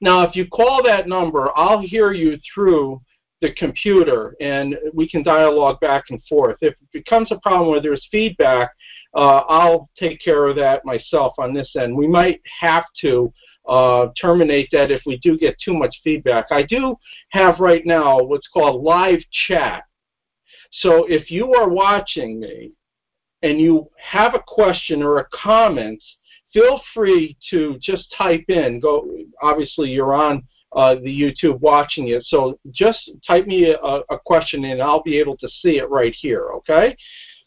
Now, 0.00 0.22
if 0.22 0.36
you 0.36 0.46
call 0.48 0.82
that 0.84 1.08
number, 1.08 1.50
I'll 1.56 1.80
hear 1.80 2.12
you 2.12 2.38
through 2.54 3.00
the 3.40 3.52
computer, 3.54 4.36
and 4.40 4.76
we 4.94 5.08
can 5.08 5.22
dialogue 5.22 5.80
back 5.80 6.04
and 6.10 6.22
forth. 6.24 6.56
If 6.62 6.74
it 6.74 6.92
becomes 6.92 7.30
a 7.30 7.40
problem 7.40 7.70
where 7.70 7.82
there's 7.82 8.06
feedback, 8.10 8.70
uh, 9.14 9.42
I'll 9.48 9.90
take 9.98 10.20
care 10.20 10.46
of 10.46 10.56
that 10.56 10.84
myself 10.84 11.34
on 11.38 11.52
this 11.52 11.74
end. 11.76 11.94
We 11.94 12.06
might 12.06 12.40
have 12.60 12.84
to 13.02 13.32
uh, 13.68 14.08
terminate 14.20 14.68
that 14.72 14.90
if 14.90 15.02
we 15.06 15.18
do 15.18 15.38
get 15.38 15.58
too 15.58 15.74
much 15.74 15.96
feedback. 16.02 16.46
I 16.50 16.62
do 16.62 16.96
have 17.30 17.60
right 17.60 17.84
now 17.84 18.22
what's 18.22 18.48
called 18.48 18.82
live 18.82 19.20
chat. 19.46 19.84
So 20.72 21.04
if 21.04 21.30
you 21.30 21.54
are 21.54 21.68
watching 21.68 22.40
me 22.40 22.72
and 23.44 23.60
you 23.60 23.88
have 23.98 24.34
a 24.34 24.42
question 24.46 25.02
or 25.02 25.18
a 25.18 25.28
comment, 25.32 26.02
feel 26.52 26.80
free 26.94 27.36
to 27.50 27.78
just 27.80 28.12
type 28.16 28.44
in. 28.48 28.80
Go. 28.80 29.06
Obviously, 29.42 29.90
you're 29.90 30.14
on 30.14 30.42
uh, 30.74 30.94
the 30.96 31.20
YouTube 31.20 31.60
watching 31.60 32.08
it, 32.08 32.24
so 32.24 32.58
just 32.72 33.10
type 33.26 33.46
me 33.46 33.70
a, 33.70 33.76
a 33.76 34.18
question 34.24 34.64
and 34.64 34.80
I'll 34.80 35.02
be 35.02 35.18
able 35.18 35.36
to 35.36 35.48
see 35.60 35.78
it 35.78 35.90
right 35.90 36.14
here. 36.18 36.48
Okay. 36.56 36.96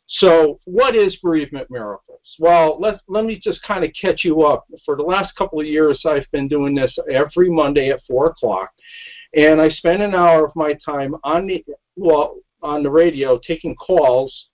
So, 0.10 0.60
what 0.66 0.96
is 0.96 1.18
bereavement 1.18 1.70
miracles? 1.70 2.22
Well, 2.40 2.80
let 2.80 3.02
let 3.08 3.26
me 3.26 3.42
just 3.44 3.62
kind 3.64 3.84
of 3.84 3.92
catch 4.00 4.24
you 4.24 4.44
up. 4.44 4.66
For 4.86 4.96
the 4.96 5.04
last 5.04 5.36
couple 5.36 5.60
of 5.60 5.66
years, 5.66 6.02
I've 6.06 6.30
been 6.32 6.48
doing 6.48 6.76
this 6.76 6.96
every 7.12 7.50
Monday 7.50 7.90
at 7.90 8.06
four 8.08 8.28
o'clock, 8.28 8.70
and 9.36 9.60
I 9.60 9.68
spend 9.70 10.02
an 10.02 10.16
hour 10.16 10.46
of 10.46 10.56
my 10.56 10.74
time 10.86 11.16
on 11.24 11.48
the 11.48 11.66
well 11.98 12.38
on 12.62 12.84
the 12.84 12.90
radio 12.90 13.38
taking 13.46 13.76
calls, 13.76 14.48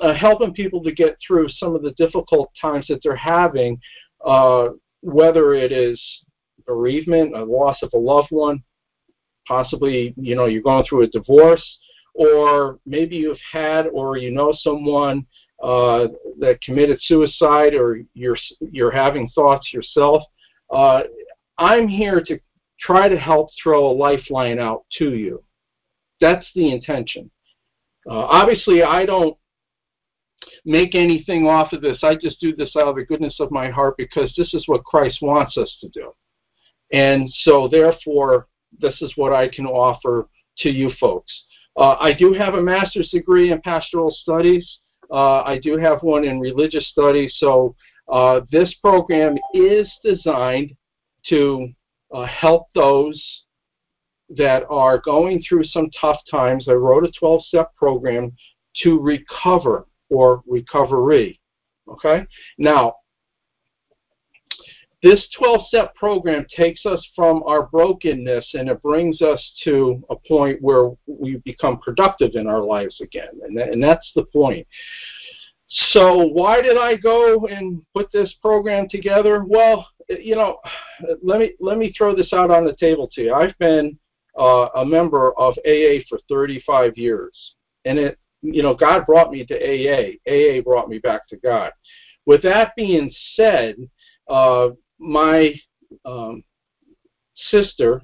uh, 0.00 0.14
helping 0.14 0.52
people 0.54 0.82
to 0.82 0.92
get 0.92 1.16
through 1.26 1.48
some 1.48 1.74
of 1.74 1.82
the 1.82 1.92
difficult 1.92 2.50
times 2.60 2.86
that 2.88 3.00
they're 3.02 3.16
having, 3.16 3.78
uh, 4.24 4.68
whether 5.02 5.54
it 5.54 5.72
is 5.72 6.00
bereavement, 6.66 7.34
a 7.34 7.42
loss 7.42 7.78
of 7.82 7.90
a 7.94 7.98
loved 7.98 8.30
one, 8.30 8.62
possibly 9.46 10.14
you 10.16 10.36
know 10.36 10.46
you're 10.46 10.62
going 10.62 10.84
through 10.88 11.02
a 11.02 11.08
divorce 11.08 11.64
or 12.14 12.78
maybe 12.86 13.16
you've 13.16 13.38
had 13.52 13.86
or 13.88 14.16
you 14.16 14.30
know 14.30 14.54
someone 14.60 15.26
uh, 15.62 16.06
that 16.38 16.60
committed 16.62 16.98
suicide 17.02 17.74
or 17.74 18.00
you're 18.14 18.36
you're 18.60 18.90
having 18.90 19.28
thoughts 19.30 19.72
yourself. 19.72 20.22
Uh, 20.70 21.02
I'm 21.58 21.88
here 21.88 22.22
to 22.26 22.38
try 22.80 23.08
to 23.08 23.18
help 23.18 23.50
throw 23.62 23.90
a 23.90 23.92
lifeline 23.92 24.58
out 24.58 24.84
to 24.98 25.14
you. 25.14 25.42
That's 26.20 26.46
the 26.54 26.72
intention. 26.72 27.30
Uh, 28.08 28.24
obviously, 28.40 28.82
I 28.82 29.04
don't 29.04 29.36
make 30.64 30.94
anything 30.94 31.46
off 31.46 31.72
of 31.72 31.82
this. 31.82 31.98
I 32.02 32.14
just 32.14 32.40
do 32.40 32.54
this 32.54 32.74
out 32.76 32.88
of 32.88 32.96
the 32.96 33.04
goodness 33.04 33.36
of 33.40 33.50
my 33.50 33.68
heart 33.68 33.96
because 33.96 34.32
this 34.36 34.54
is 34.54 34.66
what 34.66 34.84
Christ 34.84 35.18
wants 35.22 35.56
us 35.56 35.76
to 35.80 35.88
do. 35.88 36.12
And 36.92 37.30
so, 37.44 37.68
therefore, 37.68 38.48
this 38.78 39.00
is 39.00 39.12
what 39.16 39.32
I 39.32 39.48
can 39.48 39.66
offer 39.66 40.28
to 40.58 40.70
you 40.70 40.90
folks. 41.00 41.32
Uh, 41.76 41.96
I 42.00 42.12
do 42.12 42.32
have 42.32 42.54
a 42.54 42.62
master's 42.62 43.08
degree 43.10 43.52
in 43.52 43.60
pastoral 43.62 44.10
studies. 44.10 44.78
Uh, 45.10 45.42
I 45.42 45.58
do 45.58 45.76
have 45.76 46.02
one 46.02 46.24
in 46.24 46.40
religious 46.40 46.88
studies. 46.90 47.34
So 47.38 47.74
uh, 48.10 48.40
this 48.50 48.74
program 48.82 49.36
is 49.54 49.90
designed 50.04 50.74
to 51.28 51.68
uh, 52.12 52.26
help 52.26 52.66
those 52.74 53.20
that 54.30 54.64
are 54.68 54.98
going 54.98 55.42
through 55.48 55.64
some 55.64 55.90
tough 56.00 56.18
times. 56.30 56.66
I 56.68 56.72
wrote 56.72 57.04
a 57.04 57.10
12 57.18 57.44
step 57.44 57.74
program 57.76 58.32
to 58.82 59.00
recover 59.00 59.86
or 60.10 60.42
recovery. 60.46 61.40
Okay? 61.88 62.26
Now, 62.58 62.96
this 65.02 65.26
12 65.38 65.66
step 65.68 65.94
program 65.94 66.44
takes 66.54 66.84
us 66.84 67.06
from 67.16 67.42
our 67.44 67.66
brokenness 67.68 68.50
and 68.52 68.68
it 68.68 68.82
brings 68.82 69.22
us 69.22 69.52
to 69.64 70.02
a 70.10 70.16
point 70.16 70.60
where 70.60 70.90
we 71.06 71.36
become 71.44 71.78
productive 71.78 72.32
in 72.34 72.46
our 72.46 72.62
lives 72.62 73.00
again. 73.00 73.40
And, 73.42 73.58
and 73.58 73.82
that's 73.82 74.10
the 74.14 74.24
point. 74.24 74.66
So, 75.92 76.26
why 76.26 76.60
did 76.60 76.76
I 76.76 76.96
go 76.96 77.46
and 77.46 77.80
put 77.94 78.10
this 78.12 78.34
program 78.42 78.88
together? 78.88 79.44
Well, 79.46 79.86
you 80.08 80.34
know, 80.34 80.58
let 81.22 81.38
me 81.38 81.52
let 81.60 81.78
me 81.78 81.94
throw 81.96 82.14
this 82.14 82.32
out 82.32 82.50
on 82.50 82.64
the 82.64 82.74
table 82.74 83.08
to 83.14 83.22
you. 83.22 83.34
I've 83.34 83.56
been 83.58 83.96
uh, 84.38 84.66
a 84.74 84.84
member 84.84 85.32
of 85.38 85.54
AA 85.64 86.02
for 86.08 86.18
35 86.28 86.98
years, 86.98 87.54
and 87.84 88.00
it, 88.00 88.18
you 88.42 88.62
know, 88.62 88.74
God 88.74 89.06
brought 89.06 89.30
me 89.30 89.44
to 89.46 89.54
AA. 89.54 90.12
AA 90.28 90.62
brought 90.62 90.88
me 90.88 90.98
back 90.98 91.28
to 91.28 91.36
God. 91.36 91.72
With 92.26 92.42
that 92.42 92.74
being 92.76 93.12
said, 93.34 93.76
uh, 94.28 94.68
my 94.98 95.54
um, 96.04 96.44
sister, 97.50 98.02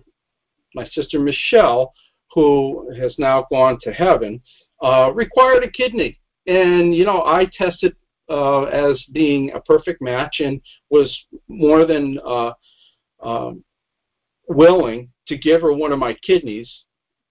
my 0.75 0.87
sister 0.89 1.21
Michelle, 1.21 1.93
who 2.33 2.93
has 2.99 3.15
now 3.19 3.47
gone 3.51 3.79
to 3.83 3.93
heaven, 3.93 4.41
uh, 4.83 5.11
required 5.15 5.65
a 5.65 5.71
kidney. 5.71 6.19
And, 6.47 6.95
you 6.95 7.05
know, 7.05 7.25
I 7.25 7.51
tested 7.57 7.97
uh, 8.29 8.65
as 8.65 9.03
being 9.13 9.53
a 9.53 9.61
perfect 9.61 10.03
match 10.03 10.41
and 10.41 10.61
was 10.91 11.17
more 11.49 11.87
than 11.87 12.19
uh, 12.27 12.53
um, 13.23 13.65
willing 14.49 15.11
to 15.29 15.37
give 15.37 15.63
her 15.63 15.73
one 15.73 15.93
of 15.93 15.99
my 15.99 16.15
kidneys. 16.23 16.71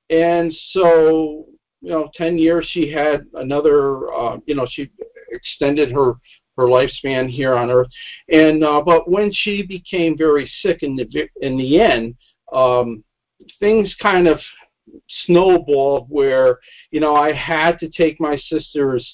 And 0.10 0.54
so, 0.72 1.46
you 1.86 1.92
know, 1.92 2.10
10 2.16 2.40
years 2.40 2.68
she 2.72 2.92
had 2.92 3.28
another, 3.36 4.12
uh, 4.12 4.38
you 4.48 4.56
know, 4.56 4.66
she 4.68 4.90
extended 5.30 5.92
her 5.92 6.16
her 6.58 6.64
lifespan 6.64 7.30
here 7.30 7.54
on 7.54 7.70
Earth. 7.70 7.90
And 8.30 8.64
uh, 8.64 8.82
but 8.82 9.10
when 9.10 9.32
she 9.32 9.62
became 9.68 10.18
very 10.18 10.50
sick 10.62 10.84
in 10.84 10.96
the 10.96 11.30
in 11.42 11.58
the 11.58 11.80
end, 11.80 12.16
um, 12.54 13.04
things 13.60 13.94
kind 14.02 14.28
of 14.28 14.40
snowballed 15.26 16.08
where 16.10 16.60
you 16.92 17.00
know 17.00 17.16
I 17.16 17.34
had 17.34 17.78
to 17.80 17.90
take 17.90 18.20
my 18.20 18.38
sister's 18.48 19.06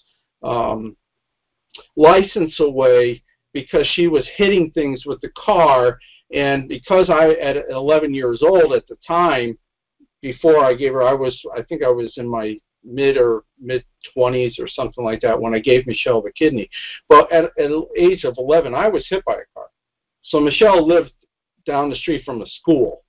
um, 0.44 0.96
license 1.96 2.60
away 2.60 3.24
because 3.54 3.88
she 3.96 4.08
was 4.08 4.26
hitting 4.38 4.72
things 4.72 5.06
with 5.06 5.20
the 5.22 5.32
car, 5.36 5.98
and 6.34 6.70
because 6.70 7.10
I 7.10 7.32
at 7.32 7.70
11 7.70 8.14
years 8.14 8.44
old 8.44 8.74
at 8.74 8.88
the 8.88 8.98
time, 9.06 9.58
before 10.22 10.64
I 10.64 10.74
gave 10.74 10.94
her, 10.94 11.04
I 11.04 11.14
was 11.14 11.40
I 11.56 11.64
think 11.64 11.84
I 11.84 11.90
was 11.90 12.14
in 12.18 12.28
my 12.28 12.60
mid 12.84 13.18
or 13.18 13.44
mid 13.60 13.84
20s 14.16 14.60
or 14.60 14.68
something 14.68 15.04
like 15.04 15.22
that 15.22 15.40
when 15.40 15.54
I 15.54 15.60
gave 15.60 15.86
Michelle 15.88 16.22
the 16.22 16.32
kidney. 16.32 16.70
But 17.10 17.32
at, 17.32 17.46
at 17.58 17.72
age 17.98 18.24
of 18.24 18.36
11, 18.38 18.74
I 18.74 18.88
was 18.88 19.06
hit 19.08 19.24
by 19.26 19.34
a 19.34 19.54
car. 19.54 19.68
So 20.24 20.40
Michelle 20.40 20.86
lived 20.86 21.12
down 21.66 21.90
the 21.90 21.96
street 21.96 22.24
from 22.26 22.42
a 22.42 22.48
school, 22.48 23.04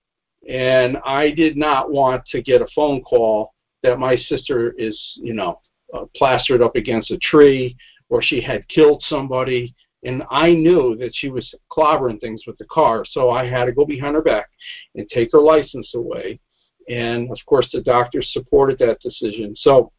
and 0.48 0.98
I 1.04 1.30
did 1.30 1.56
not 1.56 1.90
want 1.90 2.24
to 2.26 2.42
get 2.42 2.62
a 2.62 2.68
phone 2.74 3.02
call 3.02 3.54
that 3.82 3.98
my 3.98 4.16
sister 4.16 4.74
is, 4.78 4.98
you 5.16 5.34
know, 5.34 5.60
uh, 5.94 6.04
plastered 6.16 6.62
up 6.62 6.76
against 6.76 7.10
a 7.10 7.18
tree 7.18 7.76
or 8.08 8.22
she 8.22 8.40
had 8.40 8.68
killed 8.68 9.02
somebody. 9.08 9.74
And 10.04 10.22
I 10.30 10.52
knew 10.52 10.96
that 10.96 11.14
she 11.14 11.28
was 11.28 11.54
clobbering 11.70 12.20
things 12.20 12.42
with 12.46 12.58
the 12.58 12.64
car, 12.66 13.04
so 13.08 13.30
I 13.30 13.46
had 13.46 13.66
to 13.66 13.72
go 13.72 13.84
behind 13.84 14.16
her 14.16 14.22
back 14.22 14.48
and 14.94 15.08
take 15.08 15.30
her 15.32 15.40
license 15.40 15.94
away 15.94 16.40
and 16.88 17.30
of 17.30 17.38
course 17.46 17.68
the 17.72 17.82
doctors 17.82 18.28
supported 18.32 18.78
that 18.78 19.00
decision. 19.00 19.54
So 19.56 19.92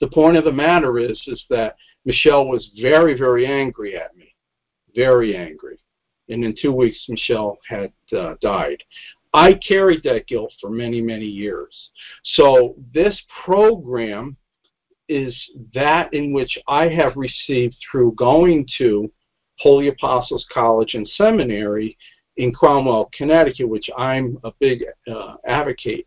the 0.00 0.08
point 0.08 0.36
of 0.36 0.44
the 0.44 0.52
matter 0.52 0.98
is 0.98 1.20
is 1.26 1.44
that 1.50 1.76
Michelle 2.04 2.46
was 2.46 2.70
very 2.80 3.16
very 3.16 3.46
angry 3.46 3.96
at 3.96 4.16
me, 4.16 4.34
very 4.94 5.36
angry. 5.36 5.78
And 6.28 6.44
in 6.44 6.56
two 6.60 6.72
weeks, 6.72 6.98
Michelle 7.08 7.58
had 7.68 7.92
uh, 8.16 8.34
died. 8.40 8.82
I 9.32 9.54
carried 9.54 10.02
that 10.04 10.26
guilt 10.26 10.52
for 10.60 10.70
many, 10.70 11.00
many 11.00 11.26
years. 11.26 11.90
So 12.24 12.74
this 12.94 13.20
program 13.44 14.36
is 15.08 15.36
that 15.74 16.12
in 16.12 16.32
which 16.32 16.58
I 16.66 16.88
have 16.88 17.16
received 17.16 17.76
through 17.90 18.12
going 18.12 18.66
to 18.78 19.10
Holy 19.58 19.88
Apostles 19.88 20.46
College 20.52 20.94
and 20.94 21.08
Seminary 21.08 21.96
in 22.36 22.52
Cromwell, 22.52 23.10
Connecticut, 23.16 23.68
which 23.68 23.88
I'm 23.96 24.38
a 24.44 24.52
big 24.58 24.84
uh, 25.10 25.36
advocate. 25.46 26.06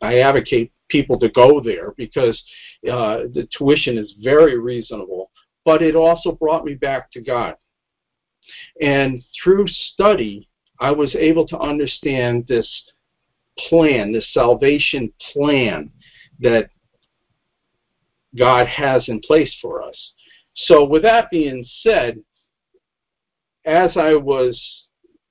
I 0.00 0.18
advocate 0.18 0.72
people 0.88 1.18
to 1.20 1.28
go 1.30 1.60
there 1.60 1.92
because 1.96 2.40
uh, 2.90 3.24
the 3.34 3.48
tuition 3.56 3.98
is 3.98 4.14
very 4.22 4.58
reasonable, 4.58 5.30
but 5.64 5.82
it 5.82 5.96
also 5.96 6.32
brought 6.32 6.64
me 6.64 6.74
back 6.74 7.10
to 7.12 7.20
God. 7.20 7.56
And 8.80 9.22
through 9.42 9.66
study, 9.68 10.48
I 10.80 10.90
was 10.92 11.14
able 11.14 11.46
to 11.48 11.58
understand 11.58 12.46
this 12.46 12.68
plan, 13.68 14.12
this 14.12 14.32
salvation 14.32 15.12
plan 15.32 15.90
that 16.40 16.70
God 18.36 18.66
has 18.66 19.08
in 19.08 19.20
place 19.20 19.54
for 19.60 19.82
us. 19.82 20.12
So, 20.54 20.84
with 20.84 21.02
that 21.02 21.30
being 21.30 21.64
said, 21.82 22.18
as 23.64 23.96
I 23.96 24.14
was 24.14 24.60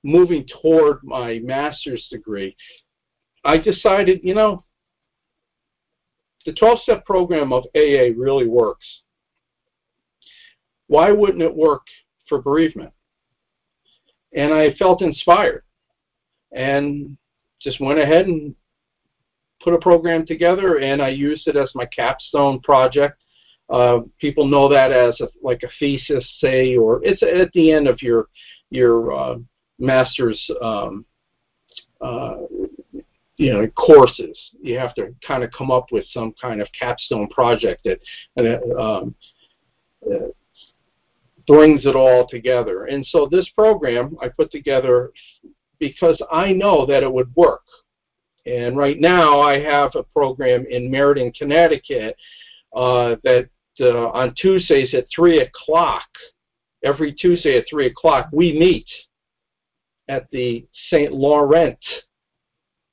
moving 0.02 0.46
toward 0.62 0.98
my 1.02 1.40
master's 1.40 2.06
degree, 2.10 2.56
I 3.44 3.58
decided, 3.58 4.20
you 4.22 4.34
know, 4.34 4.64
the 6.46 6.52
12 6.52 6.80
step 6.80 7.04
program 7.04 7.52
of 7.52 7.64
AA 7.76 8.14
really 8.16 8.46
works. 8.46 8.86
Why 10.86 11.10
wouldn't 11.10 11.42
it 11.42 11.54
work 11.54 11.82
for 12.28 12.40
bereavement? 12.40 12.92
And 14.34 14.52
I 14.52 14.74
felt 14.74 15.02
inspired 15.02 15.64
and 16.52 17.16
just 17.60 17.80
went 17.80 17.98
ahead 17.98 18.26
and 18.26 18.54
put 19.62 19.74
a 19.74 19.78
program 19.78 20.24
together 20.24 20.78
and 20.78 21.02
I 21.02 21.08
used 21.08 21.48
it 21.48 21.56
as 21.56 21.70
my 21.74 21.86
capstone 21.86 22.60
project. 22.60 23.20
Uh, 23.68 24.00
people 24.18 24.46
know 24.46 24.68
that 24.68 24.92
as 24.92 25.20
a, 25.20 25.28
like 25.42 25.62
a 25.62 25.68
thesis, 25.78 26.26
say, 26.40 26.76
or 26.76 27.04
it's 27.04 27.22
at 27.22 27.52
the 27.52 27.72
end 27.72 27.86
of 27.86 28.00
your 28.00 28.28
your 28.70 29.12
uh, 29.12 29.36
master's 29.78 30.50
um, 30.62 31.04
uh, 32.00 32.36
you 33.36 33.52
know 33.52 33.66
courses. 33.68 34.38
You 34.60 34.78
have 34.78 34.94
to 34.96 35.14
kind 35.26 35.42
of 35.44 35.50
come 35.56 35.70
up 35.70 35.86
with 35.92 36.04
some 36.12 36.34
kind 36.40 36.60
of 36.60 36.68
capstone 36.78 37.28
project 37.28 37.86
that, 37.86 38.62
um, 38.78 39.14
uh, 40.06 40.28
brings 41.46 41.86
it 41.86 41.96
all 41.96 42.28
together. 42.28 42.84
And 42.84 43.06
so 43.06 43.26
this 43.30 43.48
program 43.50 44.16
I 44.22 44.28
put 44.28 44.52
together 44.52 45.12
because 45.78 46.20
I 46.30 46.52
know 46.52 46.84
that 46.86 47.02
it 47.02 47.12
would 47.12 47.34
work. 47.36 47.62
And 48.46 48.76
right 48.76 49.00
now 49.00 49.40
I 49.40 49.60
have 49.60 49.92
a 49.94 50.02
program 50.02 50.66
in 50.68 50.90
Meriden, 50.90 51.32
Connecticut 51.32 52.16
uh, 52.74 53.16
that 53.24 53.48
uh, 53.80 54.08
on 54.08 54.34
Tuesdays 54.36 54.92
at 54.94 55.06
3 55.14 55.40
o'clock, 55.40 56.08
every 56.84 57.12
Tuesday 57.12 57.58
at 57.58 57.66
3 57.70 57.86
o'clock, 57.86 58.28
we 58.32 58.58
meet 58.58 58.86
at 60.08 60.30
the 60.30 60.66
St. 60.90 61.12
Laurent 61.12 61.78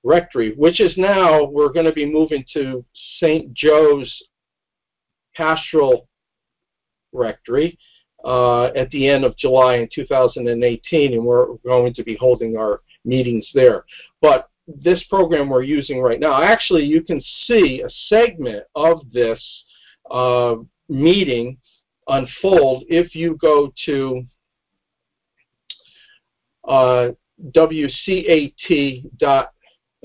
Rectory, 0.03 0.53
which 0.55 0.79
is 0.79 0.95
now, 0.97 1.45
we're 1.45 1.71
going 1.71 1.85
to 1.85 1.93
be 1.93 2.05
moving 2.05 2.45
to 2.53 2.85
St. 3.19 3.53
Joe's 3.53 4.13
Pastoral 5.35 6.07
Rectory 7.11 7.77
uh, 8.23 8.65
at 8.67 8.89
the 8.91 9.07
end 9.07 9.25
of 9.25 9.37
July 9.37 9.77
in 9.77 9.89
2018, 9.93 11.13
and 11.13 11.25
we're 11.25 11.55
going 11.65 11.93
to 11.93 12.03
be 12.03 12.15
holding 12.15 12.57
our 12.57 12.81
meetings 13.03 13.49
there. 13.53 13.85
But 14.21 14.49
this 14.67 15.03
program 15.09 15.49
we're 15.49 15.63
using 15.63 16.01
right 16.01 16.19
now, 16.19 16.41
actually, 16.41 16.83
you 16.83 17.01
can 17.01 17.21
see 17.45 17.81
a 17.81 17.89
segment 18.07 18.65
of 18.75 19.01
this 19.11 19.41
uh, 20.09 20.55
meeting 20.89 21.57
unfold 22.07 22.83
if 22.87 23.15
you 23.15 23.37
go 23.41 23.73
to 23.85 24.23
WCAT 26.67 27.89
dot, 29.17 29.51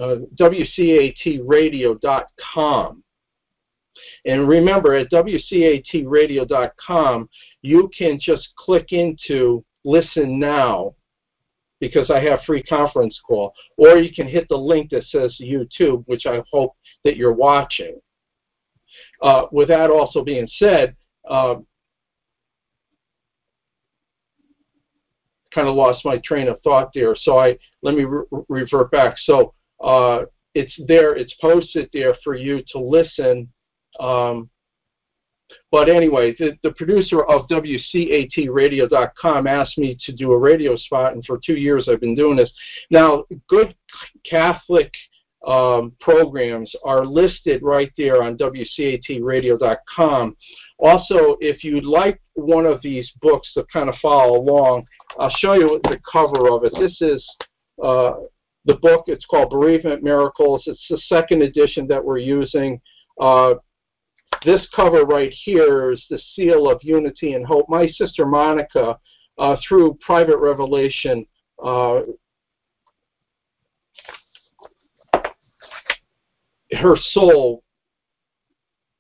uh, 0.01 0.17
WCATradio.com. 0.39 3.05
And 4.25 4.49
remember, 4.49 4.95
at 4.95 5.11
WCATradio.com, 5.11 7.29
you 7.63 7.91
can 7.97 8.21
just 8.21 8.49
click 8.57 8.93
into 8.93 9.65
Listen 9.85 10.39
Now 10.39 10.95
because 11.81 12.11
I 12.11 12.21
have 12.21 12.41
free 12.47 12.63
conference 12.63 13.19
call, 13.27 13.53
or 13.79 13.97
you 13.97 14.13
can 14.13 14.29
hit 14.29 14.47
the 14.49 14.57
link 14.57 14.91
that 14.91 15.07
says 15.07 15.37
YouTube, 15.41 16.05
which 16.07 16.27
I 16.27 16.43
hope 16.53 16.77
that 17.05 17.17
you're 17.17 17.33
watching. 17.33 17.99
Uh, 19.23 19.47
with 19.51 19.69
that 19.69 19.91
also 19.91 20.23
being 20.23 20.47
said, 20.59 20.95
uh, 21.29 21.57
kind 25.55 25.69
of 25.69 25.75
lost 25.75 26.05
my 26.05 26.19
train 26.25 26.49
of 26.49 26.61
thought 26.63 26.91
there. 26.95 27.15
So 27.15 27.39
I 27.39 27.59
let 27.83 27.95
me 27.95 28.05
re 28.05 28.25
revert 28.49 28.91
back. 28.91 29.17
So 29.25 29.55
uh, 29.83 30.23
it's 30.55 30.75
there. 30.87 31.15
It's 31.15 31.35
posted 31.41 31.89
there 31.93 32.15
for 32.23 32.35
you 32.35 32.63
to 32.73 32.79
listen. 32.79 33.49
Um, 33.99 34.51
but 35.73 35.89
anyway, 35.89 36.35
the, 36.39 36.57
the 36.63 36.73
producer 36.73 37.25
of 37.25 37.49
WCATradio.com 37.49 39.47
asked 39.47 39.79
me 39.79 39.97
to 40.05 40.13
do 40.13 40.33
a 40.33 40.39
radio 40.39 40.77
spot, 40.77 41.15
and 41.15 41.25
for 41.25 41.41
two 41.45 41.55
years 41.57 41.89
I've 41.89 42.01
been 42.01 42.15
doing 42.15 42.37
this. 42.37 42.53
Now, 42.91 43.25
good 43.49 43.75
Catholic 44.29 44.93
um, 45.47 45.93
programs 46.01 46.73
are 46.85 47.05
listed 47.05 47.63
right 47.63 47.93
there 47.97 48.23
on 48.23 48.37
WCATradio.com. 48.37 50.37
Also, 50.79 51.37
if 51.41 51.65
you'd 51.65 51.85
like 51.85 52.21
one 52.35 52.67
of 52.67 52.83
these 52.83 53.11
books 53.23 53.51
to 53.55 53.65
kind 53.73 53.89
of 53.89 53.95
follow 54.03 54.39
along, 54.39 54.85
I'll 55.19 55.31
show 55.31 55.55
you 55.55 55.81
the 55.85 55.99
cover 56.11 56.51
of 56.51 56.65
it. 56.65 56.73
This 56.79 57.01
is 57.01 57.27
uh, 57.83 58.13
the 58.67 58.77
book. 58.77 59.05
It's 59.07 59.27
called 59.27 59.51
Bereavement 59.51 60.03
Miracles. 60.03 60.65
It's 60.67 60.87
the 60.89 60.99
second 61.07 61.43
edition 61.43 61.87
that 61.89 62.05
we're 62.05 62.19
using. 62.19 62.81
Uh, 63.21 63.55
this 64.45 64.67
cover 64.75 65.05
right 65.05 65.33
here 65.33 65.93
is 65.93 66.05
the 66.09 66.21
seal 66.35 66.71
of 66.71 66.81
unity 66.83 67.35
and 67.35 67.47
hope. 67.47 67.67
My 67.69 67.87
sister 67.89 68.25
Monica, 68.25 68.99
uh, 69.39 69.57
through 69.67 69.99
private 70.05 70.39
revelation, 70.39 71.27
her 76.73 76.97
soul 77.13 77.63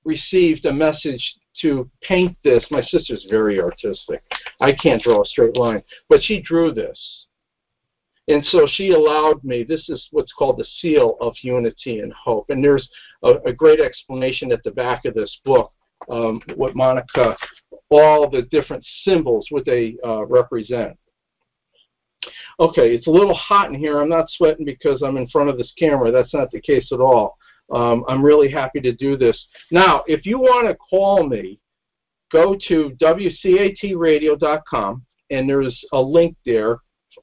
received 0.05 0.65
a 0.65 0.73
message 0.73 1.23
to 1.61 1.89
paint 2.03 2.37
this. 2.43 2.65
My 2.71 2.83
sister's 2.83 3.27
very 3.29 3.61
artistic. 3.61 4.23
I 4.61 4.73
can't 4.73 5.03
draw 5.03 5.23
a 5.23 5.27
straight 5.27 5.57
line, 5.57 5.83
but 6.09 6.23
she 6.23 6.41
drew 6.41 6.73
this. 6.73 7.27
And 8.29 8.45
so 8.47 8.67
she 8.71 8.91
allowed 8.91 9.43
me, 9.43 9.65
this 9.65 9.89
is 9.89 10.07
what's 10.13 10.33
called 10.33 10.59
the 10.59 10.67
seal 10.81 11.17
of 11.21 11.35
unity 11.43 11.99
and 11.99 12.13
hope. 12.13 12.49
And 12.51 12.63
there's 12.63 12.89
a, 13.25 13.35
a 13.47 13.53
great 13.53 13.81
explanation 13.81 14.53
at 14.53 14.63
the 14.63 14.71
back 14.71 15.05
of 15.05 15.15
this 15.15 15.37
book, 15.45 15.73
um, 16.09 16.41
what 16.55 16.77
Monica, 16.77 17.37
all 17.89 18.31
the 18.31 18.43
different 18.43 18.87
symbols, 19.05 19.47
what 19.51 19.65
they 19.65 19.97
uh, 20.07 20.25
represent. 20.27 20.97
Okay, 22.61 22.95
it's 22.95 23.07
a 23.07 23.11
little 23.11 23.35
hot 23.35 23.69
in 23.69 23.75
here. 23.75 24.01
I'm 24.01 24.09
not 24.09 24.31
sweating 24.31 24.65
because 24.65 25.03
I'm 25.03 25.17
in 25.17 25.29
front 25.29 25.49
of 25.49 25.59
this 25.59 25.73
camera. 25.79 26.13
That's 26.13 26.35
not 26.35 26.51
the 26.53 26.61
case 26.61 26.93
at 26.93 27.01
all. 27.01 27.37
Um, 27.73 28.05
I'm 28.09 28.25
really 28.25 28.51
happy 28.51 28.81
to 28.81 28.93
do 28.93 29.17
this. 29.17 29.47
Now, 29.71 30.03
if 30.07 30.27
you 30.27 30.39
want 30.39 30.69
to 30.69 30.75
call 30.75 31.27
me, 31.27 31.59
go 32.33 32.57
to 32.69 32.97
WCATradio.com, 33.01 35.07
and 35.31 35.49
there's 35.49 35.85
a 35.93 36.01
link 36.01 36.37
there 36.45 36.79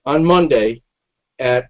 on 0.05 0.23
Monday 0.23 0.81
at 1.39 1.65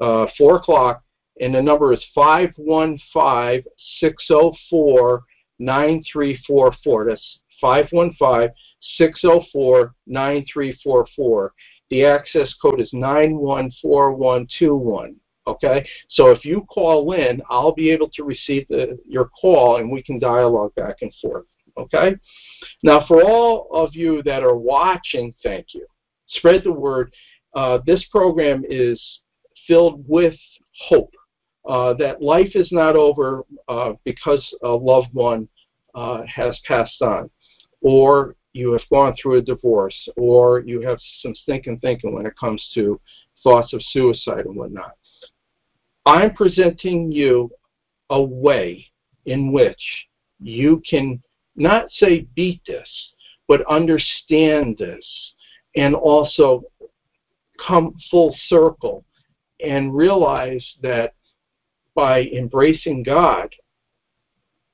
uh, 0.00 0.26
4 0.38 0.56
o'clock, 0.56 1.02
and 1.40 1.54
the 1.54 1.62
number 1.62 1.92
is 1.92 2.04
515 2.14 3.64
604 4.00 5.22
9344. 5.58 7.04
That's 7.06 7.38
515 7.60 8.54
604 8.96 9.94
9344. 10.06 11.52
The 11.90 12.04
access 12.04 12.54
code 12.60 12.80
is 12.80 12.92
914121. 12.92 15.16
Okay, 15.46 15.84
so 16.08 16.30
if 16.30 16.44
you 16.44 16.64
call 16.68 17.12
in, 17.12 17.42
I'll 17.50 17.74
be 17.74 17.90
able 17.90 18.08
to 18.10 18.22
receive 18.22 18.66
the, 18.68 18.98
your 19.08 19.28
call 19.40 19.78
and 19.78 19.90
we 19.90 20.02
can 20.02 20.18
dialogue 20.20 20.74
back 20.76 20.96
and 21.02 21.12
forth. 21.20 21.46
Okay, 21.76 22.14
now 22.82 23.04
for 23.08 23.24
all 23.24 23.68
of 23.72 23.94
you 23.94 24.22
that 24.22 24.44
are 24.44 24.56
watching, 24.56 25.34
thank 25.42 25.74
you. 25.74 25.86
Spread 26.28 26.62
the 26.64 26.72
word. 26.72 27.12
Uh, 27.54 27.78
this 27.86 28.04
program 28.10 28.62
is 28.68 29.02
filled 29.66 30.04
with 30.06 30.34
hope 30.88 31.12
uh, 31.68 31.94
that 31.94 32.22
life 32.22 32.52
is 32.54 32.70
not 32.70 32.94
over 32.94 33.44
uh, 33.68 33.92
because 34.04 34.46
a 34.62 34.68
loved 34.68 35.12
one 35.12 35.48
uh, 35.94 36.22
has 36.26 36.58
passed 36.66 37.02
on, 37.02 37.28
or 37.80 38.36
you 38.52 38.72
have 38.72 38.88
gone 38.90 39.14
through 39.20 39.38
a 39.38 39.42
divorce 39.42 40.08
or 40.16 40.60
you 40.60 40.80
have 40.80 40.98
some 41.20 41.34
stinking 41.34 41.78
thinking 41.78 42.14
when 42.14 42.26
it 42.26 42.38
comes 42.38 42.64
to 42.74 43.00
thoughts 43.42 43.72
of 43.72 43.82
suicide 43.90 44.44
and 44.46 44.56
whatnot. 44.56 44.92
I'm 46.04 46.34
presenting 46.34 47.12
you 47.12 47.50
a 48.10 48.20
way 48.20 48.86
in 49.26 49.52
which 49.52 49.80
you 50.40 50.82
can 50.88 51.22
not 51.54 51.90
say 51.92 52.26
beat 52.34 52.60
this, 52.66 52.88
but 53.46 53.64
understand 53.66 54.76
this 54.78 55.06
and 55.76 55.94
also 55.94 56.64
come 57.64 57.94
full 58.10 58.34
circle 58.48 59.04
and 59.64 59.94
realize 59.94 60.66
that 60.82 61.14
by 61.94 62.22
embracing 62.24 63.02
God, 63.02 63.54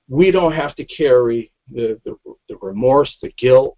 we 0.09 0.31
don't 0.31 0.53
have 0.53 0.75
to 0.77 0.85
carry 0.85 1.53
the, 1.71 2.01
the, 2.05 2.17
the 2.49 2.57
remorse, 2.63 3.15
the 3.21 3.33
guilt, 3.33 3.77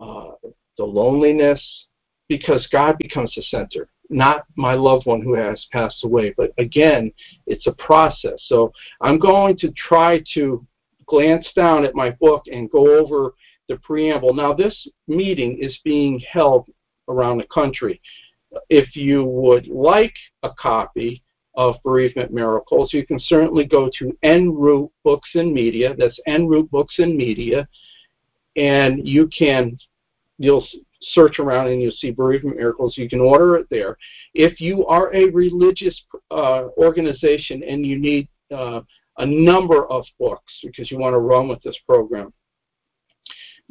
uh, 0.00 0.32
the 0.76 0.84
loneliness, 0.84 1.62
because 2.30 2.64
God 2.68 2.96
becomes 2.96 3.34
the 3.34 3.42
center, 3.42 3.88
not 4.08 4.46
my 4.54 4.74
loved 4.74 5.04
one 5.04 5.20
who 5.20 5.34
has 5.34 5.66
passed 5.72 6.04
away. 6.04 6.32
But 6.36 6.52
again, 6.58 7.12
it's 7.48 7.66
a 7.66 7.72
process. 7.72 8.38
So 8.46 8.72
I'm 9.00 9.18
going 9.18 9.58
to 9.58 9.72
try 9.72 10.22
to 10.34 10.64
glance 11.06 11.48
down 11.56 11.84
at 11.84 11.96
my 11.96 12.10
book 12.10 12.44
and 12.46 12.70
go 12.70 12.98
over 13.00 13.34
the 13.68 13.78
preamble. 13.78 14.32
Now, 14.32 14.54
this 14.54 14.86
meeting 15.08 15.58
is 15.60 15.76
being 15.84 16.20
held 16.20 16.70
around 17.08 17.38
the 17.38 17.48
country. 17.52 18.00
If 18.68 18.94
you 18.94 19.24
would 19.24 19.66
like 19.66 20.14
a 20.44 20.50
copy, 20.50 21.24
of 21.54 21.74
bereavement 21.82 22.32
miracles, 22.32 22.94
you 22.94 23.04
can 23.04 23.18
certainly 23.18 23.66
go 23.66 23.90
to 23.98 24.16
En 24.22 24.54
route 24.54 24.90
Books 25.02 25.30
and 25.34 25.52
Media. 25.52 25.96
That's 25.98 26.18
En 26.26 26.46
route 26.46 26.70
Books 26.70 26.94
and 26.98 27.16
Media, 27.16 27.68
and 28.56 29.06
you 29.06 29.28
can 29.36 29.76
you'll 30.38 30.64
search 31.02 31.38
around 31.38 31.68
and 31.68 31.80
you'll 31.80 31.92
see 31.92 32.10
bereavement 32.10 32.56
miracles. 32.56 32.96
You 32.96 33.08
can 33.08 33.20
order 33.20 33.56
it 33.56 33.66
there. 33.70 33.96
If 34.34 34.60
you 34.60 34.86
are 34.86 35.14
a 35.14 35.26
religious 35.26 36.00
uh, 36.30 36.68
organization 36.76 37.62
and 37.62 37.84
you 37.84 37.98
need 37.98 38.28
uh, 38.54 38.80
a 39.18 39.26
number 39.26 39.86
of 39.86 40.04
books 40.18 40.52
because 40.62 40.90
you 40.90 40.98
want 40.98 41.14
to 41.14 41.18
run 41.18 41.48
with 41.48 41.62
this 41.62 41.78
program, 41.86 42.32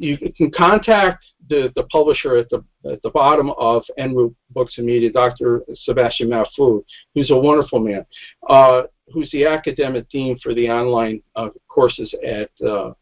you 0.00 0.16
can 0.16 0.50
contact 0.50 1.24
the, 1.50 1.70
the 1.76 1.82
publisher 1.84 2.36
at 2.36 2.48
the, 2.48 2.64
at 2.90 3.02
the 3.02 3.10
bottom 3.10 3.50
of 3.50 3.82
En 3.98 4.14
route 4.14 4.34
Books 4.50 4.78
and 4.78 4.86
Media, 4.86 5.12
Dr. 5.12 5.62
Sebastian 5.74 6.30
Mahfood, 6.30 6.82
who's 7.14 7.30
a 7.30 7.36
wonderful 7.36 7.80
man, 7.80 8.06
uh, 8.48 8.82
who's 9.12 9.30
the 9.30 9.44
academic 9.44 10.08
dean 10.08 10.38
for 10.42 10.54
the 10.54 10.70
online 10.70 11.22
uh, 11.36 11.50
courses 11.68 12.14
at, 12.26 12.50
uh, 12.66 12.92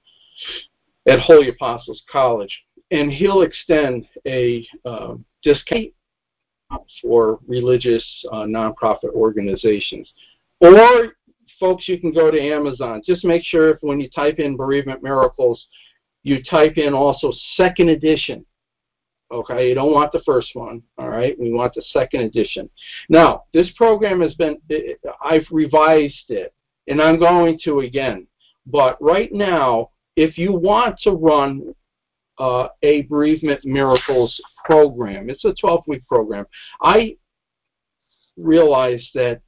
at 1.09 1.21
Holy 1.21 1.51
Apostles 1.51 2.03
College. 2.11 2.65
And 2.91 3.13
he'll 3.13 3.43
extend 3.43 4.07
a 4.27 4.67
um, 4.85 5.25
discount 5.43 5.93
for 7.03 7.39
religious 7.47 8.05
uh, 8.33 8.45
nonprofit 8.45 9.13
organizations. 9.13 10.13
Or, 10.61 11.13
folks, 11.61 11.89
you 11.89 12.01
can 12.01 12.13
go 12.13 12.31
to 12.31 12.41
Amazon. 12.41 13.03
Just 13.05 13.25
make 13.25 13.45
sure 13.45 13.71
if 13.71 13.79
when 13.81 14.01
you 14.01 14.09
type 14.11 14.39
in 14.39 14.57
Bereavement 14.57 15.03
Miracles, 15.03 15.67
you 16.23 16.43
type 16.43 16.79
in 16.79 16.95
also 16.95 17.33
second 17.57 17.91
edition. 17.91 18.45
Okay, 19.31 19.69
you 19.69 19.75
don't 19.75 19.93
want 19.93 20.11
the 20.13 20.23
first 20.25 20.55
one. 20.55 20.83
All 20.97 21.11
right, 21.11 21.39
we 21.39 21.53
want 21.53 21.75
the 21.75 21.83
second 21.93 22.23
edition. 22.23 22.69
Now, 23.11 23.45
this 23.53 23.71
program 23.77 24.23
has 24.23 24.35
been, 24.35 24.59
I've 25.23 25.47
revised 25.51 26.31
it, 26.31 26.55
and 26.87 27.01
I'm 27.01 27.19
going 27.19 27.59
to 27.65 27.81
again. 27.81 28.27
But 28.67 29.01
right 29.03 29.31
now, 29.33 29.91
if 30.17 30.39
you 30.39 30.53
want 30.53 30.99
to 31.01 31.13
run 31.13 31.75
uh, 32.39 32.69
a 32.83 33.03
bereavement 33.03 33.65
miracles 33.65 34.41
program, 34.65 35.31
it's 35.31 35.45
a 35.45 35.55
12-week 35.63 36.07
program. 36.07 36.47
I 36.83 37.17
realize 38.37 39.07
that 39.15 39.41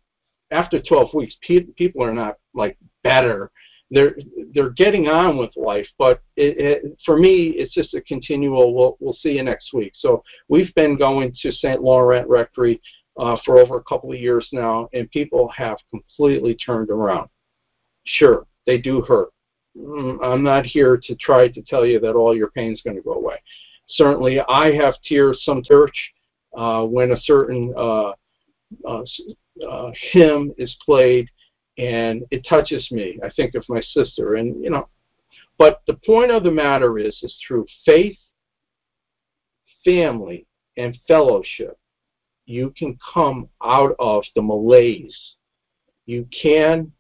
after 0.50 0.80
12 0.80 1.14
weeks, 1.14 1.36
pe- 1.46 1.60
people 1.76 2.02
are 2.02 2.14
not 2.14 2.36
like 2.54 2.76
better 3.04 3.50
they're 3.90 4.16
they're 4.54 4.70
getting 4.70 5.08
on 5.08 5.36
with 5.36 5.56
life. 5.56 5.86
But 5.98 6.22
it, 6.36 6.58
it, 6.58 6.98
for 7.04 7.16
me, 7.16 7.48
it's 7.56 7.74
just 7.74 7.94
a 7.94 8.00
continual. 8.02 8.74
We'll 8.74 8.96
we'll 9.00 9.16
see 9.20 9.30
you 9.30 9.42
next 9.42 9.72
week. 9.72 9.92
So 9.96 10.22
we've 10.48 10.72
been 10.74 10.96
going 10.96 11.34
to 11.42 11.52
St. 11.52 11.82
Laurent 11.82 12.28
Rectory 12.28 12.80
uh, 13.18 13.36
for 13.44 13.58
over 13.58 13.78
a 13.78 13.84
couple 13.84 14.12
of 14.12 14.18
years 14.18 14.48
now, 14.52 14.88
and 14.92 15.10
people 15.10 15.48
have 15.48 15.78
completely 15.90 16.54
turned 16.54 16.90
around. 16.90 17.28
Sure, 18.04 18.46
they 18.66 18.78
do 18.78 19.02
hurt. 19.02 19.30
Mm, 19.76 20.18
I'm 20.22 20.42
not 20.42 20.66
here 20.66 20.96
to 21.04 21.14
try 21.16 21.48
to 21.48 21.62
tell 21.62 21.86
you 21.86 22.00
that 22.00 22.14
all 22.14 22.36
your 22.36 22.50
pain 22.50 22.72
is 22.72 22.82
going 22.82 22.96
to 22.96 23.02
go 23.02 23.12
away. 23.12 23.40
Certainly, 23.88 24.40
I 24.40 24.72
have 24.72 24.94
tears 25.04 25.42
some 25.44 25.62
church 25.62 26.12
uh, 26.56 26.84
when 26.84 27.12
a 27.12 27.20
certain 27.20 27.72
uh, 27.76 28.12
uh, 28.86 29.02
uh, 29.68 29.90
hymn 30.12 30.52
is 30.58 30.76
played 30.84 31.28
and 31.78 32.24
it 32.30 32.46
touches 32.48 32.90
me. 32.90 33.18
I 33.24 33.30
think 33.30 33.54
of 33.54 33.64
my 33.68 33.80
sister, 33.80 34.34
and 34.34 34.62
you 34.62 34.70
know. 34.70 34.88
But 35.58 35.82
the 35.86 35.98
point 36.06 36.30
of 36.30 36.42
the 36.42 36.50
matter 36.50 36.98
is, 36.98 37.18
is 37.22 37.36
through 37.46 37.66
faith, 37.84 38.16
family, 39.84 40.46
and 40.76 40.98
fellowship, 41.06 41.78
you 42.46 42.72
can 42.76 42.98
come 43.12 43.48
out 43.62 43.94
of 43.98 44.24
the 44.34 44.42
malaise. 44.42 45.18
You 46.06 46.26
can 46.42 46.92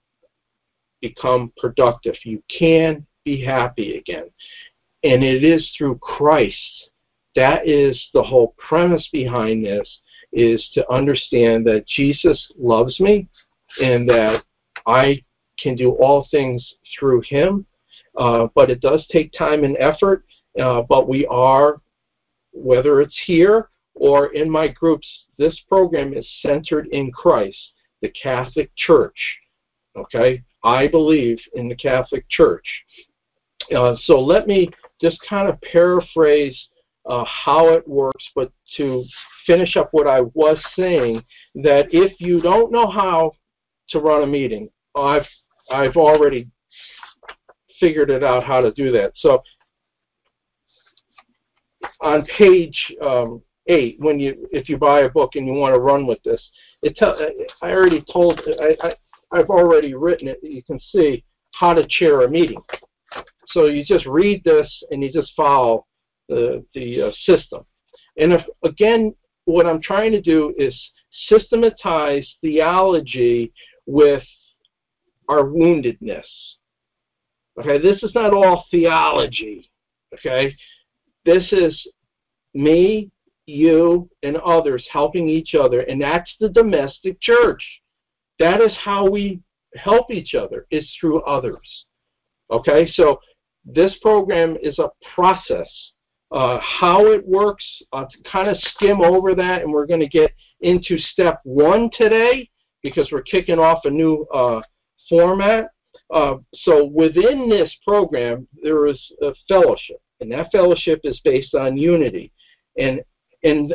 become 1.00 1.52
productive. 1.56 2.14
You 2.24 2.42
can 2.48 3.06
be 3.24 3.42
happy 3.44 3.96
again. 3.96 4.30
And 5.02 5.22
it 5.22 5.44
is 5.44 5.70
through 5.76 5.98
Christ. 5.98 6.90
That 7.36 7.66
is 7.66 8.00
the 8.12 8.22
whole 8.22 8.54
premise 8.58 9.08
behind 9.12 9.64
this 9.64 9.88
is 10.32 10.68
to 10.74 10.90
understand 10.90 11.66
that 11.66 11.86
Jesus 11.86 12.52
loves 12.58 13.00
me 13.00 13.28
and 13.80 14.08
that 14.08 14.42
I 14.86 15.22
can 15.58 15.76
do 15.76 15.92
all 15.92 16.26
things 16.30 16.74
through 16.98 17.22
Him, 17.22 17.66
uh, 18.16 18.48
but 18.54 18.70
it 18.70 18.80
does 18.80 19.06
take 19.10 19.32
time 19.32 19.64
and 19.64 19.76
effort. 19.78 20.24
Uh, 20.60 20.82
but 20.82 21.08
we 21.08 21.26
are, 21.26 21.80
whether 22.52 23.00
it's 23.00 23.18
here 23.26 23.68
or 23.94 24.32
in 24.32 24.50
my 24.50 24.68
groups, 24.68 25.06
this 25.38 25.58
program 25.68 26.14
is 26.14 26.26
centered 26.42 26.88
in 26.88 27.12
Christ, 27.12 27.58
the 28.02 28.08
Catholic 28.10 28.70
Church. 28.76 29.38
Okay? 29.96 30.42
I 30.64 30.88
believe 30.88 31.38
in 31.54 31.68
the 31.68 31.76
Catholic 31.76 32.28
Church. 32.28 32.66
Uh, 33.74 33.96
so 34.04 34.20
let 34.20 34.46
me 34.46 34.68
just 35.00 35.18
kind 35.28 35.48
of 35.48 35.60
paraphrase 35.60 36.58
uh, 37.06 37.24
how 37.24 37.68
it 37.68 37.86
works, 37.88 38.24
but 38.34 38.52
to 38.76 39.04
finish 39.46 39.76
up 39.76 39.88
what 39.92 40.06
I 40.06 40.20
was 40.34 40.58
saying, 40.76 41.24
that 41.56 41.86
if 41.92 42.20
you 42.20 42.40
don't 42.40 42.70
know 42.70 42.90
how 42.90 43.32
to 43.90 43.98
run 43.98 44.22
a 44.22 44.26
meeting. 44.26 44.68
I've 44.96 45.26
I've 45.70 45.96
already 45.96 46.48
figured 47.78 48.10
it 48.10 48.24
out 48.24 48.44
how 48.44 48.60
to 48.60 48.72
do 48.72 48.90
that. 48.92 49.12
So 49.16 49.42
on 52.00 52.26
page 52.38 52.94
um, 53.02 53.42
eight, 53.66 53.96
when 54.00 54.18
you 54.18 54.48
if 54.52 54.68
you 54.68 54.76
buy 54.76 55.00
a 55.00 55.08
book 55.08 55.34
and 55.34 55.46
you 55.46 55.52
want 55.52 55.74
to 55.74 55.80
run 55.80 56.06
with 56.06 56.22
this, 56.22 56.42
it 56.82 56.96
tell, 56.96 57.18
I 57.62 57.70
already 57.70 58.04
told 58.12 58.40
I, 58.60 58.76
I 58.82 58.94
I've 59.32 59.50
already 59.50 59.94
written 59.94 60.28
it. 60.28 60.38
You 60.42 60.62
can 60.62 60.80
see 60.80 61.24
how 61.54 61.74
to 61.74 61.86
chair 61.86 62.22
a 62.22 62.30
meeting. 62.30 62.62
So 63.48 63.66
you 63.66 63.84
just 63.84 64.06
read 64.06 64.42
this 64.44 64.82
and 64.90 65.02
you 65.02 65.12
just 65.12 65.32
follow 65.36 65.86
the 66.28 66.64
the 66.74 67.02
uh, 67.02 67.12
system. 67.24 67.64
And 68.16 68.32
if 68.32 68.42
again, 68.64 69.14
what 69.44 69.66
I'm 69.66 69.82
trying 69.82 70.12
to 70.12 70.20
do 70.20 70.54
is 70.56 70.74
systematize 71.28 72.28
theology 72.40 73.52
with 73.86 74.22
our 75.28 75.44
woundedness. 75.44 76.24
Okay, 77.58 77.78
this 77.78 78.02
is 78.02 78.14
not 78.14 78.32
all 78.32 78.64
theology. 78.70 79.70
Okay, 80.14 80.56
this 81.24 81.52
is 81.52 81.86
me, 82.54 83.10
you, 83.46 84.08
and 84.22 84.36
others 84.38 84.86
helping 84.90 85.28
each 85.28 85.54
other, 85.54 85.80
and 85.82 86.00
that's 86.00 86.34
the 86.40 86.48
domestic 86.48 87.20
church. 87.20 87.62
That 88.40 88.60
is 88.60 88.76
how 88.82 89.08
we 89.08 89.40
help 89.76 90.10
each 90.10 90.34
other, 90.34 90.66
is 90.72 90.90
through 90.98 91.22
others. 91.22 91.84
Okay, 92.50 92.88
so 92.94 93.20
this 93.64 93.96
program 94.02 94.56
is 94.60 94.78
a 94.80 94.90
process. 95.14 95.68
Uh, 96.32 96.60
how 96.60 97.06
it 97.06 97.26
works, 97.26 97.64
uh, 97.92 98.04
to 98.04 98.30
kind 98.30 98.48
of 98.48 98.56
skim 98.74 99.00
over 99.00 99.34
that, 99.34 99.62
and 99.62 99.72
we're 99.72 99.86
going 99.86 100.00
to 100.00 100.08
get 100.08 100.32
into 100.60 100.96
step 100.96 101.40
one 101.42 101.90
today 101.92 102.48
because 102.82 103.08
we're 103.10 103.20
kicking 103.20 103.58
off 103.58 103.80
a 103.84 103.90
new 103.90 104.24
uh, 104.32 104.60
format. 105.08 105.70
Uh, 106.14 106.36
so 106.54 106.84
within 106.94 107.48
this 107.48 107.74
program, 107.84 108.46
there 108.62 108.86
is 108.86 109.12
a 109.22 109.32
fellowship, 109.48 110.00
and 110.20 110.30
that 110.30 110.52
fellowship 110.52 111.00
is 111.02 111.20
based 111.24 111.54
on 111.54 111.76
unity, 111.76 112.32
and 112.78 113.00
in 113.42 113.72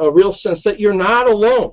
a 0.00 0.10
real 0.10 0.34
sense 0.40 0.60
that 0.64 0.80
you're 0.80 0.94
not 0.94 1.28
alone, 1.28 1.72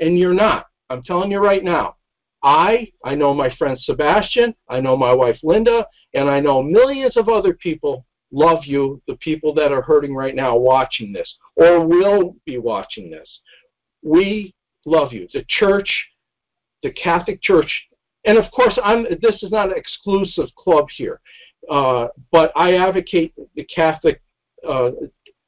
and 0.00 0.18
you're 0.18 0.32
not. 0.32 0.67
I'm 0.90 1.02
telling 1.02 1.30
you 1.30 1.38
right 1.38 1.62
now. 1.62 1.96
I, 2.42 2.90
I 3.04 3.14
know 3.14 3.34
my 3.34 3.54
friend 3.56 3.78
Sebastian, 3.80 4.54
I 4.68 4.80
know 4.80 4.96
my 4.96 5.12
wife 5.12 5.38
Linda, 5.42 5.86
and 6.14 6.30
I 6.30 6.40
know 6.40 6.62
millions 6.62 7.16
of 7.16 7.28
other 7.28 7.54
people 7.54 8.06
love 8.30 8.64
you, 8.64 9.02
the 9.08 9.16
people 9.16 9.52
that 9.54 9.72
are 9.72 9.82
hurting 9.82 10.14
right 10.14 10.34
now 10.34 10.56
watching 10.56 11.12
this 11.12 11.36
or 11.56 11.84
will 11.86 12.36
be 12.44 12.58
watching 12.58 13.10
this. 13.10 13.40
We 14.02 14.54
love 14.84 15.12
you. 15.12 15.26
The 15.32 15.44
church, 15.48 15.90
the 16.82 16.92
Catholic 16.92 17.42
Church, 17.42 17.86
and 18.24 18.38
of 18.38 18.50
course, 18.52 18.78
I'm, 18.82 19.04
this 19.20 19.42
is 19.42 19.50
not 19.50 19.70
an 19.70 19.78
exclusive 19.78 20.48
club 20.56 20.86
here, 20.94 21.20
uh, 21.70 22.08
but 22.30 22.52
I 22.54 22.74
advocate 22.74 23.34
the 23.56 23.64
Catholic 23.64 24.20
uh, 24.68 24.90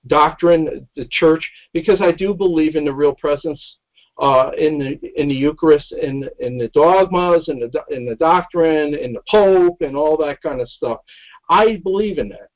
doctrine, 0.06 0.88
the 0.96 1.06
church, 1.10 1.48
because 1.72 2.00
I 2.00 2.12
do 2.12 2.34
believe 2.34 2.74
in 2.74 2.84
the 2.84 2.92
real 2.92 3.14
presence 3.14 3.76
uh, 4.18 4.50
in 4.56 4.78
the 4.78 5.20
in 5.20 5.28
the 5.28 5.34
Eucharist, 5.34 5.92
in 5.92 6.28
in 6.38 6.58
the 6.58 6.68
dogmas, 6.68 7.48
in 7.48 7.58
the 7.58 7.70
in 7.94 8.04
the 8.04 8.16
doctrine, 8.16 8.94
in 8.94 9.12
the 9.12 9.22
Pope, 9.28 9.80
and 9.80 9.96
all 9.96 10.16
that 10.18 10.42
kind 10.42 10.60
of 10.60 10.68
stuff. 10.68 11.00
I 11.48 11.76
believe 11.82 12.18
in 12.18 12.28
that, 12.28 12.50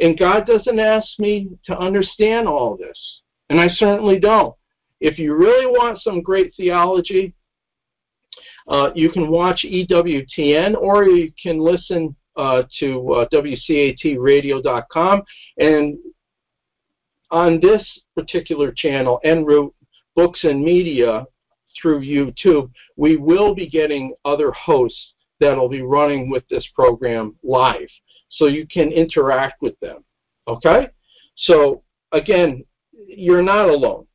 and 0.00 0.18
God 0.18 0.46
doesn't 0.46 0.78
ask 0.78 1.06
me 1.18 1.50
to 1.66 1.78
understand 1.78 2.48
all 2.48 2.76
this, 2.76 3.20
and 3.50 3.60
I 3.60 3.68
certainly 3.68 4.18
don't. 4.18 4.54
If 5.00 5.18
you 5.18 5.34
really 5.34 5.66
want 5.66 6.00
some 6.02 6.22
great 6.22 6.54
theology, 6.56 7.34
uh, 8.68 8.90
you 8.94 9.10
can 9.10 9.30
watch 9.30 9.64
EWTN 9.64 10.76
or 10.76 11.04
you 11.04 11.32
can 11.40 11.58
listen 11.58 12.14
uh, 12.36 12.62
to 12.78 13.12
uh, 13.12 13.28
WCATradio.com. 13.32 15.22
And 15.58 15.98
on 17.30 17.60
this 17.60 17.82
particular 18.14 18.72
channel, 18.72 19.20
En 19.24 19.44
route 19.44 19.74
Books 20.18 20.42
and 20.42 20.64
Media 20.64 21.24
through 21.80 22.00
YouTube, 22.00 22.72
we 22.96 23.14
will 23.14 23.54
be 23.54 23.68
getting 23.68 24.14
other 24.24 24.50
hosts 24.50 25.14
that'll 25.38 25.68
be 25.68 25.82
running 25.82 26.28
with 26.28 26.42
this 26.48 26.66
program 26.74 27.36
live. 27.44 27.86
So 28.30 28.46
you 28.46 28.66
can 28.66 28.90
interact 28.90 29.62
with 29.62 29.78
them. 29.78 30.02
Okay? 30.48 30.88
So, 31.36 31.84
again, 32.10 32.64
you're 33.06 33.44
not 33.44 33.68
alone. 33.68 34.08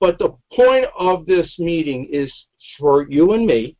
But 0.00 0.18
the 0.18 0.34
point 0.54 0.86
of 0.98 1.26
this 1.26 1.56
meeting 1.58 2.08
is 2.10 2.32
for 2.78 3.06
you 3.10 3.32
and 3.32 3.44
me, 3.44 3.76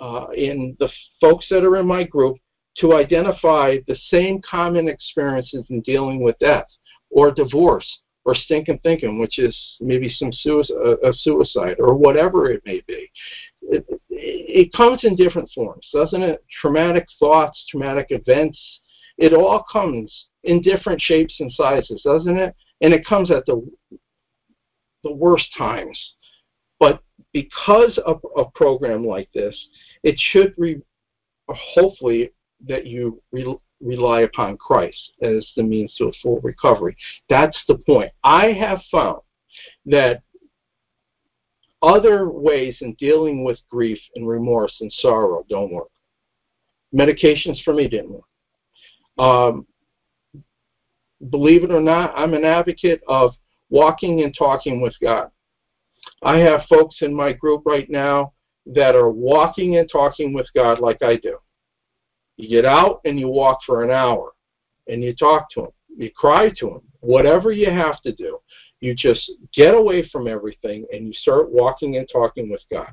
uh, 0.00 0.30
and 0.30 0.76
the 0.80 0.90
folks 1.20 1.46
that 1.50 1.62
are 1.62 1.76
in 1.76 1.86
my 1.86 2.02
group, 2.02 2.38
to 2.78 2.94
identify 2.94 3.76
the 3.86 3.96
same 4.10 4.42
common 4.42 4.88
experiences 4.88 5.64
in 5.70 5.80
dealing 5.82 6.24
with 6.24 6.36
death 6.40 6.66
or 7.12 7.30
divorce 7.30 7.86
or 8.24 8.34
stinking 8.34 8.78
thinking, 8.82 9.18
which 9.18 9.38
is 9.38 9.56
maybe 9.80 10.08
some 10.08 10.32
suicide, 10.32 10.74
uh, 10.84 10.96
a 11.08 11.12
suicide 11.12 11.76
or 11.78 11.94
whatever 11.94 12.50
it 12.50 12.62
may 12.64 12.82
be. 12.86 13.10
It, 13.62 13.84
it 14.08 14.72
comes 14.72 15.04
in 15.04 15.16
different 15.16 15.50
forms, 15.54 15.88
doesn't 15.92 16.22
it? 16.22 16.44
Traumatic 16.60 17.06
thoughts, 17.18 17.64
traumatic 17.70 18.06
events. 18.10 18.58
It 19.18 19.32
all 19.32 19.64
comes 19.70 20.26
in 20.44 20.62
different 20.62 21.00
shapes 21.00 21.36
and 21.40 21.52
sizes, 21.52 22.02
doesn't 22.02 22.36
it? 22.36 22.54
And 22.80 22.92
it 22.92 23.06
comes 23.06 23.30
at 23.30 23.46
the 23.46 23.66
the 25.04 25.12
worst 25.12 25.46
times. 25.56 25.98
But 26.80 27.02
because 27.32 27.98
of 28.06 28.20
a 28.36 28.44
program 28.54 29.06
like 29.06 29.28
this, 29.32 29.68
it 30.02 30.18
should 30.18 30.54
re, 30.56 30.80
hopefully 31.48 32.30
that 32.66 32.86
you 32.86 33.22
re, 33.30 33.54
rely 33.84 34.22
upon 34.22 34.56
Christ 34.56 35.12
as 35.22 35.46
the 35.56 35.62
means 35.62 35.94
to 35.96 36.06
a 36.06 36.12
full 36.22 36.40
recovery. 36.40 36.96
That's 37.28 37.58
the 37.68 37.76
point. 37.76 38.10
I 38.24 38.52
have 38.52 38.80
found 38.90 39.20
that 39.86 40.22
other 41.82 42.30
ways 42.30 42.76
in 42.80 42.94
dealing 42.94 43.44
with 43.44 43.58
grief 43.70 43.98
and 44.16 44.26
remorse 44.26 44.74
and 44.80 44.92
sorrow 44.92 45.44
don't 45.48 45.72
work. 45.72 45.90
Medications 46.94 47.62
for 47.62 47.74
me 47.74 47.88
didn't 47.88 48.12
work. 48.12 48.24
Um, 49.18 49.66
believe 51.30 51.62
it 51.62 51.70
or 51.70 51.80
not, 51.80 52.14
I'm 52.16 52.34
an 52.34 52.44
advocate 52.44 53.02
of 53.06 53.34
walking 53.68 54.22
and 54.22 54.34
talking 54.36 54.80
with 54.80 54.94
God. 55.00 55.30
I 56.22 56.38
have 56.38 56.66
folks 56.68 56.96
in 57.02 57.14
my 57.14 57.32
group 57.32 57.62
right 57.66 57.88
now 57.90 58.32
that 58.66 58.94
are 58.94 59.10
walking 59.10 59.76
and 59.76 59.88
talking 59.90 60.32
with 60.32 60.46
God 60.54 60.80
like 60.80 61.02
I 61.02 61.16
do. 61.16 61.36
You 62.36 62.48
get 62.48 62.64
out 62.64 63.00
and 63.04 63.18
you 63.18 63.28
walk 63.28 63.60
for 63.64 63.82
an 63.84 63.90
hour 63.90 64.32
and 64.88 65.02
you 65.02 65.14
talk 65.14 65.50
to 65.50 65.62
Him. 65.62 65.70
You 65.96 66.10
cry 66.10 66.50
to 66.58 66.70
Him. 66.70 66.80
Whatever 67.00 67.52
you 67.52 67.70
have 67.70 68.00
to 68.02 68.12
do, 68.12 68.38
you 68.80 68.94
just 68.94 69.30
get 69.54 69.74
away 69.74 70.08
from 70.10 70.26
everything 70.26 70.86
and 70.92 71.06
you 71.06 71.12
start 71.12 71.50
walking 71.50 71.96
and 71.96 72.08
talking 72.12 72.50
with 72.50 72.62
God. 72.70 72.90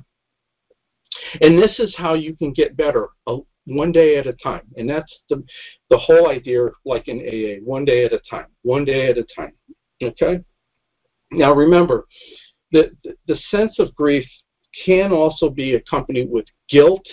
And 1.40 1.58
this 1.58 1.78
is 1.78 1.94
how 1.96 2.14
you 2.14 2.36
can 2.36 2.52
get 2.52 2.76
better 2.76 3.08
one 3.64 3.92
day 3.92 4.16
at 4.16 4.26
a 4.26 4.32
time. 4.34 4.62
And 4.76 4.88
that's 4.88 5.12
the, 5.28 5.42
the 5.90 5.98
whole 5.98 6.28
idea, 6.30 6.68
like 6.84 7.08
in 7.08 7.18
AA, 7.20 7.62
one 7.64 7.84
day 7.84 8.04
at 8.04 8.12
a 8.12 8.20
time, 8.30 8.46
one 8.62 8.84
day 8.84 9.10
at 9.10 9.18
a 9.18 9.26
time. 9.36 9.52
Okay? 10.02 10.40
Now 11.30 11.52
remember, 11.52 12.06
the, 12.70 12.92
the 13.26 13.36
sense 13.50 13.78
of 13.78 13.94
grief 13.94 14.26
can 14.84 15.12
also 15.12 15.50
be 15.50 15.74
accompanied 15.74 16.30
with 16.30 16.46
guilt, 16.70 17.06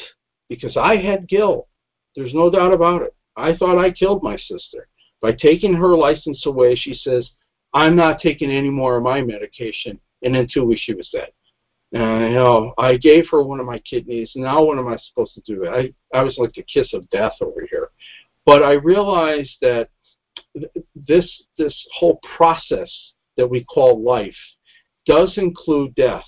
because 0.47 0.75
I 0.77 0.95
had 0.95 1.27
guilt. 1.27 1.67
There's 2.19 2.33
no 2.33 2.49
doubt 2.49 2.73
about 2.73 3.01
it. 3.01 3.15
I 3.37 3.55
thought 3.55 3.77
I 3.77 3.91
killed 3.91 4.21
my 4.21 4.35
sister. 4.35 4.89
By 5.21 5.31
taking 5.31 5.73
her 5.73 5.95
license 5.95 6.45
away, 6.45 6.75
she 6.75 6.93
says, 6.93 7.29
I'm 7.73 7.95
not 7.95 8.19
taking 8.19 8.51
any 8.51 8.69
more 8.69 8.97
of 8.97 9.03
my 9.03 9.21
medication. 9.21 9.97
And 10.21 10.35
in 10.35 10.45
two 10.53 10.65
weeks, 10.65 10.81
she 10.81 10.93
was 10.93 11.07
dead. 11.13 11.31
And 11.93 12.33
you 12.33 12.33
know, 12.33 12.73
I 12.77 12.97
gave 12.97 13.29
her 13.31 13.41
one 13.41 13.61
of 13.61 13.65
my 13.65 13.79
kidneys. 13.79 14.33
Now, 14.35 14.61
what 14.65 14.77
am 14.77 14.89
I 14.89 14.97
supposed 14.97 15.33
to 15.35 15.41
do? 15.41 15.65
I, 15.69 15.93
I 16.13 16.21
was 16.21 16.37
like 16.37 16.51
the 16.51 16.63
kiss 16.63 16.93
of 16.93 17.09
death 17.09 17.35
over 17.39 17.65
here. 17.71 17.87
But 18.45 18.63
I 18.63 18.73
realized 18.73 19.55
that 19.61 19.87
this 21.07 21.43
this 21.57 21.87
whole 21.95 22.19
process 22.35 22.91
that 23.37 23.47
we 23.47 23.63
call 23.63 24.03
life 24.03 24.35
does 25.05 25.37
include 25.37 25.95
death. 25.95 26.27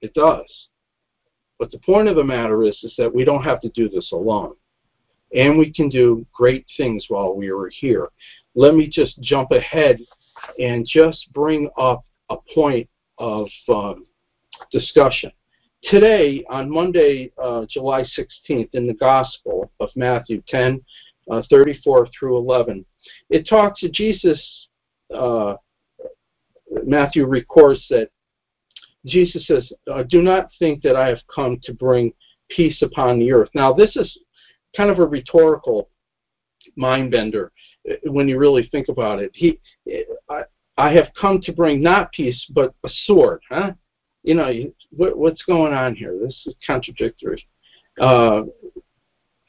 It 0.00 0.14
does. 0.14 0.68
But 1.62 1.70
the 1.70 1.78
point 1.78 2.08
of 2.08 2.16
the 2.16 2.24
matter 2.24 2.64
is, 2.64 2.76
is 2.82 2.92
that 2.98 3.14
we 3.14 3.24
don't 3.24 3.44
have 3.44 3.60
to 3.60 3.68
do 3.68 3.88
this 3.88 4.10
alone. 4.10 4.56
And 5.32 5.56
we 5.56 5.72
can 5.72 5.88
do 5.88 6.26
great 6.32 6.66
things 6.76 7.04
while 7.06 7.36
we 7.36 7.52
are 7.52 7.68
here. 7.68 8.08
Let 8.56 8.74
me 8.74 8.88
just 8.88 9.20
jump 9.20 9.52
ahead 9.52 10.00
and 10.58 10.84
just 10.84 11.32
bring 11.32 11.70
up 11.78 12.04
a 12.30 12.36
point 12.52 12.88
of 13.18 13.46
um, 13.68 14.06
discussion. 14.72 15.30
Today, 15.84 16.44
on 16.50 16.68
Monday, 16.68 17.30
uh, 17.40 17.64
July 17.70 18.02
16th, 18.02 18.70
in 18.72 18.88
the 18.88 18.94
Gospel 18.94 19.70
of 19.78 19.88
Matthew 19.94 20.42
10, 20.48 20.84
uh, 21.30 21.42
34 21.48 22.08
through 22.08 22.38
11, 22.38 22.84
it 23.30 23.46
talks 23.48 23.82
to 23.82 23.88
Jesus 23.88 24.66
uh, 25.14 25.54
Matthew 26.84 27.24
records 27.24 27.86
that 27.88 28.10
Jesus 29.06 29.46
says, 29.46 29.70
uh, 29.92 30.02
Do 30.04 30.22
not 30.22 30.50
think 30.58 30.82
that 30.82 30.96
I 30.96 31.08
have 31.08 31.20
come 31.32 31.58
to 31.64 31.72
bring 31.72 32.12
peace 32.50 32.82
upon 32.82 33.18
the 33.18 33.32
earth. 33.32 33.50
Now, 33.54 33.72
this 33.72 33.96
is 33.96 34.18
kind 34.76 34.90
of 34.90 34.98
a 34.98 35.06
rhetorical 35.06 35.88
mind 36.76 37.10
bender 37.10 37.52
uh, 37.90 37.94
when 38.04 38.28
you 38.28 38.38
really 38.38 38.68
think 38.70 38.88
about 38.88 39.20
it. 39.20 39.30
He, 39.34 39.58
I, 40.28 40.42
I 40.76 40.92
have 40.92 41.10
come 41.18 41.40
to 41.42 41.52
bring 41.52 41.82
not 41.82 42.12
peace, 42.12 42.46
but 42.50 42.74
a 42.84 42.88
sword. 43.04 43.40
Huh? 43.50 43.72
You 44.22 44.34
know, 44.34 44.52
what, 44.90 45.16
what's 45.16 45.42
going 45.42 45.72
on 45.72 45.94
here? 45.94 46.16
This 46.18 46.40
is 46.46 46.54
contradictory. 46.66 47.46
Uh, 48.00 48.42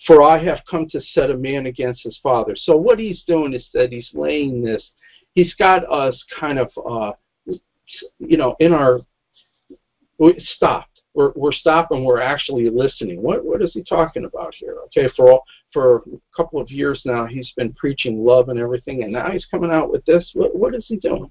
for 0.08 0.22
I 0.22 0.44
have 0.44 0.60
come 0.70 0.90
to 0.90 1.00
set 1.00 1.30
a 1.30 1.38
man 1.38 1.68
against 1.68 2.04
his 2.04 2.20
father. 2.22 2.56
So 2.58 2.76
what 2.76 3.00
he's 3.00 3.24
doing 3.26 3.54
is 3.54 3.66
that 3.74 3.92
he's 3.92 4.10
laying 4.14 4.62
this 4.62 4.84
he's 5.34 5.54
got 5.56 5.90
us 5.92 6.22
kind 6.40 6.60
of, 6.60 6.70
uh, 6.78 7.12
you 8.20 8.38
know, 8.38 8.56
in 8.60 8.74
our 8.74 9.02
we 10.20 10.40
stopped. 10.56 11.02
We're 11.14 11.32
we're 11.36 11.52
stopping. 11.52 12.04
We're 12.04 12.22
actually 12.22 12.70
listening. 12.70 13.22
What 13.22 13.46
what 13.46 13.62
is 13.62 13.72
he 13.74 13.84
talking 13.84 14.26
about 14.26 14.56
here? 14.56 14.78
Okay, 14.86 15.10
for 15.16 15.32
all, 15.32 15.44
for 15.72 15.98
a 15.98 16.02
couple 16.36 16.60
of 16.60 16.72
years 16.72 17.02
now, 17.06 17.26
he's 17.26 17.52
been 17.56 17.74
preaching 17.74 18.24
love 18.24 18.50
and 18.50 18.60
everything, 18.60 19.04
and 19.04 19.14
now 19.14 19.30
he's 19.30 19.46
coming 19.46 19.72
out 19.72 19.92
with 19.92 20.04
this. 20.06 20.32
What 20.34 20.56
what 20.56 20.74
is 20.74 20.86
he 20.88 20.98
doing? 20.98 21.30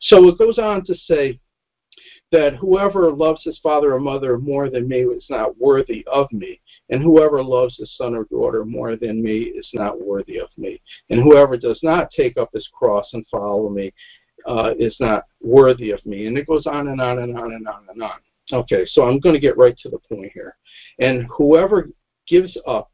So 0.00 0.28
it 0.28 0.38
goes 0.38 0.58
on 0.58 0.84
to 0.84 0.94
say 0.94 1.38
that 2.30 2.56
whoever 2.56 3.10
loves 3.12 3.42
his 3.44 3.58
father 3.62 3.94
or 3.94 4.00
mother 4.00 4.38
more 4.38 4.70
than 4.70 4.88
me 4.88 5.00
is 5.00 5.26
not 5.30 5.58
worthy 5.58 6.04
of 6.10 6.30
me, 6.32 6.60
and 6.90 7.02
whoever 7.02 7.42
loves 7.42 7.76
his 7.76 7.94
son 7.96 8.14
or 8.14 8.24
daughter 8.24 8.64
more 8.64 8.96
than 8.96 9.22
me 9.22 9.40
is 9.40 9.68
not 9.74 10.00
worthy 10.00 10.38
of 10.38 10.48
me, 10.58 10.80
and 11.08 11.22
whoever 11.22 11.56
does 11.56 11.80
not 11.82 12.10
take 12.10 12.36
up 12.36 12.50
his 12.52 12.68
cross 12.72 13.08
and 13.12 13.26
follow 13.30 13.68
me 13.70 13.92
uh, 14.46 14.74
is 14.78 14.96
not 15.00 15.24
worthy 15.40 15.90
of 15.90 16.04
me. 16.04 16.26
And 16.26 16.36
it 16.36 16.46
goes 16.46 16.66
on 16.66 16.88
and 16.88 17.00
on 17.00 17.18
and 17.20 17.36
on 17.36 17.52
and 17.52 17.66
on 17.66 17.86
and 17.88 18.02
on. 18.02 18.20
Okay, 18.52 18.84
so 18.86 19.02
I'm 19.02 19.20
going 19.20 19.34
to 19.34 19.40
get 19.40 19.56
right 19.56 19.76
to 19.78 19.88
the 19.88 19.98
point 19.98 20.32
here. 20.32 20.56
And 20.98 21.26
whoever 21.36 21.88
gives 22.26 22.56
up 22.66 22.90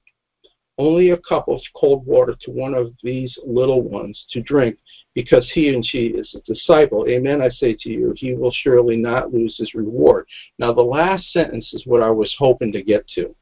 only 0.78 1.10
a 1.10 1.16
cup 1.16 1.48
of 1.48 1.60
cold 1.74 2.06
water 2.06 2.36
to 2.40 2.50
one 2.52 2.72
of 2.72 2.92
these 3.02 3.36
little 3.44 3.82
ones 3.82 4.24
to 4.30 4.40
drink, 4.40 4.78
because 5.14 5.50
he 5.52 5.74
and 5.74 5.84
she 5.84 6.06
is 6.06 6.32
a 6.36 6.40
disciple. 6.42 7.04
Amen, 7.08 7.42
I 7.42 7.48
say 7.48 7.76
to 7.80 7.90
you, 7.90 8.14
he 8.16 8.34
will 8.34 8.52
surely 8.52 8.96
not 8.96 9.32
lose 9.32 9.56
his 9.58 9.74
reward. 9.74 10.26
Now, 10.58 10.72
the 10.72 10.80
last 10.82 11.32
sentence 11.32 11.72
is 11.72 11.84
what 11.84 12.02
I 12.02 12.10
was 12.10 12.32
hoping 12.38 12.70
to 12.72 12.82
get 12.82 13.08
to. 13.16 13.34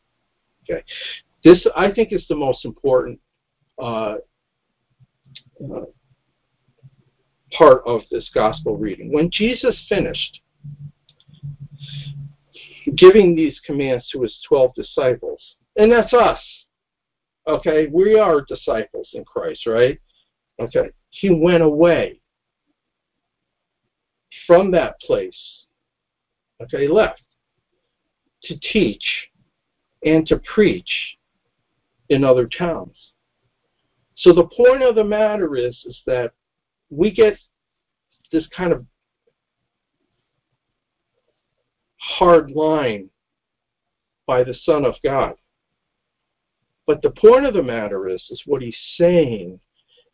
Okay. 0.63 0.83
This, 1.45 1.65
I 1.77 1.93
think, 1.93 2.13
is 2.13 2.25
the 2.29 2.35
most 2.35 2.65
important 2.65 3.21
uh, 3.81 4.17
uh, 5.63 5.85
part 7.57 7.83
of 7.87 8.03
this 8.11 8.31
gospel 8.35 8.77
reading. 8.77 9.13
When 9.13 9.31
Jesus 9.31 9.77
finished 9.89 10.41
giving 12.97 13.35
these 13.35 13.61
commands 13.65 14.09
to 14.11 14.23
his 14.23 14.39
12 14.49 14.75
disciples, 14.75 15.57
and 15.77 15.91
that's 15.91 16.13
us, 16.13 16.41
okay? 17.47 17.89
We 17.93 18.19
are 18.19 18.43
disciples 18.43 19.11
in 19.13 19.25
Christ, 19.25 19.67
right? 19.67 19.99
Okay. 20.61 20.91
He 21.11 21.31
went 21.31 21.63
away 21.63 22.21
from 24.47 24.71
that 24.73 25.01
place, 25.01 25.65
okay, 26.63 26.83
He 26.83 26.89
left 26.89 27.23
to 28.45 28.59
teach 28.59 29.29
and 30.05 30.27
to 30.27 30.39
preach 30.39 31.17
in 32.09 32.23
other 32.23 32.47
towns. 32.47 33.13
So 34.17 34.33
the 34.33 34.49
point 34.57 34.83
of 34.83 34.95
the 34.95 35.05
matter 35.05 35.57
is, 35.57 35.83
is 35.87 36.01
that 36.07 36.33
we 36.91 37.11
get 37.11 37.39
this 38.33 38.47
kind 38.55 38.73
of 38.73 38.85
hard 41.99 42.51
line 42.51 43.11
by 44.27 44.43
the 44.43 44.55
Son 44.65 44.85
of 44.85 44.95
God. 45.03 45.35
But 46.87 47.03
the 47.03 47.11
point 47.11 47.47
of 47.47 47.55
the 47.55 47.63
matter 47.63 48.09
is, 48.09 48.25
is 48.31 48.43
what 48.47 48.63
he's 48.63 48.77
saying 48.97 49.59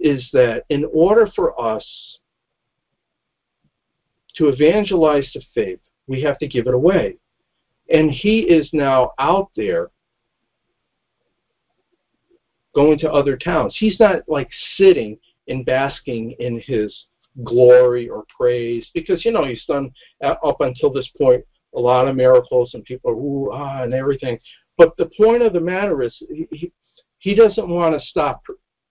is 0.00 0.28
that 0.32 0.64
in 0.70 0.84
order 0.92 1.26
for 1.34 1.58
us 1.60 1.84
to 4.36 4.48
evangelize 4.48 5.30
the 5.34 5.42
faith, 5.54 5.80
we 6.06 6.22
have 6.22 6.38
to 6.38 6.48
give 6.48 6.66
it 6.66 6.74
away. 6.74 7.16
And 7.92 8.10
he 8.10 8.40
is 8.40 8.68
now 8.72 9.12
out 9.18 9.50
there 9.54 9.90
going 12.74 12.98
to 13.00 13.12
other 13.12 13.36
towns. 13.36 13.76
He's 13.78 14.00
not 14.00 14.22
like 14.26 14.48
sitting 14.76 15.18
and 15.48 15.64
basking 15.66 16.32
in 16.38 16.60
his 16.60 17.04
glory 17.44 18.08
or 18.08 18.24
praise 18.36 18.86
because, 18.94 19.24
you 19.24 19.32
know, 19.32 19.44
he's 19.44 19.64
done 19.66 19.90
up 20.22 20.60
until 20.60 20.92
this 20.92 21.08
point 21.18 21.44
a 21.74 21.80
lot 21.80 22.08
of 22.08 22.16
miracles 22.16 22.74
and 22.74 22.84
people 22.84 23.12
ooh, 23.12 23.50
ah, 23.52 23.82
and 23.82 23.94
everything. 23.94 24.38
But 24.76 24.96
the 24.96 25.10
point 25.16 25.42
of 25.42 25.52
the 25.52 25.60
matter 25.60 26.02
is 26.02 26.14
he, 26.50 26.72
he 27.18 27.34
doesn't 27.34 27.68
want 27.68 27.98
to 27.98 28.06
stop 28.08 28.42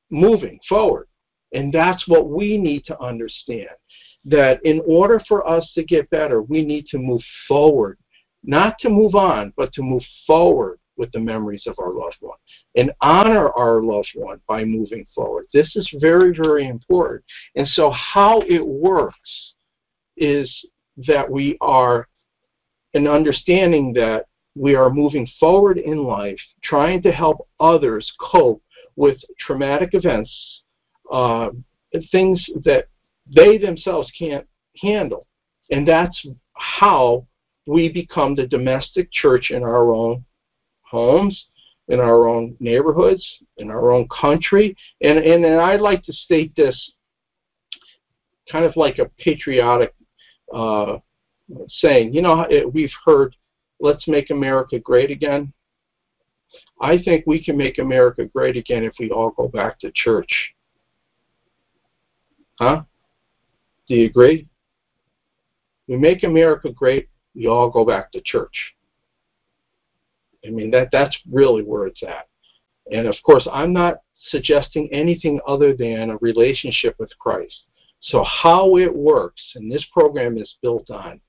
moving 0.10 0.60
forward. 0.68 1.08
And 1.54 1.74
that's 1.74 2.08
what 2.08 2.30
we 2.30 2.58
need 2.58 2.86
to 2.86 3.00
understand. 3.00 3.70
That 4.24 4.64
in 4.64 4.82
order 4.88 5.22
for 5.28 5.48
us 5.48 5.70
to 5.76 5.84
get 5.84 6.10
better, 6.12 6.42
we 6.42 6.64
need 6.64 6.88
to 6.88 6.98
move 6.98 7.22
forward. 7.48 7.98
Not 8.44 8.78
to 8.80 8.90
move 8.90 9.16
on, 9.16 9.54
but 9.58 9.74
to 9.74 9.82
move 9.82 10.04
forward 10.26 10.80
with 11.02 11.12
the 11.14 11.20
memories 11.20 11.64
of 11.66 11.74
our 11.80 11.94
loved 11.94 12.18
one 12.20 12.38
and 12.76 12.92
honor 13.02 13.50
our 13.58 13.82
loved 13.82 14.12
one 14.14 14.40
by 14.48 14.64
moving 14.64 15.04
forward. 15.16 15.48
This 15.52 15.76
is 15.76 15.90
very, 16.00 16.32
very 16.32 16.68
important. 16.68 17.24
And 17.56 17.68
so, 17.68 17.90
how 17.90 18.42
it 18.42 18.64
works 18.64 19.54
is 20.16 20.48
that 21.08 21.28
we 21.30 21.58
are 21.60 22.08
an 22.94 23.08
understanding 23.08 23.94
that 23.94 24.28
we 24.56 24.76
are 24.76 24.92
moving 24.92 25.28
forward 25.40 25.80
in 25.80 26.04
life, 26.04 26.40
trying 26.64 27.02
to 27.02 27.12
help 27.12 27.48
others 27.60 28.12
cope 28.22 28.62
with 28.96 29.18
traumatic 29.40 29.90
events, 29.94 30.32
uh, 31.12 31.50
things 32.12 32.46
that 32.64 32.90
they 33.36 33.58
themselves 33.58 34.12
can't 34.18 34.46
handle. 34.80 35.26
And 35.72 35.88
that's 35.88 36.28
how 36.54 37.26
we 37.66 37.92
become 37.92 38.36
the 38.36 38.46
domestic 38.46 39.12
church 39.12 39.50
in 39.50 39.64
our 39.64 39.92
own 39.94 40.26
homes, 40.92 41.46
in 41.88 42.00
our 42.00 42.28
own 42.28 42.56
neighborhoods, 42.60 43.26
in 43.58 43.72
our 43.72 43.92
own 43.92 44.08
country. 44.10 44.76
And, 45.02 45.18
and, 45.18 45.44
and 45.44 45.60
I'd 45.60 45.82
like 45.82 46.04
to 46.04 46.14
state 46.14 46.56
this 46.56 46.92
kind 48.52 48.66
of 48.66 48.76
like 48.76 49.00
a 49.00 49.10
patriotic 49.18 49.94
uh, 50.54 50.98
saying. 51.70 52.14
You 52.14 52.22
know, 52.22 52.48
we've 52.74 52.92
heard, 53.06 53.36
let's 53.80 54.08
make 54.08 54.30
America 54.30 54.80
great 54.80 55.12
again. 55.12 55.52
I 56.82 57.02
think 57.02 57.26
we 57.26 57.44
can 57.44 57.58
make 57.58 57.78
America 57.78 58.26
great 58.26 58.58
again 58.58 58.84
if 58.84 58.94
we 59.00 59.10
all 59.10 59.32
go 59.32 59.48
back 59.48 59.80
to 59.80 59.92
church. 59.94 60.54
Huh? 62.60 62.84
Do 63.88 63.96
you 63.96 64.06
agree? 64.06 64.48
We 65.88 65.98
make 65.98 66.24
America 66.24 66.72
great, 66.72 67.10
we 67.36 67.48
all 67.48 67.70
go 67.70 67.86
back 67.86 68.12
to 68.12 68.22
church. 68.22 68.76
I 70.46 70.50
mean 70.50 70.72
that 70.72 70.90
that's 70.92 71.18
really 71.30 71.64
where 71.64 71.88
it's 71.88 72.04
at. 72.04 72.28
And 72.92 73.08
of 73.08 73.16
course, 73.24 73.48
I'm 73.52 73.74
not 73.74 74.02
suggesting 74.30 74.90
anything 74.92 75.40
other 75.48 75.76
than 75.76 76.10
a 76.10 76.18
relationship 76.18 76.96
with 77.00 77.18
Christ. 77.20 77.64
So 78.02 78.24
how 78.24 78.78
it 78.78 78.94
works, 78.94 79.42
and 79.56 79.72
this 79.72 79.86
program 79.94 80.38
is 80.38 80.56
built 80.62 80.90
on 80.90 81.22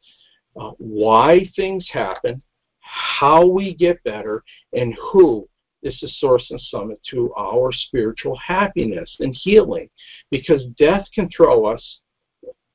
uh, 0.59 0.71
why 0.79 1.51
things 1.55 1.87
happen, 1.93 2.43
how 2.81 3.47
we 3.47 3.75
get 3.75 4.03
better, 4.05 4.43
and 4.73 4.95
who 4.95 5.49
is 5.83 5.99
the 6.01 6.09
source 6.09 6.47
and 6.51 6.61
summit 6.61 7.01
to 7.11 7.33
our 7.35 7.73
spiritual 7.73 8.37
happiness 8.37 9.17
and 9.21 9.35
healing. 9.35 9.89
Because 10.31 10.65
death 10.79 11.07
can 11.15 11.29
throw 11.29 11.67
us 11.67 12.01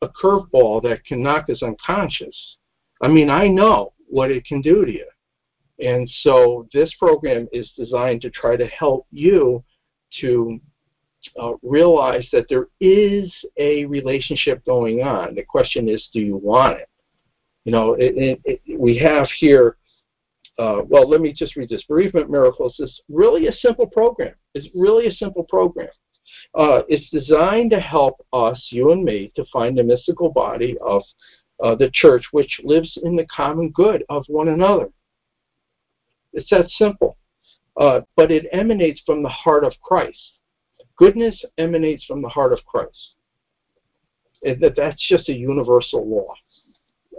a 0.02 0.10
curveball 0.10 0.84
that 0.84 1.04
can 1.06 1.24
knock 1.24 1.50
us 1.50 1.64
unconscious. 1.64 2.58
I 3.02 3.08
mean, 3.08 3.30
I 3.30 3.48
know 3.48 3.94
what 4.08 4.32
it 4.32 4.46
can 4.46 4.62
do 4.62 4.86
to 4.86 4.92
you. 4.92 5.08
And 5.80 6.10
so 6.22 6.68
this 6.74 6.94
program 7.00 7.48
is 7.52 7.72
designed 7.78 8.22
to 8.22 8.30
try 8.30 8.56
to 8.56 8.66
help 8.68 9.06
you 9.12 9.64
to 10.22 10.60
uh, 11.40 11.54
realize 11.62 12.28
that 12.32 12.46
there 12.50 12.68
is 12.80 13.32
a 13.58 13.86
relationship 13.86 14.64
going 14.66 15.02
on. 15.02 15.36
The 15.36 15.44
question 15.44 15.88
is, 15.90 16.08
do 16.14 16.20
you 16.20 16.38
want 16.38 16.80
it? 16.80 16.90
You 17.66 17.72
know, 17.72 17.94
it, 17.94 18.16
it, 18.16 18.42
it, 18.46 18.80
we 18.80 18.98
have 18.98 19.28
here, 19.38 19.78
uh, 20.58 20.82
well, 20.88 21.08
let 21.08 21.22
me 21.22 21.34
just 21.34 21.56
read 21.56 21.70
this. 21.70 21.84
Bereavement 21.84 22.30
Miracles 22.30 22.80
is 22.80 23.02
really 23.10 23.48
a 23.48 23.52
simple 23.52 23.88
program. 23.88 24.34
It's 24.54 24.68
really 24.74 25.08
a 25.08 25.14
simple 25.14 25.44
program. 25.44 25.90
Uh, 26.56 26.82
it's 26.88 27.10
designed 27.10 27.72
to 27.72 27.80
help 27.80 28.26
us, 28.34 28.68
you 28.70 28.92
and 28.92 29.04
me, 29.04 29.32
to 29.36 29.46
find 29.52 29.78
the 29.78 29.84
mystical 29.84 30.32
body 30.32 30.78
of 30.82 31.04
uh, 31.64 31.76
the 31.76 31.90
church 31.92 32.26
which 32.32 32.62
lives 32.64 32.98
in 33.04 33.16
the 33.16 33.26
common 33.26 33.70
good 33.72 34.04
of 34.10 34.24
one 34.28 34.50
another. 34.50 34.90
It's 36.34 36.50
that 36.50 36.70
simple. 36.72 37.18
Uh, 37.80 38.02
but 38.16 38.32
it 38.32 38.48
emanates 38.52 39.02
from 39.06 39.22
the 39.22 39.30
heart 39.30 39.64
of 39.64 39.74
Christ. 39.84 40.20
Goodness 40.98 41.44
emanates 41.58 42.06
from 42.06 42.22
the 42.22 42.30
heart 42.30 42.54
of 42.54 42.60
Christ. 42.66 43.14
And 44.44 44.60
that, 44.62 44.76
that's 44.76 45.08
just 45.08 45.30
a 45.30 45.34
universal 45.34 46.08
law. 46.08 46.34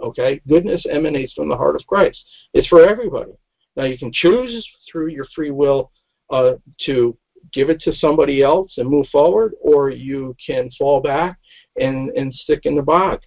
Okay? 0.03 0.41
Goodness 0.47 0.85
emanates 0.89 1.33
from 1.33 1.49
the 1.49 1.55
heart 1.55 1.75
of 1.75 1.85
Christ. 1.87 2.19
It's 2.53 2.67
for 2.67 2.85
everybody. 2.85 3.31
Now 3.75 3.85
you 3.85 3.97
can 3.97 4.11
choose 4.11 4.67
through 4.91 5.07
your 5.07 5.25
free 5.33 5.51
will 5.51 5.91
uh, 6.29 6.53
to 6.85 7.17
give 7.53 7.69
it 7.69 7.79
to 7.81 7.93
somebody 7.93 8.43
else 8.43 8.73
and 8.77 8.89
move 8.89 9.07
forward, 9.07 9.53
or 9.61 9.89
you 9.89 10.35
can 10.45 10.69
fall 10.77 11.01
back 11.01 11.37
and, 11.79 12.09
and 12.11 12.33
stick 12.33 12.61
in 12.63 12.75
the 12.75 12.81
bog. 12.81 13.21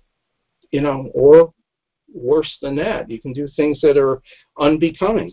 You 0.70 0.80
know, 0.80 1.10
or 1.14 1.52
worse 2.12 2.54
than 2.62 2.76
that, 2.76 3.10
you 3.10 3.20
can 3.20 3.32
do 3.32 3.48
things 3.56 3.80
that 3.80 3.98
are 3.98 4.22
unbecoming. 4.58 5.32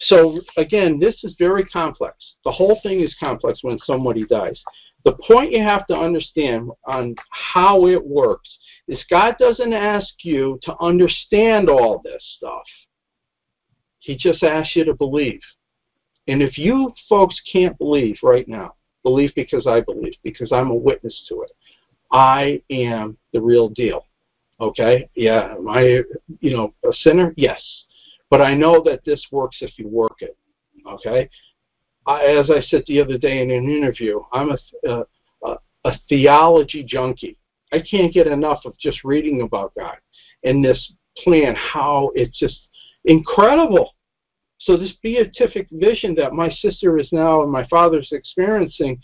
So 0.00 0.40
again, 0.56 0.98
this 0.98 1.16
is 1.24 1.34
very 1.38 1.64
complex. 1.64 2.16
The 2.44 2.52
whole 2.52 2.80
thing 2.82 3.00
is 3.00 3.14
complex 3.18 3.60
when 3.62 3.78
somebody 3.80 4.24
dies. 4.26 4.60
The 5.04 5.12
point 5.12 5.52
you 5.52 5.62
have 5.62 5.86
to 5.86 5.96
understand 5.96 6.70
on 6.84 7.14
how 7.30 7.86
it 7.86 8.04
works 8.04 8.48
is 8.88 9.04
God 9.08 9.36
doesn't 9.38 9.72
ask 9.72 10.08
you 10.22 10.58
to 10.62 10.76
understand 10.80 11.68
all 11.68 12.00
this 12.04 12.22
stuff. 12.36 12.64
He 14.00 14.16
just 14.16 14.42
asks 14.42 14.74
you 14.76 14.84
to 14.84 14.94
believe. 14.94 15.40
And 16.28 16.42
if 16.42 16.58
you 16.58 16.92
folks 17.08 17.40
can't 17.50 17.78
believe 17.78 18.16
right 18.22 18.46
now, 18.48 18.74
believe 19.04 19.32
because 19.36 19.66
I 19.66 19.80
believe, 19.80 20.14
because 20.24 20.50
I'm 20.50 20.70
a 20.70 20.74
witness 20.74 21.24
to 21.28 21.42
it. 21.42 21.52
I 22.10 22.60
am 22.70 23.16
the 23.32 23.40
real 23.40 23.68
deal. 23.68 24.06
Okay? 24.60 25.08
Yeah, 25.14 25.54
am 25.56 25.68
I, 25.68 26.02
you 26.40 26.56
know, 26.56 26.74
a 26.84 26.92
sinner? 26.92 27.32
Yes. 27.36 27.62
But 28.30 28.40
I 28.40 28.54
know 28.54 28.82
that 28.84 29.04
this 29.04 29.24
works 29.30 29.58
if 29.60 29.78
you 29.78 29.88
work 29.88 30.16
it. 30.20 30.36
Okay? 30.86 31.28
I, 32.06 32.24
as 32.24 32.50
I 32.50 32.60
said 32.60 32.84
the 32.86 33.00
other 33.00 33.18
day 33.18 33.42
in 33.42 33.50
an 33.50 33.68
interview, 33.70 34.20
I'm 34.32 34.50
a, 34.50 34.58
a, 34.88 35.56
a 35.84 36.00
theology 36.08 36.82
junkie. 36.82 37.38
I 37.72 37.80
can't 37.80 38.12
get 38.12 38.26
enough 38.26 38.60
of 38.64 38.78
just 38.78 39.04
reading 39.04 39.42
about 39.42 39.72
God 39.76 39.96
and 40.44 40.64
this 40.64 40.92
plan, 41.18 41.54
how 41.56 42.12
it's 42.14 42.38
just 42.38 42.68
incredible. 43.04 43.94
So 44.58 44.76
this 44.76 44.92
beatific 45.02 45.68
vision 45.70 46.14
that 46.16 46.32
my 46.32 46.50
sister 46.50 46.98
is 46.98 47.08
now 47.12 47.42
and 47.42 47.50
my 47.50 47.66
father's 47.68 48.08
experiencing, 48.12 49.00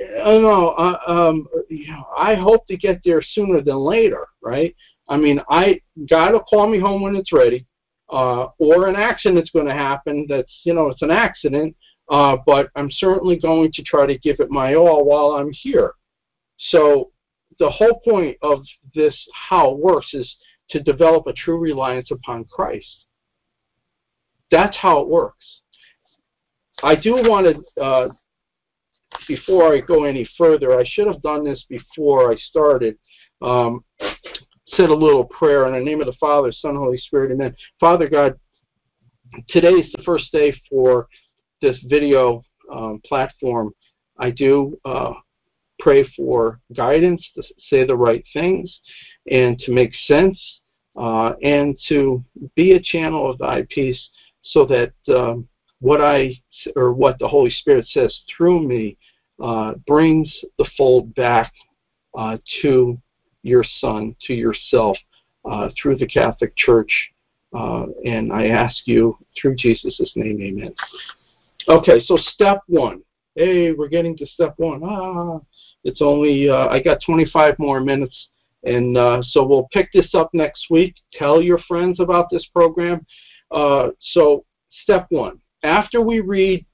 I 0.00 0.24
don't 0.24 0.42
know, 0.42 0.68
uh, 0.70 0.98
um, 1.06 1.48
you 1.68 1.88
know, 1.88 2.06
I 2.16 2.34
hope 2.34 2.66
to 2.68 2.76
get 2.76 3.00
there 3.04 3.22
sooner 3.22 3.60
than 3.60 3.76
later, 3.76 4.26
right? 4.42 4.74
I 5.08 5.16
mean, 5.16 5.40
I 5.48 5.80
God 6.08 6.32
will 6.32 6.40
call 6.40 6.68
me 6.68 6.78
home 6.78 7.02
when 7.02 7.16
it's 7.16 7.32
ready, 7.32 7.66
uh, 8.12 8.48
or 8.58 8.88
an 8.88 8.96
accident's 8.96 9.50
going 9.50 9.66
to 9.66 9.72
happen. 9.72 10.26
That's 10.28 10.60
you 10.64 10.74
know, 10.74 10.88
it's 10.88 11.02
an 11.02 11.10
accident. 11.10 11.76
uh, 12.10 12.36
but 12.44 12.68
I'm 12.74 12.90
certainly 12.90 13.38
going 13.38 13.72
to 13.72 13.82
try 13.82 14.04
to 14.06 14.18
give 14.18 14.40
it 14.40 14.50
my 14.50 14.74
all 14.74 15.04
while 15.04 15.38
I'm 15.40 15.52
here. 15.52 15.92
So 16.58 17.12
the 17.58 17.70
whole 17.70 18.00
point 18.04 18.36
of 18.42 18.64
this, 18.94 19.16
how 19.48 19.70
it 19.70 19.78
works, 19.78 20.12
is 20.12 20.34
to 20.70 20.82
develop 20.82 21.26
a 21.26 21.32
true 21.32 21.58
reliance 21.58 22.10
upon 22.10 22.44
Christ. 22.46 23.06
That's 24.50 24.76
how 24.76 25.00
it 25.00 25.08
works. 25.08 25.60
I 26.82 26.96
do 26.96 27.14
want 27.14 27.64
to, 27.76 27.82
uh, 27.82 28.08
before 29.28 29.72
I 29.72 29.80
go 29.80 30.04
any 30.04 30.28
further, 30.36 30.78
I 30.78 30.84
should 30.84 31.06
have 31.06 31.22
done 31.22 31.44
this 31.44 31.64
before 31.68 32.32
I 32.32 32.36
started. 32.36 32.98
Um, 33.40 33.84
said 34.76 34.90
a 34.90 34.94
little 34.94 35.24
prayer 35.24 35.66
in 35.66 35.74
the 35.74 35.80
name 35.80 36.00
of 36.00 36.06
the 36.06 36.14
Father, 36.14 36.52
Son, 36.52 36.76
Holy 36.76 36.98
Spirit, 36.98 37.32
Amen. 37.32 37.54
Father 37.78 38.08
God, 38.08 38.38
today 39.48 39.72
is 39.72 39.90
the 39.92 40.02
first 40.02 40.30
day 40.32 40.54
for 40.68 41.08
this 41.60 41.78
video 41.88 42.42
um, 42.72 43.00
platform. 43.04 43.72
I 44.18 44.30
do 44.30 44.78
uh, 44.84 45.12
pray 45.78 46.06
for 46.16 46.60
guidance 46.76 47.26
to 47.34 47.42
say 47.68 47.84
the 47.84 47.96
right 47.96 48.24
things 48.32 48.80
and 49.30 49.58
to 49.60 49.72
make 49.72 49.92
sense 50.06 50.38
uh, 50.96 51.32
and 51.42 51.78
to 51.88 52.22
be 52.54 52.72
a 52.72 52.80
channel 52.80 53.30
of 53.30 53.38
thy 53.38 53.66
peace 53.70 54.08
so 54.42 54.66
that 54.66 54.92
um, 55.08 55.48
what 55.80 56.00
I 56.00 56.38
or 56.76 56.92
what 56.92 57.18
the 57.18 57.28
Holy 57.28 57.50
Spirit 57.50 57.86
says 57.88 58.18
through 58.36 58.66
me 58.66 58.98
uh, 59.42 59.74
brings 59.86 60.32
the 60.58 60.68
fold 60.76 61.14
back 61.14 61.52
uh, 62.16 62.36
to 62.60 62.98
your 63.42 63.64
son, 63.80 64.14
to 64.26 64.34
yourself, 64.34 64.96
uh, 65.44 65.68
through 65.80 65.96
the 65.96 66.06
Catholic 66.06 66.54
Church. 66.56 67.10
Uh, 67.52 67.86
and 68.04 68.32
I 68.32 68.48
ask 68.48 68.76
you 68.86 69.16
through 69.40 69.56
Jesus' 69.56 70.12
name, 70.14 70.40
amen. 70.40 70.74
Okay, 71.68 72.02
so 72.04 72.16
step 72.16 72.60
one. 72.68 73.02
Hey, 73.34 73.72
we're 73.72 73.88
getting 73.88 74.16
to 74.18 74.26
step 74.26 74.54
one. 74.56 74.82
Ah, 74.84 75.40
it's 75.84 76.02
only, 76.02 76.48
uh, 76.48 76.68
I 76.68 76.80
got 76.82 76.98
25 77.04 77.58
more 77.58 77.80
minutes. 77.80 78.28
And 78.64 78.96
uh, 78.96 79.22
so 79.22 79.44
we'll 79.44 79.68
pick 79.72 79.90
this 79.92 80.14
up 80.14 80.30
next 80.32 80.66
week. 80.70 80.94
Tell 81.12 81.40
your 81.40 81.58
friends 81.66 82.00
about 82.00 82.28
this 82.30 82.46
program. 82.52 83.06
Uh, 83.50 83.88
so, 84.12 84.44
step 84.82 85.06
one. 85.10 85.40
After 85.62 86.00
we 86.00 86.20
read 86.20 86.64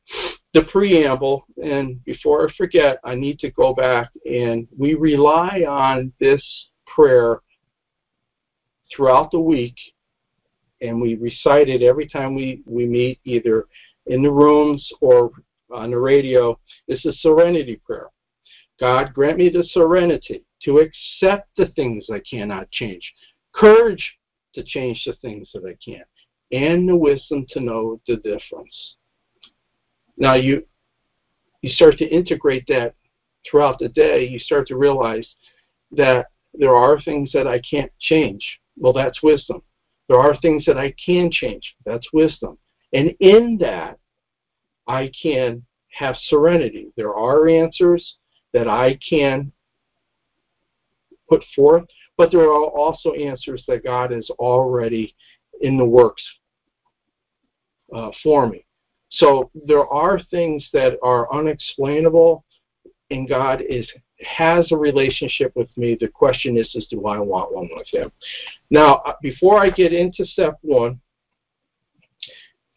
the 0.54 0.62
preamble, 0.62 1.46
and 1.62 2.02
before 2.04 2.48
I 2.48 2.52
forget, 2.54 2.98
I 3.04 3.14
need 3.14 3.38
to 3.40 3.50
go 3.50 3.74
back 3.74 4.10
and 4.24 4.66
we 4.76 4.94
rely 4.94 5.64
on 5.68 6.12
this 6.18 6.42
prayer 6.86 7.40
throughout 8.94 9.30
the 9.30 9.40
week, 9.40 9.76
and 10.80 11.00
we 11.00 11.14
recite 11.16 11.68
it 11.68 11.82
every 11.82 12.08
time 12.08 12.34
we, 12.34 12.62
we 12.66 12.86
meet, 12.86 13.18
either 13.24 13.66
in 14.06 14.22
the 14.22 14.30
rooms 14.30 14.88
or 15.00 15.30
on 15.70 15.90
the 15.90 15.98
radio. 15.98 16.58
It's 16.88 17.04
a 17.04 17.12
serenity 17.14 17.80
prayer. 17.84 18.08
God, 18.78 19.14
grant 19.14 19.38
me 19.38 19.48
the 19.48 19.64
serenity 19.64 20.44
to 20.62 20.78
accept 20.78 21.48
the 21.56 21.66
things 21.74 22.06
I 22.10 22.20
cannot 22.20 22.70
change, 22.70 23.12
courage 23.52 24.16
to 24.54 24.62
change 24.62 25.02
the 25.06 25.14
things 25.14 25.48
that 25.54 25.64
I 25.64 25.76
can, 25.84 26.04
and 26.52 26.88
the 26.88 26.96
wisdom 26.96 27.46
to 27.50 27.60
know 27.60 28.00
the 28.06 28.16
difference. 28.16 28.96
Now 30.16 30.34
you 30.34 30.64
you 31.62 31.70
start 31.70 31.98
to 31.98 32.06
integrate 32.06 32.64
that 32.68 32.94
throughout 33.48 33.78
the 33.78 33.88
day, 33.88 34.26
you 34.26 34.38
start 34.38 34.66
to 34.68 34.76
realize 34.76 35.26
that 35.92 36.26
there 36.54 36.74
are 36.74 37.00
things 37.00 37.32
that 37.32 37.46
I 37.46 37.60
can't 37.60 37.92
change. 38.00 38.60
Well, 38.76 38.92
that's 38.92 39.22
wisdom. 39.22 39.62
There 40.08 40.18
are 40.18 40.36
things 40.40 40.64
that 40.66 40.78
I 40.78 40.94
can 41.04 41.30
change. 41.30 41.74
That's 41.84 42.06
wisdom. 42.12 42.58
And 42.92 43.14
in 43.20 43.58
that, 43.60 43.98
I 44.86 45.10
can 45.20 45.64
have 45.92 46.16
serenity. 46.28 46.92
There 46.96 47.14
are 47.14 47.48
answers 47.48 48.16
that 48.52 48.68
I 48.68 48.98
can 49.08 49.50
put 51.28 51.42
forth, 51.54 51.84
but 52.16 52.30
there 52.30 52.48
are 52.48 52.66
also 52.66 53.12
answers 53.14 53.64
that 53.66 53.84
God 53.84 54.12
is 54.12 54.30
already 54.38 55.14
in 55.62 55.76
the 55.76 55.84
works 55.84 56.22
uh, 57.94 58.10
for 58.22 58.46
me. 58.48 58.65
So 59.10 59.50
there 59.66 59.86
are 59.86 60.20
things 60.30 60.66
that 60.72 60.98
are 61.02 61.32
unexplainable, 61.32 62.44
and 63.10 63.28
God 63.28 63.62
is 63.62 63.90
has 64.20 64.72
a 64.72 64.76
relationship 64.76 65.52
with 65.54 65.68
me. 65.76 65.96
The 65.98 66.08
question 66.08 66.56
is, 66.56 66.74
is 66.74 66.86
do 66.86 67.06
I 67.06 67.18
want 67.18 67.54
one 67.54 67.68
with 67.74 67.88
Him? 67.92 68.10
Now, 68.70 69.02
uh, 69.06 69.14
before 69.22 69.58
I 69.58 69.70
get 69.70 69.92
into 69.92 70.24
step 70.24 70.56
one, 70.62 71.00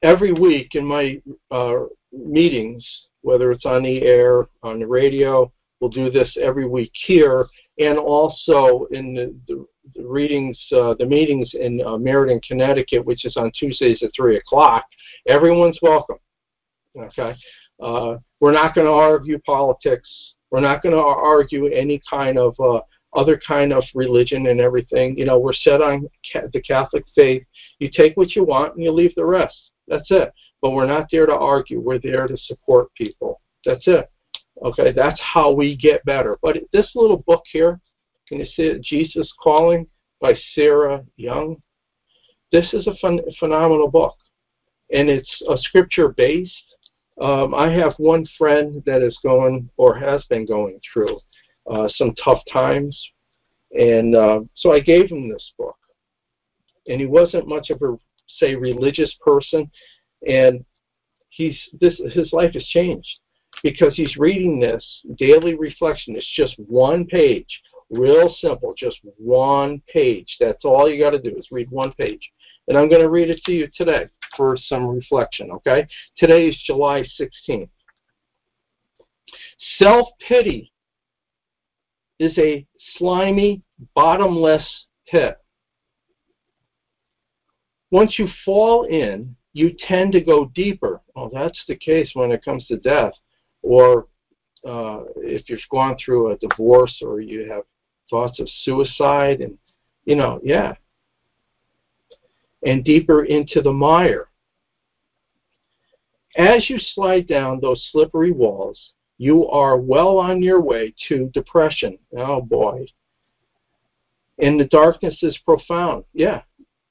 every 0.03 0.33
week 0.33 0.75
in 0.75 0.85
my 0.85 1.21
uh, 1.51 1.85
meetings, 2.11 2.85
whether 3.21 3.51
it's 3.51 3.65
on 3.65 3.83
the 3.83 4.01
air, 4.01 4.47
on 4.63 4.79
the 4.79 4.87
radio, 4.87 5.51
we'll 5.79 5.89
do 5.89 6.09
this 6.09 6.35
every 6.41 6.67
week 6.67 6.91
here, 7.05 7.47
and 7.79 7.97
also 7.97 8.87
in 8.91 9.13
the, 9.13 9.35
the, 9.47 9.65
the 9.95 10.06
readings, 10.06 10.60
uh, 10.71 10.93
the 10.99 11.06
meetings 11.06 11.52
in 11.54 11.82
uh, 11.86 11.97
Meriden, 11.97 12.41
Connecticut, 12.47 13.06
which 13.06 13.25
is 13.25 13.38
on 13.38 13.52
Tuesdays 13.52 14.02
at 14.04 14.12
3 14.15 14.38
o'clock. 14.38 14.86
Everyone's 15.28 15.80
welcome. 15.82 16.17
Okay? 16.97 17.36
Uh, 17.82 18.17
we're 18.39 18.52
not 18.52 18.75
going 18.75 18.88
to 18.88 18.93
argue 18.93 19.39
politics. 19.39 20.10
We're 20.52 20.62
not 20.62 20.82
going 20.82 20.95
to 20.95 21.02
argue 21.02 21.67
any 21.67 22.02
kind 22.10 22.38
of 22.38 22.60
uh, 22.60 22.82
other 23.13 23.39
kind 23.45 23.73
of 23.73 23.84
religion 23.93 24.47
and 24.47 24.60
everything. 24.60 25.17
You 25.17 25.25
know, 25.25 25.39
we're 25.39 25.54
set 25.54 25.82
on 25.82 26.08
ca- 26.32 26.47
the 26.54 26.62
Catholic 26.62 27.06
faith. 27.15 27.43
You 27.80 27.89
take 27.89 28.17
what 28.17 28.36
you 28.36 28.43
want 28.43 28.75
and 28.75 28.84
you 28.84 28.91
leave 28.91 29.15
the 29.15 29.25
rest. 29.25 29.71
That's 29.88 30.10
it. 30.12 30.32
But 30.62 30.71
we're 30.71 30.88
not 30.88 31.08
there 31.12 31.25
to 31.25 31.36
argue. 31.36 31.80
We're 31.80 31.99
there 31.99 32.28
to 32.28 32.38
support 32.38 32.93
people. 32.95 33.41
That's 33.65 33.88
it. 33.88 34.10
Okay, 34.63 34.91
that's 34.91 35.19
how 35.21 35.52
we 35.52 35.78
get 35.78 36.04
better. 36.06 36.38
But 36.41 36.58
this 36.73 36.91
little 36.93 37.23
book 37.25 37.43
here, 37.52 37.80
can 38.29 38.39
you 38.39 38.45
see 38.45 38.61
it? 38.61 38.83
Jesus 38.83 39.33
Calling 39.41 39.87
by 40.21 40.35
Sarah 40.53 41.03
Young. 41.17 41.57
This 42.51 42.73
is 42.73 42.87
a 42.87 42.95
phenomenal 43.39 43.89
book, 43.89 44.15
and 44.93 45.09
it's 45.09 45.41
a 45.49 45.57
scripture 45.57 46.09
based. 46.09 46.53
Um, 47.19 47.53
I 47.55 47.71
have 47.71 47.93
one 47.97 48.25
friend 48.37 48.83
that 48.85 49.01
is 49.01 49.17
going 49.23 49.69
or 49.77 49.97
has 49.97 50.23
been 50.25 50.45
going 50.45 50.79
through 50.93 51.19
uh, 51.69 51.89
some 51.95 52.13
tough 52.23 52.41
times, 52.51 52.97
and 53.71 54.15
uh, 54.15 54.41
so 54.55 54.71
I 54.71 54.79
gave 54.79 55.09
him 55.09 55.27
this 55.27 55.51
book. 55.57 55.77
And 56.87 56.99
he 56.99 57.07
wasn't 57.07 57.47
much 57.47 57.71
of 57.71 57.81
a 57.81 57.97
say 58.37 58.55
religious 58.55 59.13
person, 59.23 59.69
and 60.27 60.63
he's 61.29 61.57
this 61.81 61.99
his 62.13 62.31
life 62.31 62.53
has 62.53 62.65
changed 62.65 63.19
because 63.63 63.95
he's 63.95 64.17
reading 64.17 64.59
this 64.59 64.85
daily 65.17 65.55
reflection. 65.55 66.15
It's 66.15 66.35
just 66.35 66.55
one 66.57 67.05
page, 67.05 67.47
real 67.89 68.34
simple, 68.39 68.73
just 68.78 68.99
one 69.17 69.82
page. 69.91 70.38
That's 70.39 70.65
all 70.65 70.89
you 70.89 70.99
got 70.99 71.12
to 71.12 71.21
do 71.21 71.36
is 71.38 71.47
read 71.52 71.69
one 71.71 71.91
page. 71.93 72.32
And 72.67 72.78
I'm 72.78 72.89
going 72.89 73.02
to 73.02 73.10
read 73.10 73.30
it 73.30 73.41
to 73.45 73.52
you 73.52 73.67
today 73.75 74.08
for 74.38 74.58
some 74.58 74.88
reflection, 74.88 75.52
okay? 75.52 75.88
Today 76.17 76.47
is 76.47 76.63
July 76.65 77.04
16th. 77.19 77.69
Self 79.82 80.08
pity 80.28 80.71
is 82.19 82.38
a 82.38 82.65
slimy, 82.97 83.62
bottomless 83.95 84.65
pit. 85.08 85.38
Once 87.91 88.19
you 88.19 88.28
fall 88.45 88.84
in, 88.84 89.36
you 89.54 89.75
tend 89.88 90.12
to 90.12 90.21
go 90.21 90.52
deeper. 90.54 91.02
Well, 91.15 91.32
that's 91.34 91.62
the 91.67 91.75
case 91.75 92.12
when 92.13 92.32
it 92.32 92.45
comes 92.45 92.65
to 92.67 92.78
death 92.78 93.13
or 93.63 94.08
uh, 94.67 95.02
if 95.17 95.49
you're 95.49 95.60
going 95.71 95.97
through 96.04 96.32
a 96.32 96.38
divorce 96.38 96.99
or 97.02 97.21
you 97.21 97.49
have 97.49 97.63
thoughts 98.10 98.39
of 98.39 98.50
suicide 98.63 99.41
and 99.41 99.58
you 100.06 100.15
know 100.15 100.39
yeah. 100.43 100.74
And 102.65 102.84
deeper 102.84 103.24
into 103.24 103.62
the 103.62 103.72
mire. 103.72 104.28
As 106.38 106.69
you 106.69 106.78
slide 106.78 107.28
down 107.28 107.60
those 107.60 107.88
slippery 107.91 108.32
walls 108.32 108.80
you 109.17 109.48
are 109.50 109.78
well 109.78 110.17
on 110.17 110.41
your 110.41 110.62
way 110.62 110.93
to 111.10 111.30
depression. 111.34 111.98
Oh 112.17 112.41
boy. 112.41 112.86
And 114.38 114.58
the 114.58 114.65
darkness 114.65 115.17
is 115.22 115.38
profound. 115.43 116.06
Yeah. 116.13 116.41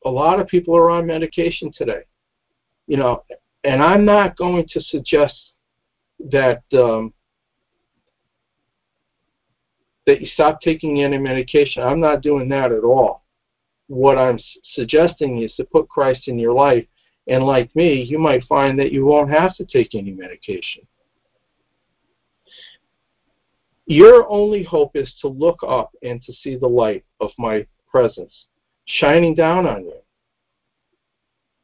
A 0.04 0.10
lot 0.10 0.38
of 0.38 0.46
people 0.46 0.76
are 0.76 0.90
on 0.90 1.06
medication 1.06 1.72
today. 1.76 2.02
You 2.86 2.98
know 2.98 3.24
and 3.64 3.82
i'm 3.82 4.04
not 4.04 4.36
going 4.36 4.66
to 4.68 4.80
suggest 4.80 5.34
that 6.30 6.62
um, 6.72 7.12
that 10.08 10.22
you 10.22 10.26
stop 10.26 10.62
taking 10.62 11.02
any 11.02 11.18
medication. 11.18 11.82
I'm 11.82 12.00
not 12.00 12.22
doing 12.22 12.48
that 12.48 12.72
at 12.72 12.82
all. 12.82 13.24
What 13.88 14.16
I'm 14.16 14.38
suggesting 14.72 15.42
is 15.42 15.52
to 15.56 15.64
put 15.64 15.86
Christ 15.90 16.28
in 16.28 16.38
your 16.38 16.54
life, 16.54 16.86
and 17.26 17.44
like 17.44 17.76
me, 17.76 18.04
you 18.04 18.18
might 18.18 18.42
find 18.44 18.78
that 18.78 18.90
you 18.90 19.04
won't 19.04 19.30
have 19.30 19.54
to 19.56 19.66
take 19.66 19.94
any 19.94 20.12
medication. 20.12 20.86
Your 23.84 24.26
only 24.30 24.62
hope 24.62 24.92
is 24.96 25.12
to 25.20 25.28
look 25.28 25.58
up 25.66 25.90
and 26.02 26.22
to 26.22 26.32
see 26.32 26.56
the 26.56 26.66
light 26.66 27.04
of 27.20 27.30
my 27.36 27.66
presence 27.86 28.32
shining 28.86 29.34
down 29.34 29.66
on 29.66 29.84
you. 29.84 30.00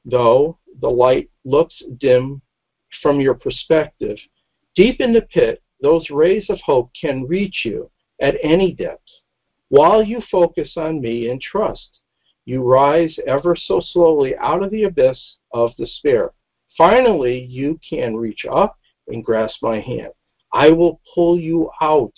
Though 0.04 0.59
the 0.83 0.90
light 0.90 1.30
looks 1.46 1.83
dim 1.98 2.42
from 3.00 3.20
your 3.20 3.35
perspective, 3.35 4.18
deep 4.76 5.00
in 5.00 5.14
the 5.14 5.22
pit, 5.22 5.62
those 5.80 6.11
rays 6.11 6.44
of 6.50 6.59
hope 6.61 6.90
can 7.00 7.26
reach 7.26 7.62
you 7.64 7.90
at 8.20 8.37
any 8.42 8.72
depth. 8.72 9.09
While 9.68 10.03
you 10.03 10.20
focus 10.31 10.74
on 10.77 11.00
me 11.00 11.31
and 11.31 11.40
trust, 11.40 12.00
you 12.44 12.62
rise 12.62 13.18
ever 13.27 13.57
so 13.57 13.81
slowly 13.81 14.37
out 14.37 14.62
of 14.62 14.70
the 14.70 14.85
abyss 14.85 15.37
of 15.53 15.74
despair. 15.77 16.33
Finally, 16.77 17.44
you 17.44 17.79
can 17.88 18.16
reach 18.16 18.44
up 18.50 18.79
and 19.09 19.24
grasp 19.24 19.62
my 19.62 19.81
hand. 19.81 20.12
I 20.53 20.70
will 20.70 21.00
pull 21.14 21.38
you 21.38 21.70
out 21.81 22.14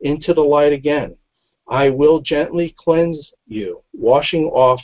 into 0.00 0.32
the 0.34 0.42
light 0.42 0.72
again. 0.72 1.16
I 1.68 1.90
will 1.90 2.20
gently 2.20 2.74
cleanse 2.78 3.32
you, 3.46 3.82
washing 3.92 4.44
off 4.44 4.80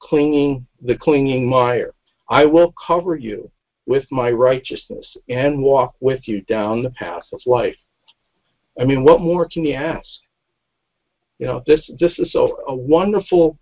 clinging 0.00 0.66
the 0.80 0.96
clinging 0.96 1.48
mire. 1.48 1.94
I 2.28 2.46
will 2.46 2.74
cover 2.86 3.16
you 3.16 3.50
with 3.86 4.10
my 4.10 4.30
righteousness 4.30 5.16
and 5.28 5.62
walk 5.62 5.94
with 6.00 6.26
you 6.26 6.40
down 6.42 6.82
the 6.82 6.90
path 6.90 7.24
of 7.32 7.40
life. 7.46 7.76
I 8.80 8.84
mean, 8.84 9.04
what 9.04 9.20
more 9.20 9.48
can 9.48 9.64
you 9.64 9.74
ask? 9.74 10.08
You 11.38 11.46
know, 11.46 11.62
this 11.66 11.90
this 11.98 12.18
is 12.18 12.34
a, 12.34 12.46
a 12.68 12.74
wonderful 12.74 13.58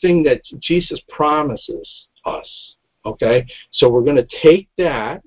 thing 0.00 0.22
that 0.24 0.42
Jesus 0.60 1.00
promises 1.08 2.06
us. 2.24 2.74
Okay, 3.04 3.46
so 3.72 3.88
we're 3.88 4.02
going 4.02 4.16
to 4.16 4.28
take 4.42 4.68
that 4.78 5.22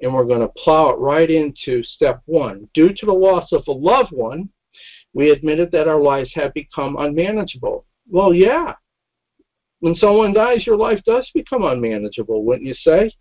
and 0.00 0.12
we're 0.12 0.24
going 0.24 0.40
to 0.40 0.52
plow 0.56 0.90
it 0.90 0.98
right 0.98 1.30
into 1.30 1.82
step 1.82 2.20
one. 2.26 2.68
Due 2.74 2.92
to 2.94 3.06
the 3.06 3.12
loss 3.12 3.52
of 3.52 3.62
a 3.66 3.72
loved 3.72 4.12
one, 4.12 4.48
we 5.12 5.30
admitted 5.30 5.70
that 5.72 5.88
our 5.88 6.00
lives 6.00 6.30
have 6.34 6.52
become 6.54 6.96
unmanageable. 6.98 7.86
Well, 8.10 8.34
yeah. 8.34 8.74
When 9.80 9.94
someone 9.94 10.32
dies, 10.32 10.66
your 10.66 10.76
life 10.76 11.00
does 11.06 11.30
become 11.34 11.64
unmanageable, 11.64 12.44
wouldn't 12.44 12.66
you 12.66 12.74
say? 12.74 13.12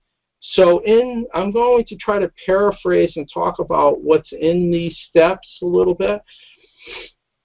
So, 0.51 0.83
in 0.83 1.25
I'm 1.33 1.51
going 1.51 1.85
to 1.85 1.95
try 1.95 2.19
to 2.19 2.31
paraphrase 2.45 3.13
and 3.15 3.29
talk 3.33 3.59
about 3.59 4.01
what's 4.01 4.31
in 4.33 4.69
these 4.69 4.97
steps 5.09 5.47
a 5.61 5.65
little 5.65 5.95
bit. 5.95 6.21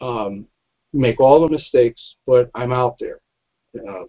um, 0.00 0.46
make 0.92 1.20
all 1.20 1.40
the 1.40 1.52
mistakes, 1.52 2.16
but 2.26 2.50
I'm 2.54 2.72
out 2.72 2.96
there. 2.98 3.20
Uh, 3.76 4.04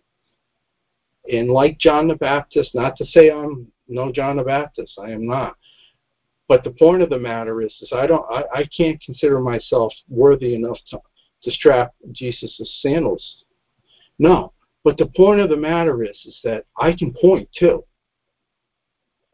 and 1.31 1.49
like 1.49 1.77
John 1.77 2.07
the 2.07 2.15
Baptist, 2.15 2.73
not 2.73 2.95
to 2.97 3.05
say 3.05 3.29
I'm 3.29 3.67
no 3.87 4.11
John 4.11 4.37
the 4.37 4.43
Baptist, 4.43 4.93
I 5.01 5.11
am 5.11 5.25
not. 5.25 5.55
But 6.47 6.63
the 6.63 6.71
point 6.71 7.01
of 7.01 7.09
the 7.09 7.19
matter 7.19 7.61
is, 7.61 7.73
is 7.81 7.91
I 7.93 8.07
don't, 8.07 8.25
I, 8.31 8.43
I 8.53 8.69
can't 8.75 9.01
consider 9.01 9.39
myself 9.39 9.93
worthy 10.07 10.55
enough 10.55 10.77
to, 10.91 10.99
to 11.43 11.51
strap 11.51 11.93
Jesus' 12.11 12.79
sandals. 12.81 13.43
No, 14.19 14.53
but 14.83 14.97
the 14.97 15.07
point 15.07 15.41
of 15.41 15.49
the 15.49 15.57
matter 15.57 16.03
is, 16.03 16.17
is 16.25 16.39
that 16.43 16.65
I 16.77 16.93
can 16.93 17.13
point 17.13 17.49
too, 17.57 17.83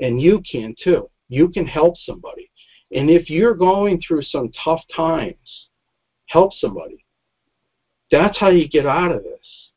and 0.02 0.20
you 0.20 0.42
can 0.50 0.76
too. 0.84 1.10
You 1.30 1.50
can 1.50 1.66
help 1.66 1.96
somebody, 1.98 2.50
and 2.92 3.10
if 3.10 3.30
you're 3.30 3.56
going 3.56 4.02
through 4.02 4.24
some 4.24 4.52
tough 4.64 4.82
times, 4.96 5.68
help 6.28 6.54
somebody. 6.54 7.04
That's 8.12 8.40
how 8.40 8.50
you 8.50 8.68
get 8.68 8.86
out 8.86 9.12
of 9.12 9.24
this. 9.24 9.70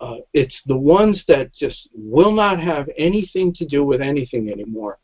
Uh, 0.00 0.16
it's 0.32 0.54
the 0.66 0.76
ones 0.76 1.22
that 1.28 1.54
just 1.54 1.88
will 1.94 2.32
not 2.32 2.58
have 2.58 2.88
anything 2.98 3.54
to 3.54 3.64
do 3.64 3.84
with 3.84 4.00
anything 4.00 4.50
anymore. 4.50 4.98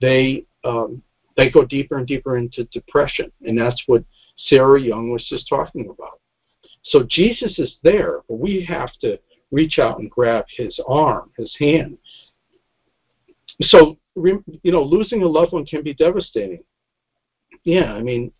They 0.00 0.44
um, 0.64 1.02
they 1.36 1.50
go 1.50 1.64
deeper 1.64 1.96
and 1.96 2.06
deeper 2.06 2.36
into 2.36 2.64
depression, 2.64 3.32
and 3.46 3.58
that's 3.58 3.82
what 3.86 4.04
Sarah 4.36 4.80
Young 4.80 5.10
was 5.10 5.24
just 5.28 5.48
talking 5.48 5.88
about. 5.88 6.20
So 6.82 7.06
Jesus 7.08 7.58
is 7.58 7.74
there, 7.82 8.20
but 8.28 8.38
we 8.38 8.62
have 8.68 8.92
to 9.00 9.18
reach 9.50 9.78
out 9.78 9.98
and 9.98 10.10
grab 10.10 10.44
his 10.54 10.78
arm, 10.86 11.30
his 11.38 11.54
hand. 11.58 11.96
So 13.62 13.96
you 14.14 14.42
know, 14.64 14.82
losing 14.82 15.22
a 15.22 15.26
loved 15.26 15.52
one 15.52 15.64
can 15.64 15.82
be 15.82 15.94
devastating. 15.94 16.62
Yeah, 17.64 17.94
I 17.94 18.02
mean, 18.02 18.30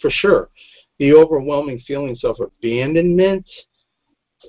for 0.00 0.10
sure 0.10 0.50
the 0.98 1.12
overwhelming 1.12 1.80
feelings 1.80 2.22
of 2.24 2.36
abandonment 2.40 3.46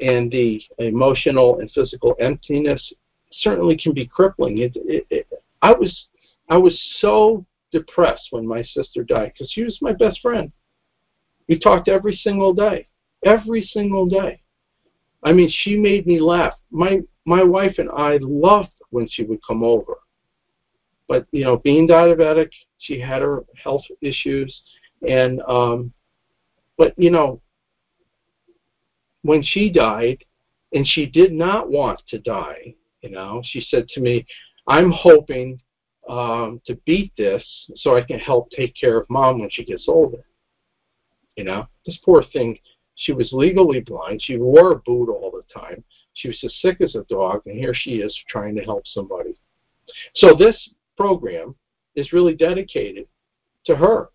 and 0.01 0.31
the 0.31 0.61
emotional 0.79 1.59
and 1.59 1.71
physical 1.71 2.15
emptiness 2.19 2.93
certainly 3.31 3.77
can 3.77 3.93
be 3.93 4.05
crippling. 4.05 4.59
It, 4.59 4.75
it, 4.75 5.07
it, 5.09 5.27
I 5.61 5.73
was 5.73 6.07
I 6.49 6.57
was 6.57 6.79
so 6.99 7.45
depressed 7.71 8.27
when 8.31 8.47
my 8.47 8.63
sister 8.63 9.03
died 9.03 9.33
because 9.33 9.51
she 9.51 9.63
was 9.63 9.77
my 9.81 9.93
best 9.93 10.21
friend. 10.21 10.51
We 11.47 11.59
talked 11.59 11.87
every 11.87 12.15
single 12.15 12.53
day, 12.53 12.87
every 13.23 13.63
single 13.73 14.05
day. 14.05 14.41
I 15.23 15.33
mean, 15.33 15.49
she 15.51 15.75
made 15.75 16.05
me 16.05 16.19
laugh. 16.19 16.53
My 16.71 17.01
my 17.25 17.43
wife 17.43 17.75
and 17.79 17.89
I 17.89 18.17
loved 18.21 18.69
when 18.91 19.07
she 19.09 19.23
would 19.23 19.39
come 19.45 19.63
over. 19.63 19.95
But 21.07 21.27
you 21.31 21.43
know, 21.43 21.57
being 21.57 21.87
diabetic, 21.87 22.49
she 22.77 22.99
had 22.99 23.21
her 23.21 23.43
health 23.61 23.83
issues, 24.01 24.61
and 25.07 25.41
um, 25.41 25.93
but, 26.77 26.93
you 26.97 27.11
know, 27.11 27.41
when 29.21 29.41
she 29.43 29.71
died, 29.71 30.23
and 30.73 30.85
she 30.85 31.05
did 31.05 31.31
not 31.31 31.69
want 31.69 32.01
to 32.09 32.19
die, 32.19 32.75
you 33.01 33.09
know, 33.09 33.41
she 33.45 33.61
said 33.61 33.87
to 33.89 34.01
me, 34.01 34.25
I'm 34.67 34.91
hoping 34.91 35.59
um, 36.09 36.61
to 36.67 36.75
beat 36.85 37.13
this 37.17 37.43
so 37.75 37.95
I 37.95 38.01
can 38.01 38.19
help 38.19 38.49
take 38.51 38.75
care 38.79 38.97
of 38.99 39.09
mom 39.09 39.39
when 39.39 39.49
she 39.49 39.63
gets 39.63 39.85
older. 39.87 40.25
You 41.35 41.45
know, 41.45 41.67
this 41.85 41.97
poor 42.03 42.23
thing, 42.33 42.59
she 42.95 43.13
was 43.13 43.29
legally 43.31 43.81
blind. 43.81 44.21
She 44.21 44.37
wore 44.37 44.71
a 44.71 44.79
boot 44.79 45.09
all 45.09 45.31
the 45.31 45.43
time. 45.53 45.83
She 46.13 46.29
was 46.29 46.39
as 46.43 46.53
sick 46.61 46.81
as 46.81 46.95
a 46.95 47.03
dog, 47.09 47.41
and 47.45 47.57
here 47.57 47.73
she 47.73 47.95
is 47.95 48.17
trying 48.29 48.55
to 48.55 48.63
help 48.63 48.87
somebody. 48.87 49.35
So 50.15 50.33
this 50.33 50.69
program 50.97 51.55
is 51.95 52.13
really 52.13 52.35
dedicated 52.35 53.07
to 53.65 53.75
her, 53.75 54.09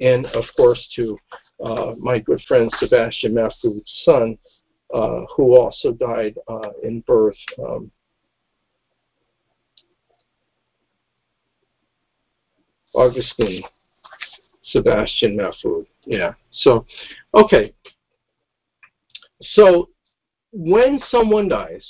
and 0.00 0.26
of 0.26 0.44
course 0.56 0.86
to 0.96 1.18
uh, 1.62 1.94
my 1.98 2.18
good 2.18 2.40
friend 2.46 2.70
Sebastian 2.78 3.34
Mahfood's 3.34 4.02
son, 4.04 4.38
uh, 4.94 5.22
who 5.36 5.56
also 5.56 5.92
died 5.92 6.36
uh, 6.48 6.70
in 6.82 7.00
birth. 7.06 7.36
Um, 7.58 7.90
Augustine 12.94 13.62
Sebastian 14.64 15.36
Mahfood. 15.36 15.86
Yeah. 16.06 16.34
So, 16.50 16.86
okay. 17.34 17.74
So, 19.40 19.90
when 20.52 21.00
someone 21.10 21.48
dies, 21.48 21.86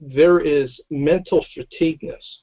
there 0.00 0.38
is 0.38 0.80
mental 0.90 1.44
fatigueness. 1.54 2.40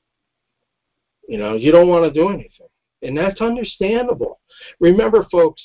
You 1.27 1.37
know, 1.37 1.55
you 1.55 1.71
don't 1.71 1.87
want 1.87 2.03
to 2.03 2.11
do 2.11 2.29
anything. 2.29 2.67
And 3.01 3.17
that's 3.17 3.39
understandable. 3.41 4.39
Remember, 4.79 5.25
folks, 5.31 5.61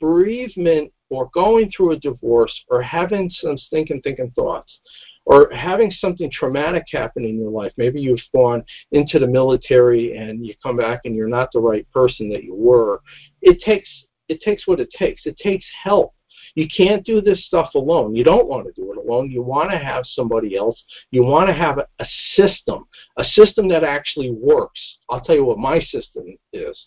bereavement 0.00 0.92
or 1.10 1.30
going 1.34 1.70
through 1.70 1.92
a 1.92 1.98
divorce 1.98 2.52
or 2.68 2.82
having 2.82 3.30
some 3.30 3.56
thinking, 3.70 4.00
thinking 4.02 4.30
thoughts 4.34 4.78
or 5.26 5.50
having 5.52 5.90
something 5.90 6.30
traumatic 6.30 6.84
happen 6.90 7.24
in 7.24 7.38
your 7.38 7.50
life. 7.50 7.72
Maybe 7.76 8.00
you've 8.00 8.20
gone 8.34 8.64
into 8.92 9.18
the 9.18 9.26
military 9.26 10.16
and 10.16 10.44
you 10.44 10.54
come 10.62 10.76
back 10.76 11.00
and 11.04 11.14
you're 11.14 11.28
not 11.28 11.50
the 11.52 11.60
right 11.60 11.90
person 11.92 12.28
that 12.30 12.44
you 12.44 12.54
were. 12.54 13.00
It 13.42 13.60
takes 13.60 13.88
it 14.28 14.40
takes 14.40 14.66
what 14.66 14.80
it 14.80 14.90
takes. 14.90 15.26
It 15.26 15.36
takes 15.38 15.66
help. 15.82 16.14
You 16.54 16.68
can't 16.74 17.04
do 17.04 17.20
this 17.20 17.44
stuff 17.46 17.74
alone. 17.74 18.14
You 18.14 18.24
don't 18.24 18.48
want 18.48 18.66
to 18.66 18.72
do 18.80 18.92
it 18.92 18.98
alone. 18.98 19.30
You 19.30 19.42
want 19.42 19.70
to 19.70 19.78
have 19.78 20.04
somebody 20.06 20.56
else. 20.56 20.82
You 21.10 21.24
want 21.24 21.48
to 21.48 21.54
have 21.54 21.78
a, 21.78 21.86
a 21.98 22.06
system, 22.36 22.86
a 23.18 23.24
system 23.24 23.68
that 23.68 23.84
actually 23.84 24.30
works. 24.30 24.80
I'll 25.10 25.20
tell 25.20 25.34
you 25.34 25.44
what 25.44 25.58
my 25.58 25.80
system 25.80 26.24
is. 26.52 26.86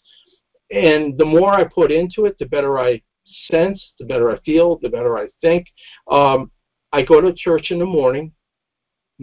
And 0.72 1.18
the 1.18 1.26
more 1.26 1.54
I 1.54 1.64
put 1.64 1.92
into 1.92 2.26
it, 2.26 2.38
the 2.40 2.46
better 2.46 2.78
I 2.78 3.02
sense, 3.50 3.92
the 4.00 4.06
better 4.06 4.32
I 4.32 4.40
feel, 4.42 4.78
the 4.82 4.90
better 4.90 5.18
I 5.18 5.28
think. 5.42 5.68
Um, 6.10 6.52
I 6.94 7.04
go 7.04 7.22
to 7.22 7.34
church 7.34 7.72
in 7.72 7.80
the 7.80 7.86
morning, 7.86 8.32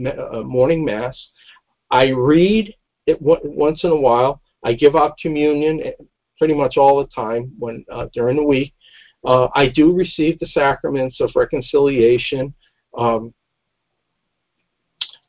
uh, 0.06 0.42
morning 0.42 0.84
mass. 0.84 1.16
I 1.90 2.08
read 2.10 2.74
it 3.06 3.18
once 3.20 3.84
in 3.84 3.90
a 3.90 3.96
while. 3.96 4.40
I 4.64 4.74
give 4.74 4.96
out 4.96 5.18
communion 5.18 5.82
eh, 5.84 5.92
pretty 6.38 6.54
much 6.54 6.76
all 6.76 6.98
the 6.98 7.08
time 7.14 7.52
when 7.58 7.84
uh, 7.90 8.06
during 8.12 8.36
the 8.36 8.42
week. 8.42 8.74
Uh, 9.24 9.48
I 9.54 9.68
do 9.68 9.92
receive 9.92 10.38
the 10.38 10.46
sacraments 10.46 11.20
of 11.20 11.30
reconciliation. 11.34 12.52
Um, 12.96 13.32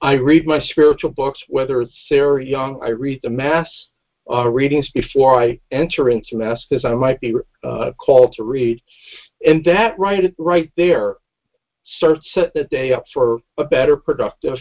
I 0.02 0.14
read 0.14 0.46
my 0.46 0.60
spiritual 0.60 1.12
books, 1.12 1.42
whether 1.48 1.82
it's 1.82 1.94
Sarah 2.08 2.44
Young. 2.44 2.80
I 2.84 2.90
read 2.90 3.22
the 3.24 3.30
Mass 3.30 3.70
uh, 4.32 4.50
readings 4.50 4.90
before 4.94 5.40
I 5.40 5.60
enter 5.72 6.10
into 6.10 6.36
Mass 6.36 6.66
because 6.70 6.86
I 6.86 6.94
might 6.94 7.20
be 7.22 7.36
uh, 7.64 7.92
called 7.94 8.34
to 8.38 8.44
read. 8.44 8.82
And 9.46 9.64
that 9.66 9.98
right, 10.00 10.34
right 10.38 10.72
there 10.78 11.16
starts 11.98 12.28
setting 12.34 12.52
the 12.56 12.64
day 12.66 12.94
up 12.94 13.04
for 13.14 13.40
a 13.58 13.64
better, 13.64 13.96
productive, 13.96 14.58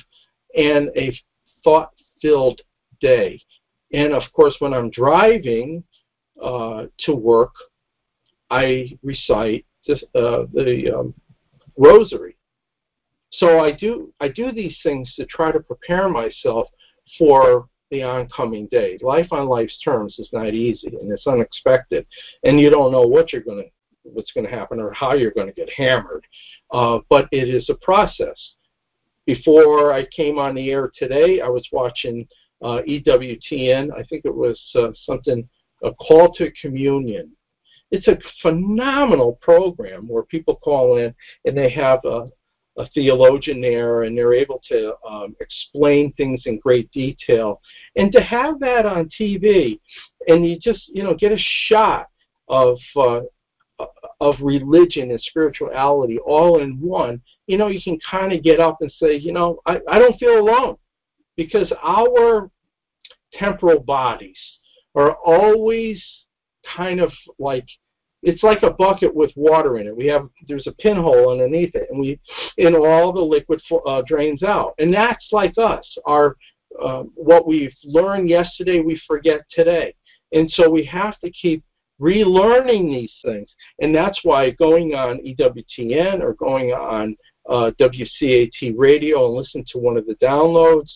and 0.57 0.91
a 0.97 1.17
thought-filled 1.63 2.61
day. 3.01 3.41
And 3.93 4.13
of 4.13 4.23
course, 4.33 4.57
when 4.59 4.75
I'm 4.75 4.91
driving 4.91 5.83
uh, 6.43 6.87
to 7.01 7.15
work, 7.15 7.55
I 8.51 8.99
recite 9.03 9.65
this, 9.87 10.03
uh, 10.15 10.45
the 10.53 10.93
um, 10.95 11.15
rosary. 11.77 12.37
So 13.31 13.59
I 13.59 13.73
do 13.73 14.13
I 14.21 14.29
do 14.29 14.53
these 14.53 14.77
things 14.83 15.13
to 15.17 15.27
try 15.27 15.51
to 15.51 15.61
prepare 15.61 16.09
myself 16.09 16.69
for 17.19 17.69
the 17.95 18.03
oncoming 18.03 18.67
day. 18.67 18.99
Life 19.01 19.29
on 19.31 19.47
life's 19.47 19.79
terms 19.83 20.17
is 20.19 20.29
not 20.33 20.55
easy 20.55 20.89
and 21.01 21.11
it's 21.13 21.27
unexpected, 21.27 22.07
and 22.45 22.61
you 22.61 22.71
don't 22.71 22.93
know 22.93 23.07
what 23.07 23.33
you're 23.33 23.43
going 23.43 23.65
to 23.65 23.71
what's 24.03 24.33
going 24.33 24.45
to 24.45 24.51
happen 24.51 24.81
or 24.81 24.93
how 24.93 25.15
you're 25.15 25.31
going 25.31 25.47
to 25.47 25.53
get 25.53 25.71
hammered. 25.71 26.27
Uh, 26.71 26.99
but 27.09 27.27
it 27.33 27.49
is 27.49 27.71
a 27.71 27.75
process. 27.75 28.39
Before 29.25 29.95
I 29.95 30.07
came 30.15 30.39
on 30.39 30.55
the 30.55 30.71
air 30.71 30.93
today, 30.95 31.41
I 31.41 31.49
was 31.49 31.67
watching 31.73 32.29
uh, 32.61 32.83
EWTN. 32.87 33.91
I 33.99 34.03
think 34.03 34.27
it 34.27 34.35
was 34.35 34.61
uh, 34.75 34.91
something 35.07 35.49
a 35.83 35.93
call 35.95 36.35
to 36.35 36.53
communion 36.61 37.35
it's 37.95 38.09
a 38.09 38.19
phenomenal 38.43 39.39
program 39.41 40.09
where 40.09 40.25
people 40.25 40.57
call 40.57 40.97
in 40.97 41.15
and 41.45 41.57
they 41.57 41.71
have 41.71 42.01
a, 42.05 42.29
a 42.77 42.89
theologian 42.89 43.61
there 43.61 44.03
and 44.03 44.17
they're 44.17 44.35
able 44.35 44.61
to 44.69 44.95
um, 45.09 45.35
explain 45.41 46.13
things 46.13 46.43
in 46.47 46.59
great 46.59 46.91
detail. 46.91 47.61
And 47.97 48.13
to 48.13 48.21
have 48.21 48.59
that 48.61 48.85
on 48.85 49.11
TV 49.19 49.79
and 50.27 50.47
you 50.47 50.59
just, 50.59 50.89
you 50.89 51.03
know, 51.03 51.15
get 51.15 51.33
a 51.33 51.39
shot 51.69 52.09
of, 52.49 52.79
uh, 52.97 53.21
of 54.21 54.37
religion 54.41 55.11
and 55.11 55.21
spirituality 55.21 56.19
all 56.19 56.61
in 56.61 56.81
one, 56.81 57.23
you 57.47 57.59
know, 57.59 57.69
you 57.69 57.81
can 57.83 57.99
kind 58.09 58.33
of 58.33 58.43
get 58.43 58.61
up 58.61 58.79
and 58.81 58.93
say, 58.93 59.17
you 59.17 59.33
know, 59.33 59.61
I, 59.67 59.81
I 59.89 59.99
don't 59.99 60.19
feel 60.19 60.39
alone 60.39 60.77
because 61.37 61.73
our 61.83 62.51
temporal 63.33 63.81
bodies 63.81 64.39
are 64.95 65.15
always 65.25 66.03
kind 66.77 67.01
of 67.01 67.13
like 67.39 67.67
it's 68.25 68.43
like 68.43 68.63
a 68.63 68.71
bucket 68.71 69.15
with 69.15 69.31
water 69.37 69.79
in 69.79 69.87
it. 69.87 69.97
We 69.97 70.07
have 70.07 70.29
there's 70.49 70.67
a 70.67 70.73
pinhole 70.73 71.31
underneath 71.31 71.75
it, 71.75 71.89
and 71.91 72.01
we 72.01 72.19
and 72.59 72.75
all 72.75 73.13
the 73.13 73.21
liquid 73.21 73.61
uh, 73.87 74.03
drains 74.07 74.43
out. 74.43 74.75
And 74.79 74.93
that's 74.93 75.29
like 75.31 75.55
us. 75.59 75.87
Our 76.07 76.37
uh, 76.83 77.05
what 77.15 77.47
we've 77.47 77.75
learned 77.85 78.29
yesterday, 78.29 78.81
we 78.81 79.01
forget 79.07 79.43
today, 79.51 79.95
and 80.33 80.51
so 80.51 80.69
we 80.69 80.85
have 80.87 81.19
to 81.21 81.31
keep 81.31 81.63
relearning 82.01 82.89
these 82.89 83.13
things. 83.25 83.49
And 83.81 83.95
that's 83.95 84.21
why 84.25 84.51
going 84.51 84.95
on 84.95 85.19
EWTN 85.19 86.21
or 86.21 86.35
going 86.35 86.73
on 86.73 87.17
uh, 87.49 87.71
WCAT 87.79 88.75
radio 88.77 89.27
and 89.27 89.35
listen 89.35 89.65
to 89.69 89.79
one 89.79 89.97
of 89.97 90.07
the 90.07 90.17
downloads. 90.17 90.91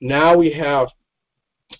Now 0.00 0.36
we 0.36 0.52
have 0.52 0.88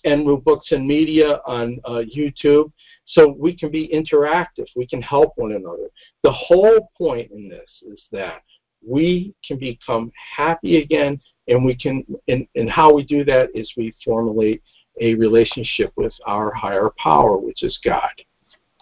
En 0.03 0.25
Route 0.25 0.43
Books 0.43 0.71
and 0.71 0.87
Media 0.87 1.39
on 1.45 1.79
uh, 1.85 2.03
YouTube 2.15 2.71
so 3.05 3.35
we 3.37 3.55
can 3.55 3.69
be 3.69 3.89
interactive. 3.93 4.67
We 4.75 4.87
can 4.87 5.01
help 5.01 5.33
one 5.35 5.53
another. 5.53 5.89
The 6.23 6.31
whole 6.31 6.91
point 6.97 7.31
in 7.31 7.49
this 7.49 7.69
is 7.85 8.01
that 8.11 8.41
we 8.85 9.33
can 9.45 9.57
become 9.57 10.11
happy 10.35 10.81
again, 10.81 11.19
and 11.47 11.63
we 11.63 11.75
can. 11.75 12.03
And, 12.27 12.47
and 12.55 12.69
how 12.69 12.93
we 12.93 13.03
do 13.03 13.23
that 13.25 13.49
is 13.53 13.71
we 13.77 13.93
formulate 14.03 14.61
a 15.01 15.15
relationship 15.15 15.91
with 15.95 16.13
our 16.25 16.53
higher 16.53 16.89
power, 16.97 17.37
which 17.37 17.63
is 17.63 17.79
God, 17.83 18.11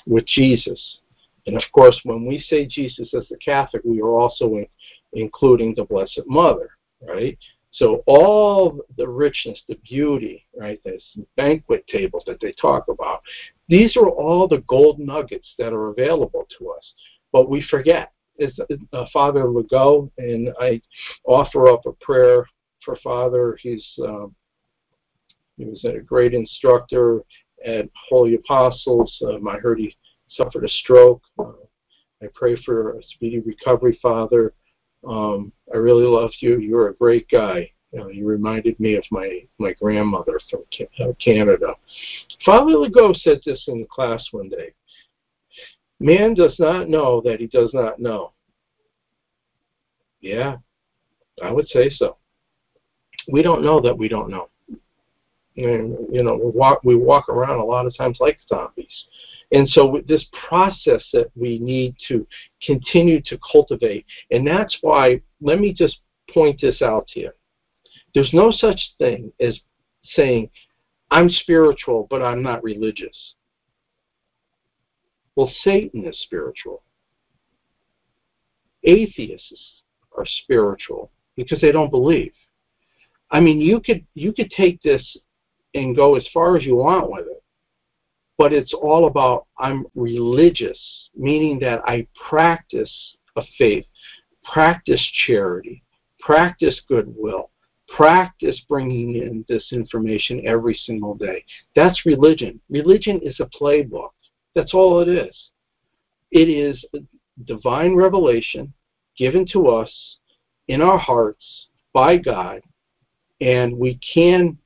with 0.05 0.25
Jesus. 0.25 0.99
And 1.47 1.55
of 1.55 1.63
course, 1.71 1.99
when 2.03 2.25
we 2.25 2.43
say 2.49 2.65
Jesus 2.65 3.13
as 3.13 3.25
a 3.31 3.37
Catholic, 3.37 3.83
we 3.83 4.01
are 4.01 4.19
also 4.19 4.55
in, 4.55 4.67
including 5.13 5.73
the 5.75 5.85
Blessed 5.85 6.21
Mother, 6.27 6.69
right? 7.01 7.37
So 7.71 8.03
all 8.05 8.81
the 8.97 9.07
richness, 9.07 9.61
the 9.67 9.75
beauty, 9.75 10.45
right, 10.57 10.81
this 10.83 11.03
banquet 11.37 11.87
tables 11.87 12.23
that 12.27 12.39
they 12.41 12.51
talk 12.53 12.87
about, 12.89 13.21
these 13.69 13.95
are 13.95 14.09
all 14.09 14.47
the 14.47 14.63
gold 14.67 14.99
nuggets 14.99 15.53
that 15.57 15.71
are 15.71 15.89
available 15.89 16.45
to 16.59 16.69
us. 16.69 16.93
But 17.31 17.49
we 17.49 17.61
forget. 17.61 18.11
Is 18.37 18.57
uh, 18.93 19.05
Father 19.13 19.43
Legault, 19.43 20.09
and 20.17 20.49
I 20.59 20.81
offer 21.25 21.67
up 21.67 21.85
a 21.85 21.91
prayer 22.03 22.45
for 22.83 22.95
Father. 23.03 23.57
He's 23.61 23.85
um, 24.03 24.33
he 25.57 25.65
was 25.65 25.83
a 25.83 25.99
great 25.99 26.33
instructor 26.33 27.21
at 27.63 27.87
Holy 28.09 28.35
Apostles. 28.35 29.15
Um, 29.27 29.47
I 29.47 29.57
heard 29.57 29.79
he 29.79 29.95
suffered 30.29 30.63
a 30.63 30.69
stroke. 30.69 31.21
Uh, 31.37 31.51
I 32.23 32.27
pray 32.33 32.55
for 32.65 32.97
a 32.97 33.03
speedy 33.03 33.39
recovery, 33.39 33.99
Father. 34.01 34.53
Um, 35.07 35.51
I 35.73 35.77
really 35.77 36.05
loved 36.05 36.37
you. 36.39 36.59
You're 36.59 36.89
a 36.89 36.95
great 36.95 37.27
guy. 37.29 37.71
You, 37.91 37.99
know, 37.99 38.09
you 38.09 38.25
reminded 38.25 38.79
me 38.79 38.95
of 38.95 39.03
my, 39.11 39.41
my 39.57 39.73
grandmother 39.73 40.39
from 40.49 40.63
uh, 40.99 41.11
Canada. 41.23 41.73
Father 42.45 42.71
Legault 42.71 43.19
said 43.21 43.41
this 43.45 43.65
in 43.67 43.85
class 43.91 44.25
one 44.31 44.49
day. 44.49 44.73
Man 45.99 46.33
does 46.33 46.55
not 46.57 46.89
know 46.89 47.21
that 47.21 47.39
he 47.39 47.47
does 47.47 47.71
not 47.73 47.99
know. 47.99 48.31
Yeah, 50.21 50.57
I 51.43 51.51
would 51.51 51.67
say 51.67 51.89
so. 51.89 52.17
We 53.27 53.41
don't 53.41 53.63
know 53.63 53.81
that 53.81 53.97
we 53.97 54.07
don't 54.07 54.29
know. 54.29 54.49
And, 55.57 55.97
you 56.11 56.23
know, 56.23 56.35
we 56.35 56.51
walk, 56.51 56.81
we 56.83 56.95
walk 56.95 57.27
around 57.29 57.59
a 57.59 57.65
lot 57.65 57.85
of 57.85 57.95
times 57.95 58.17
like 58.19 58.39
zombies. 58.47 59.05
And 59.51 59.67
so 59.69 59.85
with 59.85 60.07
this 60.07 60.25
process 60.47 61.03
that 61.13 61.29
we 61.35 61.59
need 61.59 61.95
to 62.07 62.25
continue 62.65 63.21
to 63.25 63.37
cultivate, 63.51 64.05
and 64.31 64.47
that's 64.47 64.77
why, 64.81 65.21
let 65.41 65.59
me 65.59 65.73
just 65.73 65.99
point 66.29 66.59
this 66.61 66.81
out 66.81 67.07
to 67.09 67.19
you. 67.19 67.31
There's 68.13 68.33
no 68.33 68.51
such 68.51 68.79
thing 68.97 69.31
as 69.41 69.59
saying, 70.15 70.49
I'm 71.11 71.29
spiritual, 71.29 72.07
but 72.09 72.21
I'm 72.21 72.41
not 72.41 72.63
religious. 72.63 73.35
Well, 75.35 75.51
Satan 75.63 76.05
is 76.05 76.21
spiritual. 76.23 76.83
Atheists 78.83 79.83
are 80.17 80.25
spiritual 80.25 81.11
because 81.35 81.59
they 81.61 81.71
don't 81.71 81.91
believe. 81.91 82.33
I 83.29 83.39
mean, 83.39 83.61
you 83.61 83.79
could 83.79 84.05
you 84.13 84.33
could 84.33 84.51
take 84.51 84.81
this 84.81 85.17
and 85.73 85.95
go 85.95 86.15
as 86.15 86.27
far 86.33 86.57
as 86.57 86.65
you 86.65 86.75
want 86.75 87.09
with 87.09 87.27
it 87.27 87.40
but 88.37 88.53
it's 88.53 88.73
all 88.73 89.07
about 89.07 89.47
I'm 89.59 89.85
religious, 89.95 91.09
meaning 91.15 91.59
that 91.59 91.81
I 91.85 92.07
practice 92.29 92.91
a 93.35 93.43
faith, 93.57 93.85
practice 94.43 95.05
charity, 95.25 95.83
practice 96.19 96.81
goodwill, 96.87 97.51
practice 97.87 98.61
bringing 98.67 99.15
in 99.15 99.45
this 99.47 99.69
information 99.71 100.45
every 100.45 100.75
single 100.85 101.15
day. 101.15 101.43
That's 101.75 102.05
religion. 102.05 102.59
Religion 102.69 103.19
is 103.21 103.39
a 103.39 103.49
playbook. 103.61 104.11
That's 104.55 104.73
all 104.73 105.01
it 105.01 105.09
is. 105.09 105.35
It 106.31 106.49
is 106.49 106.83
divine 107.45 107.95
revelation 107.95 108.73
given 109.17 109.45
to 109.53 109.67
us 109.67 110.17
in 110.67 110.81
our 110.81 110.97
hearts 110.97 111.67
by 111.93 112.17
God, 112.17 112.61
and 113.41 113.77
we 113.77 113.99
can 114.13 114.57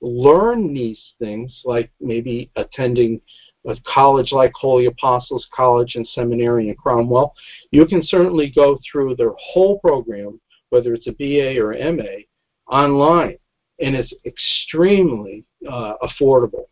learn 0.00 0.72
these 0.72 1.00
things, 1.18 1.60
like 1.64 1.90
maybe 2.00 2.50
attending 2.56 3.20
a 3.66 3.76
college 3.86 4.32
like 4.32 4.52
Holy 4.54 4.86
Apostles 4.86 5.46
College 5.54 5.96
and 5.96 6.08
Seminary 6.08 6.68
in 6.68 6.74
Cromwell, 6.74 7.34
you 7.70 7.84
can 7.84 8.02
certainly 8.02 8.50
go 8.50 8.78
through 8.90 9.16
their 9.16 9.32
whole 9.38 9.78
program 9.80 10.40
whether 10.70 10.94
it's 10.94 11.06
a 11.06 11.12
BA 11.12 11.60
or 11.60 11.74
MA, 11.92 12.22
online, 12.72 13.36
and 13.80 13.94
it's 13.94 14.12
extremely 14.24 15.44
uh, 15.68 15.94
affordable. 16.02 16.66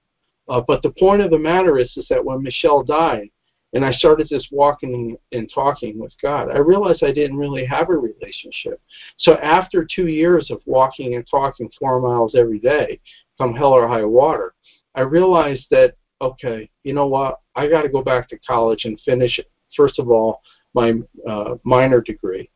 Uh, 0.49 0.62
but 0.66 0.83
the 0.83 0.91
point 0.99 1.20
of 1.20 1.31
the 1.31 1.39
matter 1.39 1.79
is, 1.79 1.93
is 1.97 2.07
that 2.09 2.24
when 2.24 2.43
Michelle 2.43 2.83
died, 2.83 3.29
and 3.73 3.85
I 3.85 3.93
started 3.93 4.29
just 4.29 4.49
walking 4.51 5.16
and 5.33 5.51
talking 5.53 5.99
with 5.99 6.12
God, 6.23 6.51
I 6.51 6.59
realized 6.59 7.03
I 7.03 7.12
didn't 7.12 7.37
really 7.37 7.66
have 7.66 7.91
a 7.91 7.97
relationship. 7.97 8.81
So 9.19 9.35
after 9.37 9.87
two 9.87 10.07
years 10.07 10.51
of 10.51 10.61
walking 10.64 11.14
and 11.14 11.27
talking 11.31 11.71
four 11.79 12.01
miles 12.01 12.35
every 12.35 12.59
day, 12.59 12.99
come 13.37 13.55
hell 13.55 13.73
or 13.73 13.87
high 13.87 14.05
water, 14.05 14.55
I 14.95 15.03
realized 15.03 15.66
that 15.71 15.95
okay, 16.21 16.69
you 16.83 16.95
know 16.95 17.07
what? 17.07 17.41
I 17.55 17.69
got 17.69 17.83
to 17.83 17.89
go 17.89 18.03
back 18.03 18.29
to 18.31 18.39
college 18.39 18.85
and 18.85 19.01
finish 19.03 19.39
first 19.77 19.99
of 19.99 20.11
all 20.11 20.43
my 20.75 20.95
uh, 21.29 21.55
minor 21.62 22.01
degree, 22.01 22.51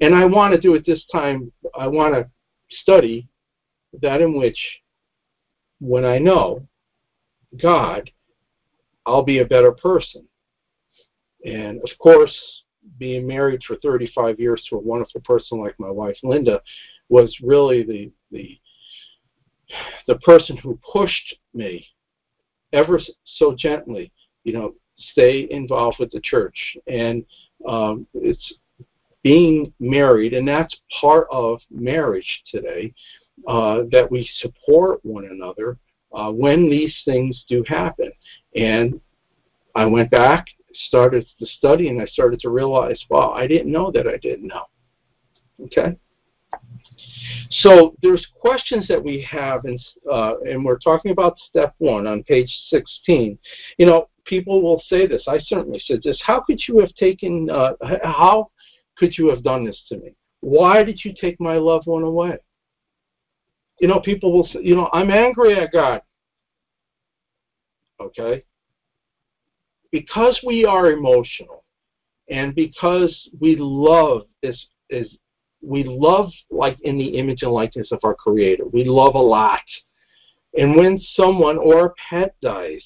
and 0.00 0.14
I 0.14 0.24
want 0.24 0.54
to 0.54 0.60
do 0.60 0.74
it 0.74 0.86
this 0.86 1.04
time. 1.12 1.52
I 1.78 1.86
want 1.88 2.14
to 2.14 2.28
study 2.82 3.28
that 4.00 4.20
in 4.20 4.36
which, 4.36 4.58
when 5.80 6.04
I 6.04 6.18
know 6.18 6.66
God, 7.60 8.10
I'll 9.06 9.22
be 9.22 9.38
a 9.38 9.44
better 9.44 9.72
person. 9.72 10.26
And 11.46 11.78
of 11.78 11.90
course, 11.98 12.34
being 12.98 13.26
married 13.26 13.62
for 13.66 13.76
35 13.76 14.38
years 14.38 14.64
to 14.68 14.76
a 14.76 14.80
wonderful 14.80 15.20
person 15.22 15.60
like 15.60 15.74
my 15.78 15.90
wife 15.90 16.16
Linda 16.22 16.60
was 17.08 17.34
really 17.42 17.82
the 17.82 18.10
the 18.30 18.58
the 20.06 20.18
person 20.18 20.56
who 20.56 20.78
pushed 20.92 21.36
me 21.54 21.86
ever 22.72 23.00
so 23.24 23.54
gently, 23.54 24.12
you 24.44 24.52
know, 24.52 24.74
stay 24.96 25.48
involved 25.50 25.96
with 25.98 26.10
the 26.12 26.20
church. 26.20 26.76
And 26.86 27.24
um, 27.68 28.06
it's 28.14 28.54
being 29.22 29.72
married, 29.80 30.34
and 30.34 30.46
that's 30.46 30.76
part 31.00 31.26
of 31.32 31.60
marriage 31.70 32.42
today, 32.50 32.94
uh, 33.48 33.82
that 33.90 34.08
we 34.10 34.28
support 34.36 35.04
one 35.04 35.24
another 35.24 35.78
uh, 36.12 36.30
when 36.30 36.70
these 36.70 36.94
things 37.04 37.44
do 37.48 37.64
happen. 37.66 38.12
And 38.54 39.00
I 39.74 39.84
went 39.86 40.10
back, 40.10 40.46
started 40.86 41.26
to 41.38 41.46
study, 41.46 41.88
and 41.88 42.00
I 42.00 42.06
started 42.06 42.40
to 42.40 42.50
realize, 42.50 43.02
wow, 43.08 43.32
I 43.32 43.46
didn't 43.46 43.72
know 43.72 43.90
that 43.92 44.06
I 44.06 44.16
didn't 44.16 44.48
know. 44.48 44.64
Okay? 45.64 45.96
So 47.50 47.94
there's 48.02 48.26
questions 48.40 48.86
that 48.88 49.02
we 49.02 49.22
have, 49.30 49.64
and, 49.64 49.80
uh, 50.10 50.34
and 50.48 50.64
we're 50.64 50.78
talking 50.78 51.10
about 51.10 51.38
step 51.48 51.74
one 51.78 52.06
on 52.06 52.22
page 52.24 52.52
16. 52.70 53.38
You 53.78 53.86
know, 53.86 54.08
people 54.24 54.62
will 54.62 54.82
say 54.88 55.06
this. 55.06 55.24
I 55.26 55.38
certainly 55.38 55.80
said 55.84 56.00
this. 56.02 56.20
How 56.24 56.40
could 56.40 56.60
you 56.68 56.78
have 56.80 56.94
taken? 56.94 57.48
Uh, 57.50 57.72
how 58.02 58.50
could 58.96 59.16
you 59.16 59.28
have 59.28 59.42
done 59.42 59.64
this 59.64 59.80
to 59.88 59.98
me? 59.98 60.14
Why 60.40 60.84
did 60.84 61.04
you 61.04 61.14
take 61.18 61.40
my 61.40 61.56
loved 61.56 61.86
one 61.86 62.02
away? 62.02 62.38
You 63.80 63.88
know, 63.88 64.00
people 64.00 64.32
will 64.32 64.46
say, 64.46 64.60
you 64.62 64.74
know, 64.74 64.88
I'm 64.92 65.10
angry 65.10 65.54
at 65.54 65.72
God. 65.72 66.00
Okay? 68.00 68.44
Because 70.00 70.38
we 70.44 70.66
are 70.66 70.90
emotional 70.90 71.64
and 72.28 72.54
because 72.54 73.30
we 73.40 73.56
love 73.58 74.26
is 74.42 74.66
is 74.90 75.16
we 75.62 75.84
love 75.84 76.30
like 76.50 76.78
in 76.82 76.98
the 76.98 77.16
image 77.18 77.42
and 77.42 77.52
likeness 77.52 77.92
of 77.92 78.00
our 78.04 78.14
creator. 78.14 78.64
We 78.66 78.84
love 78.84 79.14
a 79.14 79.18
lot. 79.18 79.62
And 80.58 80.76
when 80.76 81.00
someone 81.14 81.56
or 81.56 81.86
a 81.86 81.94
pet 82.10 82.34
dies, 82.42 82.84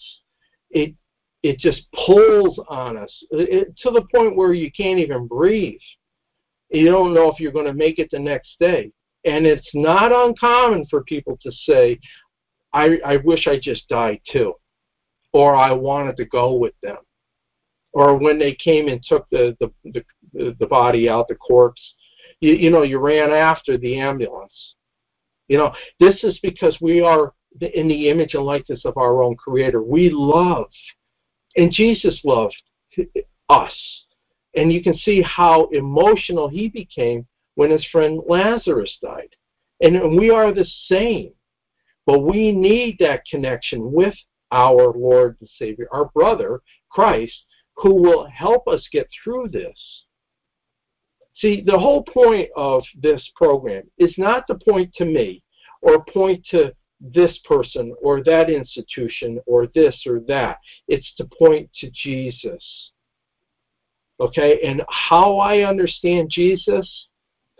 it 0.71 0.95
it 1.43 1.59
just 1.59 1.83
pulls 2.07 2.61
on 2.69 2.97
us 2.97 3.13
it, 3.33 3.77
to 3.79 3.91
the 3.91 4.07
point 4.15 4.37
where 4.37 4.53
you 4.53 4.71
can't 4.71 5.01
even 5.01 5.27
breathe. 5.27 5.81
You 6.71 6.93
don't 6.93 7.13
know 7.13 7.29
if 7.29 7.41
you're 7.41 7.51
going 7.51 7.67
to 7.67 7.75
make 7.75 7.99
it 7.99 8.11
the 8.13 8.21
next 8.21 8.57
day. 8.61 8.93
And 9.25 9.47
it's 9.47 9.71
not 9.75 10.13
uncommon 10.13 10.87
for 10.87 11.03
people 11.03 11.37
to 11.43 11.51
say, 11.67 11.99
I, 12.73 12.99
I 13.05 13.17
wish 13.17 13.49
I 13.49 13.59
just 13.59 13.89
died 13.89 14.21
too. 14.31 14.55
Or 15.33 15.55
I 15.55 15.73
wanted 15.73 16.17
to 16.17 16.25
go 16.25 16.55
with 16.55 16.75
them. 16.83 16.99
Or 17.93 18.17
when 18.17 18.39
they 18.39 18.55
came 18.55 18.89
and 18.89 19.03
took 19.03 19.29
the, 19.31 19.57
the, 19.61 19.73
the, 20.33 20.57
the 20.59 20.67
body 20.67 21.09
out, 21.09 21.29
the 21.29 21.35
corpse, 21.35 21.95
you, 22.41 22.55
you 22.55 22.71
know, 22.71 22.83
you 22.83 22.99
ran 22.99 23.31
after 23.31 23.77
the 23.77 23.99
ambulance. 23.99 24.75
You 25.49 25.59
know, 25.59 25.73
this 25.99 26.23
is 26.23 26.39
because 26.43 26.79
we 26.81 27.01
are 27.01 27.33
in 27.61 27.89
the 27.89 28.09
image 28.09 28.35
and 28.35 28.45
likeness 28.45 28.85
of 28.85 28.97
our 28.97 29.23
own 29.23 29.35
Creator. 29.37 29.83
We 29.83 30.11
love, 30.11 30.67
and 31.57 31.73
Jesus 31.73 32.21
loved 32.25 32.55
us. 33.49 34.05
And 34.55 34.73
you 34.73 34.83
can 34.83 34.97
see 34.97 35.23
how 35.23 35.69
emotional 35.73 36.49
he 36.49 36.69
became 36.69 37.27
when 37.55 37.71
his 37.71 37.87
friend 37.91 38.21
Lazarus 38.29 38.97
died. 39.03 39.35
And 39.81 40.17
we 40.17 40.31
are 40.31 40.53
the 40.53 40.67
same. 40.87 41.33
But 42.07 42.21
we 42.21 42.53
need 42.53 42.97
that 43.01 43.25
connection 43.27 43.93
with 43.93 44.15
our 44.53 44.93
Lord 44.93 45.37
and 45.41 45.49
Savior, 45.59 45.89
our 45.93 46.07
brother, 46.07 46.61
Christ, 46.91 47.45
who 47.77 47.95
will 47.95 48.27
help 48.27 48.69
us 48.69 48.87
get 48.93 49.09
through 49.23 49.49
this. 49.49 50.05
See, 51.37 51.63
the 51.65 51.79
whole 51.79 52.03
point 52.03 52.51
of 52.57 52.83
this 53.01 53.31
program 53.35 53.85
is 53.99 54.15
not 54.19 54.47
to 54.49 54.57
point 54.57 54.93
to 54.95 55.05
me 55.05 55.43
or 55.81 56.05
point 56.05 56.45
to 56.51 56.75
this 57.01 57.39
person 57.45 57.95
or 58.03 58.23
that 58.25 58.51
institution 58.51 59.41
or 59.47 59.67
this 59.69 60.05
or 60.07 60.21
that. 60.29 60.59
It's 60.87 61.15
to 61.17 61.25
point 61.39 61.71
to 61.81 61.91
Jesus. 61.91 62.93
Okay? 64.21 64.61
And 64.63 64.83
how 64.91 65.39
I 65.39 65.61
understand 65.61 66.29
Jesus 66.31 67.07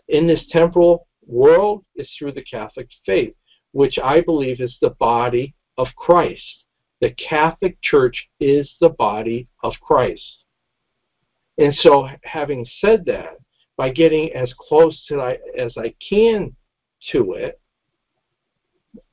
in 0.09 0.27
this 0.27 0.45
temporal 0.51 1.07
world 1.27 1.85
is 1.97 2.11
through 2.19 2.33
the 2.33 2.45
Catholic 2.45 2.89
faith, 3.07 3.35
which 3.73 3.99
I 3.99 4.21
believe 4.21 4.61
is 4.61 4.77
the 4.83 4.91
body 4.91 5.55
of 5.79 5.87
Christ. 5.97 6.65
The 7.01 7.13
Catholic 7.13 7.81
Church 7.83 8.29
is 8.41 8.71
the 8.81 8.91
body 8.91 9.49
of 9.63 9.73
Christ. 9.81 10.45
And 11.59 11.75
so, 11.77 12.09
having 12.25 12.67
said 12.81 13.05
that, 13.07 13.39
by 13.77 13.91
getting 13.91 14.33
as 14.35 14.53
close 14.59 15.03
to 15.09 15.21
I, 15.21 15.39
as 15.57 15.75
I 15.79 15.95
can 16.07 16.55
to 17.13 17.33
it, 17.33 17.61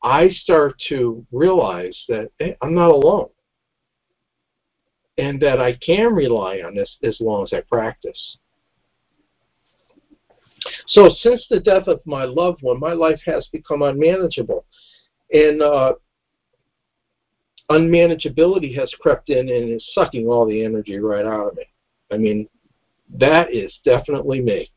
I 0.03 0.29
start 0.29 0.75
to 0.89 1.25
realize 1.31 1.97
that 2.09 2.29
hey, 2.39 2.57
I'm 2.61 2.73
not 2.73 2.91
alone. 2.91 3.29
And 5.17 5.41
that 5.41 5.59
I 5.59 5.73
can 5.77 6.13
rely 6.13 6.61
on 6.65 6.75
this 6.75 6.95
as 7.03 7.17
long 7.19 7.43
as 7.43 7.53
I 7.53 7.61
practice. 7.61 8.37
So 10.87 11.09
since 11.21 11.45
the 11.49 11.59
death 11.59 11.87
of 11.87 12.01
my 12.05 12.25
loved 12.25 12.61
one, 12.61 12.79
my 12.79 12.93
life 12.93 13.21
has 13.25 13.47
become 13.51 13.81
unmanageable. 13.81 14.65
And 15.31 15.61
uh, 15.61 15.93
unmanageability 17.71 18.75
has 18.75 18.93
crept 18.99 19.29
in 19.29 19.49
and 19.49 19.69
is 19.69 19.85
sucking 19.93 20.27
all 20.27 20.45
the 20.45 20.63
energy 20.63 20.99
right 20.99 21.25
out 21.25 21.49
of 21.49 21.55
me. 21.55 21.65
I 22.11 22.17
mean, 22.17 22.47
that 23.17 23.53
is 23.53 23.73
definitely 23.83 24.41
me. 24.41 24.71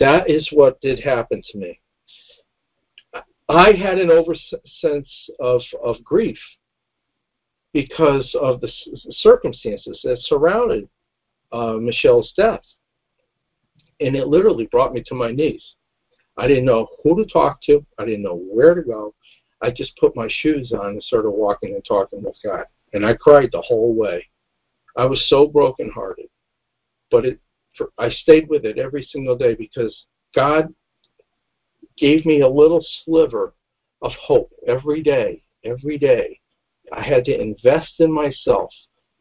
That 0.00 0.28
is 0.28 0.48
what 0.52 0.80
did 0.80 1.00
happen 1.00 1.42
to 1.50 1.58
me. 1.58 1.80
I 3.48 3.72
had 3.72 3.98
an 3.98 4.10
over 4.10 4.34
sense 4.80 5.08
of, 5.40 5.60
of 5.82 6.02
grief 6.02 6.38
because 7.72 8.34
of 8.40 8.60
the 8.60 8.70
circumstances 9.10 10.00
that 10.04 10.18
surrounded 10.22 10.88
uh, 11.52 11.74
Michelle's 11.74 12.32
death 12.36 12.62
and 14.00 14.14
it 14.14 14.28
literally 14.28 14.66
brought 14.66 14.92
me 14.92 15.02
to 15.06 15.14
my 15.14 15.30
knees. 15.32 15.74
I 16.36 16.46
didn't 16.46 16.66
know 16.66 16.88
who 17.02 17.16
to 17.16 17.30
talk 17.30 17.62
to. 17.62 17.84
I 17.98 18.04
didn't 18.04 18.22
know 18.22 18.36
where 18.36 18.74
to 18.74 18.82
go. 18.82 19.14
I 19.62 19.70
just 19.70 19.96
put 19.96 20.16
my 20.16 20.28
shoes 20.28 20.72
on 20.72 20.90
and 20.90 21.02
started 21.02 21.30
walking 21.30 21.74
and 21.74 21.84
talking 21.84 22.22
with 22.22 22.36
God. 22.44 22.64
And 22.92 23.04
I 23.04 23.14
cried 23.14 23.50
the 23.52 23.62
whole 23.62 23.94
way. 23.94 24.26
I 24.96 25.06
was 25.06 25.24
so 25.28 25.46
brokenhearted. 25.46 26.28
But 27.10 27.24
it, 27.24 27.40
for, 27.76 27.90
I 27.98 28.10
stayed 28.10 28.48
with 28.48 28.64
it 28.64 28.78
every 28.78 29.04
single 29.10 29.36
day 29.36 29.54
because 29.54 30.06
God 30.34 30.72
gave 31.96 32.26
me 32.26 32.40
a 32.40 32.48
little 32.48 32.84
sliver 33.04 33.54
of 34.02 34.12
hope 34.12 34.50
every 34.66 35.02
day, 35.02 35.42
every 35.64 35.98
day. 35.98 36.38
I 36.92 37.02
had 37.02 37.24
to 37.26 37.40
invest 37.40 37.94
in 37.98 38.12
myself, 38.12 38.70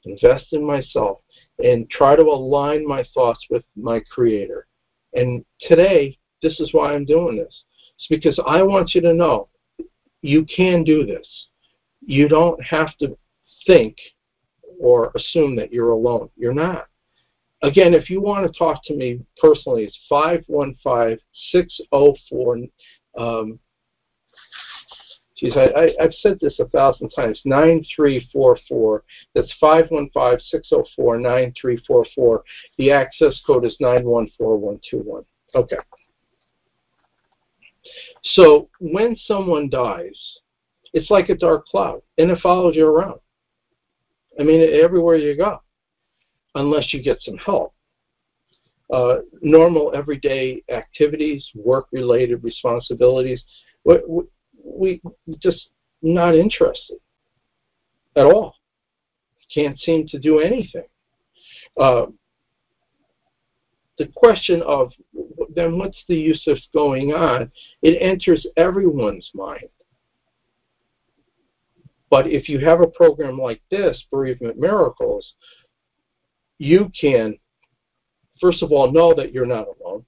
invest 0.04 0.48
in 0.52 0.64
myself, 0.64 1.20
and 1.60 1.90
try 1.90 2.16
to 2.16 2.24
align 2.24 2.86
my 2.86 3.04
thoughts 3.14 3.46
with 3.50 3.64
my 3.76 4.02
Creator. 4.12 4.68
And 5.14 5.44
today, 5.62 6.18
this 6.42 6.60
is 6.60 6.74
why 6.74 6.94
I'm 6.94 7.06
doing 7.06 7.38
this. 7.38 7.64
It's 7.98 8.08
because 8.10 8.40
I 8.46 8.62
want 8.62 8.94
you 8.94 9.02
to 9.02 9.14
know 9.14 9.50
you 10.26 10.46
can 10.46 10.84
do 10.84 11.06
this. 11.06 11.28
You 12.02 12.28
don't 12.28 12.62
have 12.64 12.98
to 12.98 13.16
think 13.68 13.96
or 14.80 15.12
assume 15.16 15.56
that 15.56 15.72
you're 15.72 15.92
alone. 15.92 16.30
You're 16.36 16.54
not. 16.54 16.88
Again, 17.62 17.94
if 17.94 18.10
you 18.10 18.20
want 18.22 18.46
to 18.46 18.52
talk 18.58 18.84
to 18.86 18.94
me 18.94 19.22
personally, 19.40 19.86
it's 19.86 19.98
515 20.10 21.20
604 21.52 22.58
um, 23.18 23.60
Geez, 25.38 25.54
I, 25.58 25.66
I, 25.66 25.94
I've 26.02 26.14
said 26.14 26.40
this 26.40 26.60
a 26.60 26.66
thousand 26.70 27.10
times. 27.10 27.42
9344. 27.44 29.04
That's 29.34 29.54
515-604-9344. 29.62 32.40
The 32.78 32.92
access 32.92 33.42
code 33.46 33.66
is 33.66 33.76
914121. 33.82 35.26
Okay. 35.54 35.76
So 38.24 38.70
when 38.80 39.16
someone 39.26 39.70
dies, 39.70 40.20
it's 40.94 41.12
like 41.12 41.30
a 41.30 41.36
dark 41.36 41.66
cloud, 41.66 42.02
and 42.18 42.32
it 42.32 42.40
follows 42.40 42.76
you 42.76 42.88
around. 42.88 43.20
I 44.40 44.44
mean, 44.44 44.62
everywhere 44.74 45.18
you 45.18 45.36
go, 45.36 45.62
unless 46.56 46.94
you 46.94 47.02
get 47.02 47.22
some 47.22 47.38
help. 47.38 47.74
Uh, 48.94 49.18
normal 49.42 49.92
everyday 49.96 50.62
activities, 50.70 51.50
work-related 51.56 52.44
responsibilities, 52.44 53.42
we, 53.84 54.00
we, 54.64 55.02
just 55.40 55.70
not 56.02 56.36
interested 56.36 56.98
at 58.16 58.26
all. 58.26 58.56
Can't 59.54 59.80
seem 59.80 60.08
to 60.08 60.20
do 60.20 60.40
anything. 60.40 60.86
Uh, 61.80 62.06
the 63.98 64.08
question 64.16 64.62
of 64.64 64.92
then 65.56 65.78
what's 65.78 66.04
the 66.08 66.16
use 66.16 66.44
of 66.48 66.58
going 66.74 67.14
on? 67.14 67.52
It 67.82 68.02
enters 68.02 68.46
everyone's 68.58 69.30
mind. 69.34 69.70
But 72.10 72.28
if 72.28 72.48
you 72.48 72.60
have 72.60 72.82
a 72.82 72.88
program 72.88 73.38
like 73.40 73.62
this, 73.72 74.04
Bereavement 74.12 74.60
Miracles, 74.60 75.34
you 76.60 76.92
can, 77.00 77.38
first 78.40 78.64
of 78.64 78.72
all, 78.72 78.92
know 78.92 79.14
that 79.16 79.34
you're 79.34 79.46
not 79.46 79.68
alone 79.80 80.06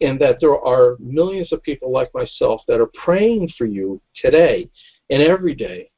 and 0.00 0.20
that 0.20 0.38
there 0.40 0.58
are 0.58 0.96
millions 0.98 1.52
of 1.52 1.62
people 1.62 1.90
like 1.90 2.12
myself 2.14 2.62
that 2.68 2.80
are 2.80 2.90
praying 3.04 3.48
for 3.56 3.64
you 3.64 4.00
today 4.14 4.68
and 5.10 5.22
every 5.22 5.54
day 5.54 5.90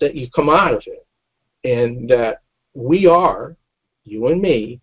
that 0.00 0.14
you 0.14 0.28
come 0.30 0.48
out 0.48 0.74
of 0.74 0.82
it 0.86 1.06
and 1.64 2.08
that 2.08 2.42
we 2.74 3.06
are, 3.06 3.56
you 4.04 4.28
and 4.28 4.40
me, 4.40 4.80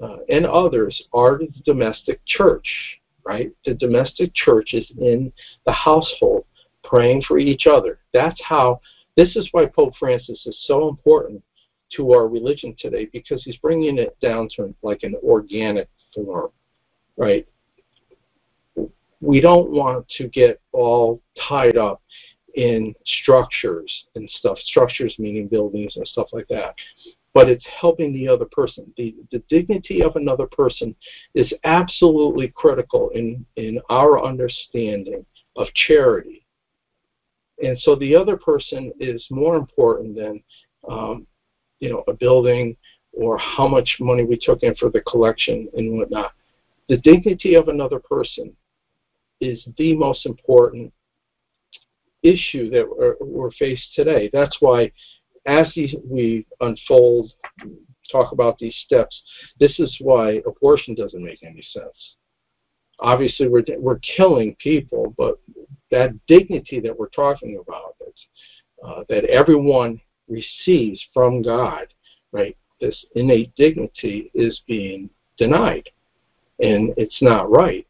uh, 0.00 0.18
and 0.28 0.46
others 0.46 1.02
are 1.12 1.38
the 1.38 1.48
domestic 1.64 2.20
church, 2.26 3.00
right? 3.24 3.50
The 3.64 3.74
domestic 3.74 4.34
church 4.34 4.74
is 4.74 4.90
in 4.98 5.32
the 5.64 5.72
household 5.72 6.44
praying 6.84 7.22
for 7.26 7.38
each 7.38 7.66
other. 7.66 7.98
That's 8.12 8.40
how, 8.42 8.80
this 9.16 9.36
is 9.36 9.48
why 9.52 9.66
Pope 9.66 9.94
Francis 9.98 10.42
is 10.46 10.58
so 10.66 10.88
important 10.88 11.42
to 11.94 12.12
our 12.12 12.28
religion 12.28 12.74
today 12.78 13.08
because 13.12 13.42
he's 13.44 13.56
bringing 13.56 13.98
it 13.98 14.16
down 14.20 14.48
to 14.56 14.74
like 14.82 15.02
an 15.02 15.14
organic 15.22 15.88
form, 16.14 16.50
right? 17.16 17.46
We 19.20 19.40
don't 19.40 19.70
want 19.70 20.06
to 20.18 20.28
get 20.28 20.60
all 20.72 21.22
tied 21.48 21.76
up 21.76 22.02
in 22.54 22.94
structures 23.04 24.04
and 24.14 24.28
stuff, 24.30 24.58
structures 24.58 25.14
meaning 25.18 25.46
buildings 25.46 25.96
and 25.96 26.06
stuff 26.06 26.28
like 26.32 26.48
that. 26.48 26.74
But 27.36 27.50
it's 27.50 27.66
helping 27.78 28.14
the 28.14 28.28
other 28.28 28.46
person. 28.46 28.90
The, 28.96 29.14
the 29.30 29.42
dignity 29.50 30.02
of 30.02 30.16
another 30.16 30.46
person 30.46 30.96
is 31.34 31.52
absolutely 31.64 32.48
critical 32.48 33.10
in, 33.10 33.44
in 33.56 33.78
our 33.90 34.24
understanding 34.24 35.26
of 35.56 35.66
charity. 35.74 36.46
And 37.62 37.78
so 37.80 37.94
the 37.96 38.14
other 38.16 38.38
person 38.38 38.90
is 39.00 39.22
more 39.28 39.56
important 39.56 40.16
than, 40.16 40.42
um, 40.88 41.26
you 41.80 41.90
know, 41.90 42.04
a 42.08 42.14
building 42.14 42.74
or 43.12 43.36
how 43.36 43.68
much 43.68 43.98
money 44.00 44.24
we 44.24 44.38
took 44.40 44.62
in 44.62 44.74
for 44.76 44.88
the 44.88 45.02
collection 45.02 45.68
and 45.76 45.98
whatnot. 45.98 46.32
The 46.88 46.96
dignity 46.96 47.54
of 47.54 47.68
another 47.68 47.98
person 47.98 48.56
is 49.42 49.62
the 49.76 49.94
most 49.94 50.24
important 50.24 50.90
issue 52.22 52.70
that 52.70 52.88
we're, 52.88 53.16
we're 53.20 53.50
faced 53.52 53.94
today. 53.94 54.30
That's 54.32 54.56
why, 54.60 54.90
as 55.46 55.72
we 56.04 56.46
unfold, 56.60 57.32
talk 58.10 58.32
about 58.32 58.58
these 58.58 58.76
steps, 58.84 59.22
this 59.58 59.78
is 59.78 59.96
why 60.00 60.42
abortion 60.46 60.94
doesn't 60.94 61.24
make 61.24 61.42
any 61.42 61.62
sense. 61.72 62.16
Obviously, 62.98 63.48
we're 63.48 63.64
we're 63.78 63.98
killing 64.16 64.56
people, 64.58 65.14
but 65.18 65.38
that 65.90 66.14
dignity 66.26 66.80
that 66.80 66.96
we're 66.98 67.08
talking 67.08 67.62
about, 67.62 67.96
uh, 68.84 69.04
that 69.08 69.24
everyone 69.24 70.00
receives 70.28 71.04
from 71.12 71.42
God, 71.42 71.86
right? 72.32 72.56
This 72.80 73.04
innate 73.14 73.54
dignity 73.54 74.30
is 74.34 74.60
being 74.66 75.10
denied, 75.36 75.88
and 76.60 76.94
it's 76.96 77.20
not 77.20 77.50
right. 77.50 77.86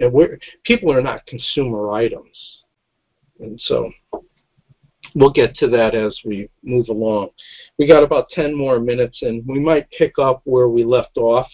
And 0.00 0.12
we're, 0.12 0.38
people 0.64 0.92
are 0.92 1.02
not 1.02 1.26
consumer 1.26 1.90
items. 1.92 2.62
And 3.40 3.60
so 3.60 3.90
we'll 5.16 5.30
get 5.30 5.56
to 5.56 5.66
that 5.68 5.94
as 5.94 6.20
we 6.26 6.48
move 6.62 6.88
along. 6.90 7.30
We 7.78 7.88
got 7.88 8.02
about 8.02 8.28
10 8.30 8.54
more 8.54 8.78
minutes, 8.78 9.22
and 9.22 9.42
we 9.46 9.58
might 9.58 9.90
pick 9.90 10.18
up 10.18 10.42
where 10.44 10.68
we 10.68 10.84
left 10.84 11.16
off. 11.16 11.48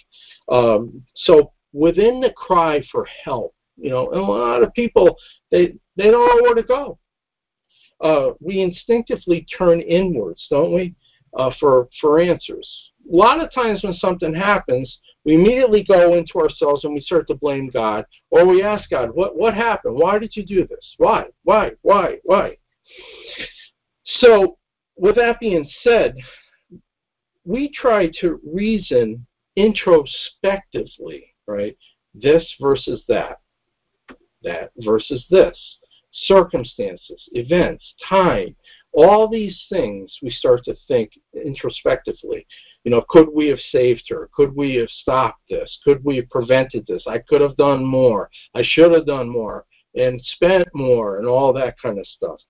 Um, 0.48 1.04
so 1.14 1.52
within 1.72 2.20
the 2.20 2.32
cry 2.32 2.82
for 2.90 3.06
help, 3.24 3.54
you 3.76 3.90
know, 3.90 4.10
a 4.12 4.18
lot 4.18 4.62
of 4.62 4.74
people 4.74 5.16
they 5.50 5.74
they 5.96 6.10
don't 6.10 6.26
know 6.28 6.42
where 6.42 6.54
to 6.54 6.62
go. 6.62 6.98
Uh, 8.00 8.32
we 8.40 8.60
instinctively 8.60 9.46
turn 9.56 9.80
inwards, 9.80 10.44
don't 10.50 10.74
we, 10.74 10.94
uh, 11.38 11.50
for 11.60 11.88
for 12.00 12.20
answers. 12.20 12.68
A 13.10 13.16
lot 13.16 13.42
of 13.42 13.52
times 13.52 13.82
when 13.82 13.94
something 13.94 14.34
happens, 14.34 14.98
we 15.24 15.34
immediately 15.34 15.84
go 15.84 16.14
into 16.14 16.38
ourselves 16.38 16.84
and 16.84 16.94
we 16.94 17.00
start 17.00 17.28
to 17.28 17.34
blame 17.34 17.70
God, 17.70 18.04
or 18.30 18.44
we 18.44 18.62
ask 18.62 18.90
God, 18.90 19.10
"What 19.14 19.36
what 19.36 19.54
happened? 19.54 19.94
Why 19.94 20.18
did 20.18 20.34
you 20.34 20.44
do 20.44 20.66
this? 20.66 20.94
Why? 20.98 21.26
Why? 21.44 21.72
Why? 21.82 22.18
Why?" 22.24 22.56
So, 24.04 24.58
with 24.96 25.16
that 25.16 25.40
being 25.40 25.68
said, 25.82 26.14
we 27.44 27.70
try 27.70 28.10
to 28.20 28.40
reason 28.46 29.26
introspectively, 29.56 31.34
right? 31.46 31.76
This 32.14 32.54
versus 32.60 33.02
that, 33.08 33.40
that 34.42 34.70
versus 34.78 35.24
this, 35.30 35.58
circumstances, 36.12 37.28
events, 37.32 37.94
time, 38.06 38.54
all 38.92 39.28
these 39.28 39.64
things 39.70 40.14
we 40.22 40.30
start 40.30 40.62
to 40.64 40.76
think 40.86 41.12
introspectively. 41.34 42.46
You 42.84 42.90
know, 42.90 43.04
could 43.08 43.28
we 43.32 43.48
have 43.48 43.60
saved 43.70 44.04
her? 44.10 44.28
Could 44.34 44.54
we 44.54 44.74
have 44.76 44.90
stopped 44.90 45.40
this? 45.48 45.78
Could 45.84 46.04
we 46.04 46.16
have 46.16 46.28
prevented 46.28 46.86
this? 46.86 47.04
I 47.06 47.18
could 47.18 47.40
have 47.40 47.56
done 47.56 47.84
more. 47.84 48.30
I 48.54 48.62
should 48.62 48.92
have 48.92 49.06
done 49.06 49.28
more 49.28 49.64
and 49.94 50.20
spent 50.34 50.68
more 50.74 51.18
and 51.18 51.26
all 51.26 51.52
that 51.54 51.80
kind 51.80 51.98
of 51.98 52.06
stuff. 52.06 52.40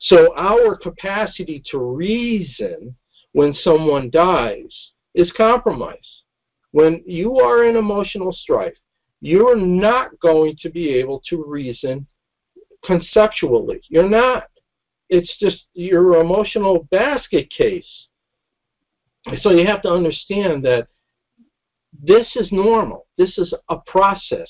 So 0.00 0.34
our 0.36 0.76
capacity 0.76 1.62
to 1.70 1.78
reason 1.78 2.94
when 3.32 3.54
someone 3.54 4.10
dies 4.10 4.74
is 5.14 5.32
compromised. 5.36 6.22
When 6.72 7.02
you 7.06 7.38
are 7.40 7.64
in 7.64 7.76
emotional 7.76 8.32
strife, 8.32 8.76
you're 9.20 9.56
not 9.56 10.18
going 10.20 10.56
to 10.62 10.70
be 10.70 10.88
able 10.90 11.22
to 11.28 11.44
reason 11.46 12.06
conceptually. 12.84 13.82
You're 13.88 14.08
not. 14.08 14.44
It's 15.08 15.36
just 15.38 15.64
your 15.74 16.20
emotional 16.20 16.86
basket 16.90 17.50
case. 17.50 18.06
So 19.42 19.50
you 19.50 19.66
have 19.66 19.82
to 19.82 19.90
understand 19.90 20.64
that 20.64 20.88
this 22.02 22.28
is 22.36 22.50
normal. 22.52 23.06
This 23.18 23.36
is 23.36 23.52
a 23.68 23.76
process. 23.86 24.48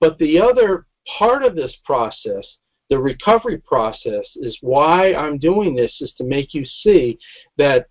But 0.00 0.16
the 0.18 0.40
other 0.40 0.86
part 1.18 1.42
of 1.42 1.54
this 1.54 1.74
process, 1.84 2.46
the 2.88 2.98
recovery 2.98 3.58
process, 3.58 4.26
is 4.36 4.56
why 4.60 5.14
I'm 5.14 5.38
doing 5.38 5.74
this, 5.74 5.92
is 6.00 6.12
to 6.18 6.24
make 6.24 6.54
you 6.54 6.64
see 6.64 7.18
that 7.58 7.88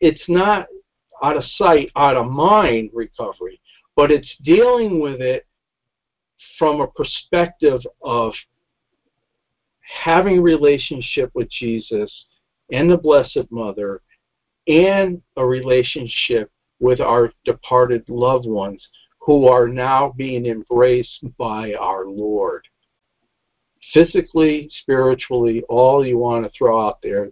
it's 0.00 0.28
not 0.28 0.66
out 1.22 1.36
of 1.36 1.44
sight, 1.56 1.90
out 1.96 2.16
of 2.16 2.30
mind 2.30 2.90
recovery, 2.92 3.60
but 3.96 4.10
it's 4.10 4.34
dealing 4.42 5.00
with 5.00 5.20
it 5.20 5.46
from 6.58 6.80
a 6.80 6.86
perspective 6.86 7.80
of 8.02 8.32
having 10.02 10.38
a 10.38 10.42
relationship 10.42 11.30
with 11.34 11.50
Jesus 11.50 12.10
and 12.72 12.90
the 12.90 12.96
Blessed 12.96 13.50
Mother 13.50 14.00
and 14.66 15.20
a 15.36 15.44
relationship 15.44 16.50
with 16.80 17.00
our 17.00 17.30
departed 17.44 18.08
loved 18.08 18.46
ones 18.46 18.86
who 19.20 19.46
are 19.46 19.68
now 19.68 20.12
being 20.16 20.46
embraced 20.46 21.24
by 21.38 21.74
our 21.74 22.06
Lord. 22.06 22.66
Physically, 23.92 24.70
spiritually, 24.82 25.62
all 25.68 26.06
you 26.06 26.18
want 26.18 26.44
to 26.44 26.50
throw 26.56 26.86
out 26.86 26.98
there, 27.02 27.30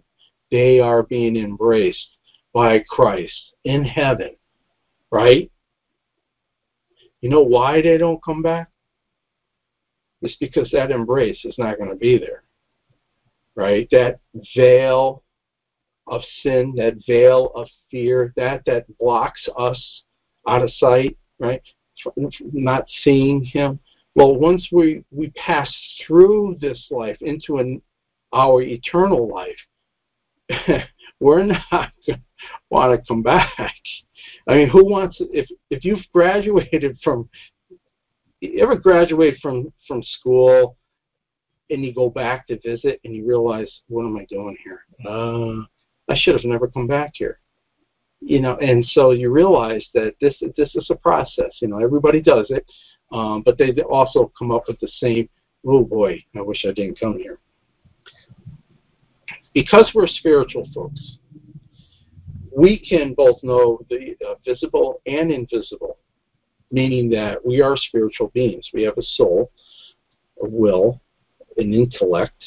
they 0.51 0.79
are 0.79 1.03
being 1.03 1.35
embraced 1.35 2.07
by 2.53 2.83
Christ 2.87 3.53
in 3.63 3.83
heaven, 3.83 4.35
right? 5.11 5.51
You 7.21 7.29
know 7.29 7.41
why 7.41 7.81
they 7.81 7.97
don't 7.97 8.23
come 8.23 8.41
back? 8.41 8.69
It's 10.21 10.35
because 10.37 10.69
that 10.71 10.91
embrace 10.91 11.43
is 11.43 11.57
not 11.57 11.77
going 11.77 11.89
to 11.89 11.95
be 11.95 12.17
there, 12.17 12.43
right? 13.55 13.87
That 13.91 14.19
veil 14.55 15.23
of 16.07 16.21
sin, 16.41 16.73
that 16.77 16.95
veil 17.07 17.51
of 17.55 17.67
fear, 17.89 18.33
that 18.35 18.63
that 18.65 18.85
blocks 18.97 19.47
us 19.57 20.01
out 20.47 20.61
of 20.61 20.71
sight, 20.73 21.17
right? 21.39 21.61
Not 22.41 22.85
seeing 23.03 23.43
Him. 23.43 23.79
Well, 24.15 24.35
once 24.35 24.67
we 24.71 25.03
we 25.11 25.31
pass 25.31 25.73
through 26.05 26.57
this 26.61 26.87
life 26.91 27.17
into 27.21 27.57
an 27.57 27.81
our 28.31 28.61
eternal 28.61 29.27
life, 29.27 30.83
we're 31.19 31.43
not 31.43 31.91
going 32.05 32.19
to 32.19 32.21
want 32.69 32.99
to 32.99 33.07
come 33.07 33.23
back. 33.23 33.51
I 34.47 34.55
mean, 34.55 34.69
who 34.69 34.85
wants 34.85 35.17
if 35.19 35.49
if 35.69 35.83
you've 35.83 36.05
graduated 36.13 36.97
from 37.03 37.29
you 38.43 38.61
ever 38.61 38.75
graduate 38.75 39.37
from 39.41 39.71
from 39.87 40.03
school 40.03 40.77
and 41.69 41.83
you 41.83 41.93
go 41.93 42.09
back 42.09 42.45
to 42.47 42.59
visit 42.59 42.99
and 43.03 43.15
you 43.15 43.25
realize, 43.25 43.71
what 43.87 44.05
am 44.05 44.17
I 44.17 44.25
doing 44.25 44.57
here? 44.63 44.81
Uh, 45.07 45.63
I 46.09 46.15
should 46.15 46.35
have 46.35 46.43
never 46.43 46.67
come 46.67 46.85
back 46.85 47.11
here. 47.15 47.39
You 48.19 48.41
know, 48.41 48.57
and 48.57 48.85
so 48.85 49.11
you 49.11 49.31
realize 49.31 49.85
that 49.93 50.15
this 50.21 50.35
this 50.55 50.75
is 50.75 50.87
a 50.89 50.95
process. 50.95 51.57
You 51.61 51.67
know, 51.67 51.79
everybody 51.79 52.21
does 52.21 52.47
it, 52.51 52.65
um, 53.13 53.43
but 53.45 53.57
they 53.57 53.71
also 53.83 54.31
come 54.37 54.51
up 54.51 54.63
with 54.67 54.79
the 54.79 54.87
same. 54.87 55.29
Oh 55.65 55.83
boy, 55.83 56.21
I 56.35 56.41
wish 56.41 56.65
I 56.67 56.71
didn't 56.71 56.99
come 56.99 57.17
here. 57.17 57.37
Because 59.53 59.91
we're 59.93 60.07
spiritual 60.07 60.67
folks, 60.73 61.17
we 62.55 62.79
can 62.79 63.13
both 63.13 63.37
know 63.43 63.85
the 63.89 64.15
uh, 64.27 64.33
visible 64.43 64.99
and 65.05 65.31
invisible, 65.31 65.97
meaning 66.71 67.09
that 67.11 67.43
we 67.45 67.61
are 67.61 67.77
spiritual 67.77 68.29
beings. 68.33 68.67
We 68.73 68.81
have 68.83 68.97
a 68.97 69.03
soul, 69.03 69.51
a 70.41 70.49
will, 70.49 70.99
an 71.57 71.71
intellect, 71.71 72.43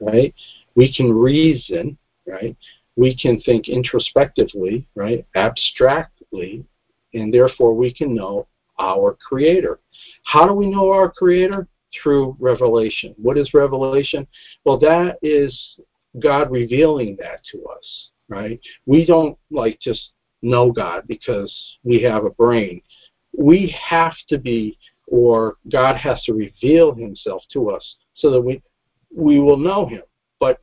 right? 0.00 0.34
We 0.74 0.92
can 0.92 1.12
reason, 1.12 1.98
right? 2.26 2.56
We 2.96 3.14
can 3.14 3.38
think 3.42 3.68
introspectively, 3.68 4.88
right? 4.94 5.26
Abstractly, 5.34 6.64
and 7.12 7.32
therefore 7.32 7.74
we 7.74 7.92
can 7.92 8.14
know 8.14 8.46
our 8.78 9.16
Creator. 9.26 9.78
How 10.24 10.46
do 10.46 10.52
we 10.52 10.66
know 10.70 10.90
our 10.90 11.10
Creator? 11.10 11.66
Through 12.02 12.36
revelation. 12.38 13.14
What 13.16 13.38
is 13.38 13.54
revelation? 13.54 14.26
Well, 14.64 14.78
that 14.80 15.18
is 15.22 15.78
God 16.18 16.50
revealing 16.50 17.16
that 17.20 17.40
to 17.52 17.64
us, 17.66 18.10
right? 18.28 18.60
We 18.84 19.06
don't 19.06 19.38
like 19.50 19.80
just 19.80 20.10
know 20.42 20.70
God 20.70 21.04
because 21.06 21.54
we 21.84 22.02
have 22.02 22.24
a 22.24 22.30
brain. 22.30 22.82
We 23.32 23.74
have 23.88 24.14
to 24.28 24.36
be, 24.36 24.76
or 25.06 25.56
God 25.70 25.96
has 25.96 26.22
to 26.24 26.34
reveal 26.34 26.92
Himself 26.92 27.42
to 27.52 27.70
us 27.70 27.96
so 28.14 28.30
that 28.30 28.40
we 28.40 28.60
we 29.16 29.40
will 29.40 29.56
know 29.56 29.86
him. 29.86 30.02
But 30.38 30.60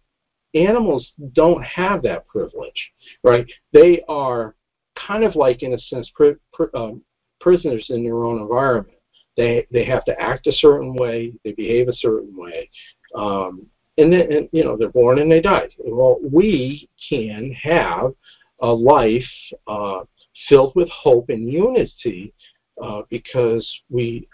animals 0.54 1.12
don't 1.34 1.64
have 1.64 2.04
that 2.04 2.28
privilege, 2.28 2.92
right? 3.24 3.46
They 3.74 4.04
are 4.08 4.56
kind 4.96 5.24
of 5.24 5.36
like, 5.36 5.64
in 5.64 5.74
a 5.74 5.80
sense, 5.80 6.10
pr- 6.16 6.40
pr- 6.54 6.76
um, 6.76 7.02
prisoners 7.44 7.86
in 7.90 8.04
their 8.04 8.24
own 8.24 8.42
environment. 8.42 8.98
They 9.36 9.68
they 9.72 9.84
have 9.86 10.06
to 10.06 10.20
act 10.20 10.48
a 10.48 10.54
certain 10.54 10.94
way. 10.96 11.34
They 11.44 11.52
behave 11.52 11.90
a 11.90 11.96
certain 11.96 12.36
way. 12.36 12.70
Um, 13.16 13.68
and 13.98 14.12
then 14.12 14.32
and, 14.32 14.50
you 14.52 14.64
know 14.64 14.78
they're 14.78 14.90
born 14.90 15.20
and 15.20 15.32
they 15.32 15.42
die. 15.42 15.70
Well, 15.78 16.18
we 16.24 16.90
can 17.10 17.52
have 17.52 18.14
a 18.62 18.72
life 18.72 19.24
uh, 19.68 20.02
filled 20.48 20.74
with 20.76 20.90
hope 20.90 21.30
and 21.30 21.52
unity 21.52 22.34
uh, 22.82 23.02
because 23.10 23.68
we 23.90 24.28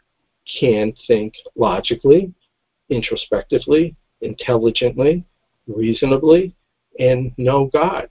can 0.60 0.93
think 1.07 1.34
logically, 1.55 2.34
introspectively, 2.89 3.95
intelligently, 4.22 5.24
reasonably, 5.68 6.55
and 6.99 7.32
know 7.38 7.70
God, 7.72 8.10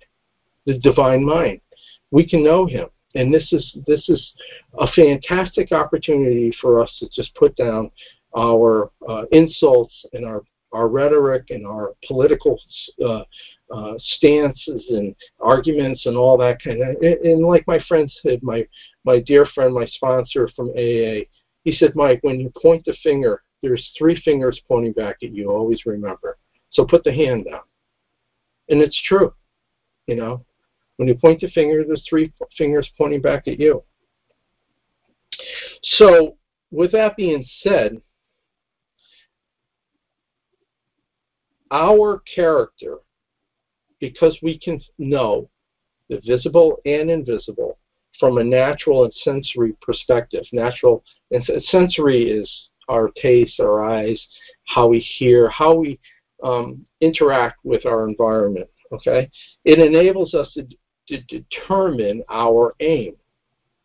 the 0.67 0.79
divine 0.79 1.25
mind. 1.25 1.61
We 2.11 2.29
can 2.29 2.43
know 2.43 2.67
Him. 2.67 2.89
And 3.15 3.33
this 3.33 3.53
is 3.53 3.77
this 3.87 4.09
is 4.09 4.33
a 4.79 4.87
fantastic 4.93 5.73
opportunity 5.73 6.53
for 6.61 6.81
us 6.81 6.95
to 7.01 7.09
just 7.15 7.35
put 7.35 7.57
down 7.57 7.91
our 8.37 8.91
uh, 9.09 9.25
insults 9.33 9.95
and 10.13 10.25
our 10.25 10.43
our 10.73 10.89
rhetoric 10.89 11.47
and 11.49 11.67
our 11.67 11.95
political 12.07 12.61
uh, 13.03 13.25
uh, 13.75 13.95
stances 13.99 14.85
and 14.91 15.15
arguments 15.41 16.05
and 16.05 16.17
all 16.17 16.37
that 16.37 16.63
kind 16.63 16.83
of. 16.83 16.89
And, 17.01 17.19
and 17.25 17.47
like 17.47 17.67
my 17.67 17.81
friend 17.89 18.13
said, 18.23 18.43
my 18.43 18.67
my 19.05 19.21
dear 19.21 19.47
friend, 19.47 19.73
my 19.73 19.87
sponsor 19.87 20.49
from 20.55 20.69
AA, 20.71 21.25
he 21.65 21.73
said, 21.73 21.97
Mike, 21.97 22.21
when 22.23 22.39
you 22.39 22.53
point 22.61 22.85
the 22.85 22.97
finger 23.03 23.43
there's 23.63 23.91
three 23.97 24.21
fingers 24.25 24.61
pointing 24.69 24.93
back 24.93 25.17
at 25.23 25.35
you. 25.35 25.51
Always 25.51 25.85
remember. 25.87 26.39
So 26.71 26.85
put 26.85 27.05
the 27.05 27.13
hand 27.13 27.47
down. 27.51 27.63
And 28.69 28.81
it's 28.81 29.01
true. 29.07 29.33
You 30.07 30.17
know, 30.17 30.45
when 30.99 31.09
you 31.09 31.15
point 31.15 31.41
the 31.41 31.49
finger, 31.51 31.85
there's 31.85 32.05
three 32.09 32.33
fingers 32.57 32.91
pointing 32.99 33.23
back 33.23 33.47
at 33.49 33.59
you. 33.59 33.83
So, 35.83 36.37
with 36.71 36.93
that 36.93 37.17
being 37.17 37.47
said, 37.63 38.03
our 41.71 42.21
character, 42.35 42.97
because 44.01 44.37
we 44.43 44.59
can 44.59 44.81
know 44.99 45.49
the 46.09 46.21
visible 46.27 46.81
and 46.85 47.11
invisible 47.11 47.79
from 48.19 48.39
a 48.39 48.45
natural 48.45 49.05
and 49.05 49.15
sensory 49.23 49.77
perspective. 49.81 50.45
Natural 50.53 51.05
and 51.31 51.49
sensory 51.71 52.25
is 52.25 52.51
our 52.89 53.11
taste, 53.23 53.61
our 53.61 53.85
eyes, 53.85 54.21
how 54.67 54.89
we 54.89 54.99
hear, 54.99 55.49
how 55.49 55.75
we 55.75 56.01
um, 56.43 56.85
interact 57.01 57.59
with 57.65 57.87
our 57.87 58.09
environment. 58.09 58.69
Okay, 58.91 59.31
it 59.65 59.79
enables 59.79 60.35
us 60.35 60.51
to, 60.55 60.67
to 61.09 61.21
determine 61.23 62.23
our 62.31 62.75
aim. 62.81 63.15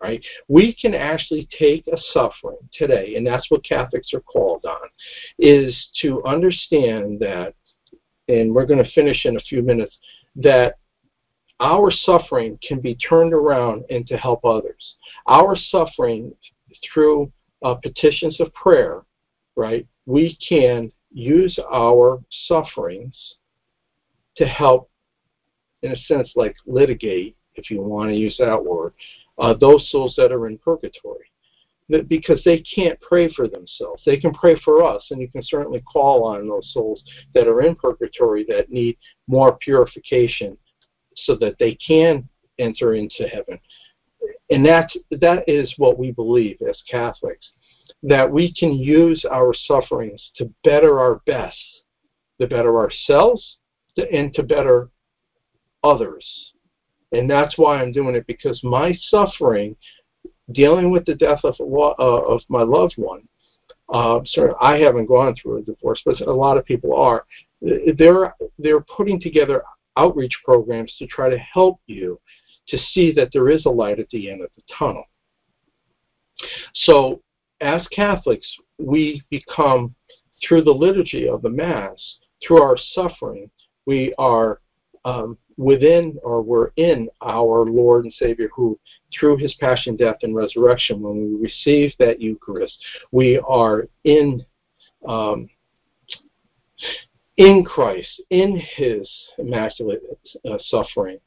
Right? 0.01 0.21
We 0.49 0.73
can 0.73 0.93
actually 0.93 1.47
take 1.57 1.87
a 1.87 1.97
suffering 2.11 2.57
today, 2.73 3.15
and 3.15 3.25
that's 3.25 3.49
what 3.49 3.63
Catholics 3.63 4.13
are 4.13 4.19
called 4.19 4.65
on, 4.65 4.89
is 5.39 5.73
to 6.01 6.21
understand 6.25 7.21
that, 7.21 7.55
and 8.27 8.53
we're 8.53 8.65
going 8.65 8.83
to 8.83 8.91
finish 8.91 9.25
in 9.25 9.37
a 9.37 9.39
few 9.39 9.61
minutes, 9.61 9.97
that 10.35 10.75
our 11.61 11.89
suffering 11.89 12.59
can 12.67 12.81
be 12.81 12.95
turned 12.95 13.33
around 13.33 13.85
and 13.89 14.05
to 14.07 14.17
help 14.17 14.43
others. 14.43 14.95
Our 15.27 15.55
suffering 15.55 16.33
through 16.93 17.31
uh, 17.63 17.75
petitions 17.75 18.41
of 18.41 18.53
prayer, 18.53 19.03
right, 19.55 19.87
we 20.05 20.37
can 20.45 20.91
use 21.13 21.57
our 21.71 22.21
sufferings 22.47 23.35
to 24.35 24.45
help, 24.45 24.89
in 25.83 25.91
a 25.91 25.95
sense, 25.95 26.31
like 26.35 26.55
litigate, 26.65 27.35
if 27.55 27.69
you 27.69 27.81
want 27.81 28.09
to 28.09 28.15
use 28.15 28.35
that 28.39 28.63
word, 28.63 28.93
uh, 29.37 29.53
those 29.53 29.89
souls 29.91 30.15
that 30.17 30.31
are 30.31 30.47
in 30.47 30.57
purgatory. 30.57 31.29
Because 32.07 32.41
they 32.43 32.61
can't 32.61 32.99
pray 33.01 33.31
for 33.33 33.47
themselves. 33.47 34.01
They 34.05 34.17
can 34.17 34.33
pray 34.33 34.59
for 34.63 34.83
us, 34.83 35.05
and 35.11 35.21
you 35.21 35.29
can 35.29 35.43
certainly 35.43 35.81
call 35.81 36.23
on 36.23 36.47
those 36.47 36.71
souls 36.73 37.03
that 37.35 37.47
are 37.47 37.61
in 37.61 37.75
purgatory 37.75 38.45
that 38.45 38.71
need 38.71 38.97
more 39.27 39.57
purification 39.57 40.57
so 41.15 41.35
that 41.35 41.57
they 41.59 41.75
can 41.75 42.27
enter 42.57 42.93
into 42.95 43.27
heaven 43.27 43.59
and 44.49 44.65
that 44.65 44.89
that 45.11 45.43
is 45.47 45.73
what 45.77 45.97
we 45.97 46.11
believe 46.11 46.57
as 46.67 46.81
Catholics 46.89 47.51
that 48.01 48.29
we 48.29 48.53
can 48.53 48.73
use 48.73 49.25
our 49.29 49.53
sufferings 49.53 50.31
to 50.35 50.51
better 50.63 50.99
our 50.99 51.21
best, 51.25 51.57
to 52.39 52.47
better 52.47 52.77
ourselves, 52.77 53.57
and 54.11 54.33
to 54.33 54.43
better 54.43 54.89
others. 55.83 56.25
And 57.11 57.29
that's 57.29 57.57
why 57.57 57.81
I'm 57.81 57.91
doing 57.91 58.15
it 58.15 58.25
because 58.25 58.63
my 58.63 58.97
suffering, 59.09 59.75
dealing 60.51 60.89
with 60.89 61.05
the 61.05 61.15
death 61.15 61.41
of 61.43 61.55
uh, 61.59 61.93
of 61.99 62.41
my 62.49 62.63
loved 62.63 62.95
one, 62.97 63.27
uh, 63.93 64.21
sorry, 64.25 64.53
I 64.61 64.77
haven't 64.77 65.05
gone 65.05 65.35
through 65.35 65.57
a 65.57 65.61
divorce, 65.61 66.01
but 66.05 66.19
a 66.21 66.33
lot 66.33 66.57
of 66.57 66.65
people 66.65 66.95
are. 66.95 67.25
They're 67.61 68.33
they're 68.57 68.81
putting 68.81 69.21
together 69.21 69.63
outreach 69.95 70.33
programs 70.43 70.93
to 70.97 71.07
try 71.07 71.29
to 71.29 71.37
help 71.37 71.79
you 71.85 72.19
to 72.67 72.77
see 72.93 73.11
that 73.13 73.29
there 73.31 73.49
is 73.49 73.65
a 73.65 73.69
light 73.69 73.99
at 73.99 74.09
the 74.09 74.31
end 74.31 74.41
of 74.41 74.49
the 74.55 74.63
tunnel. 74.77 75.05
So, 76.73 77.21
as 77.61 77.87
Catholics, 77.89 78.47
we 78.79 79.21
become, 79.29 79.93
through 80.45 80.63
the 80.63 80.71
liturgy 80.71 81.27
of 81.29 81.41
the 81.41 81.49
Mass, 81.49 82.17
through 82.45 82.61
our 82.61 82.77
suffering, 82.93 83.49
we 83.85 84.13
are 84.17 84.59
um, 85.05 85.37
within 85.57 86.17
or 86.23 86.41
we're 86.41 86.71
in 86.77 87.09
our 87.21 87.65
Lord 87.65 88.05
and 88.05 88.13
Savior 88.13 88.49
who, 88.55 88.79
through 89.17 89.37
his 89.37 89.53
passion, 89.55 89.95
death, 89.95 90.17
and 90.23 90.35
resurrection, 90.35 91.01
when 91.01 91.15
we 91.15 91.41
receive 91.41 91.93
that 91.99 92.21
Eucharist, 92.21 92.77
we 93.11 93.39
are 93.47 93.87
in. 94.03 94.45
Um, 95.07 95.49
in 97.37 97.63
Christ, 97.63 98.21
in 98.29 98.61
His 98.75 99.09
immaculate 99.37 100.03
uh, 100.49 100.57
suffering, 100.67 101.17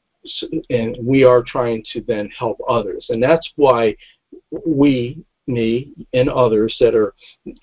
and 0.69 0.97
we 1.01 1.23
are 1.25 1.43
trying 1.43 1.83
to 1.93 2.01
then 2.01 2.29
help 2.37 2.59
others. 2.67 3.07
And 3.09 3.21
that's 3.21 3.49
why 3.55 3.95
we, 4.65 5.23
me, 5.47 5.93
and 6.13 6.29
others 6.29 6.75
that 6.79 6.95
are 6.95 7.13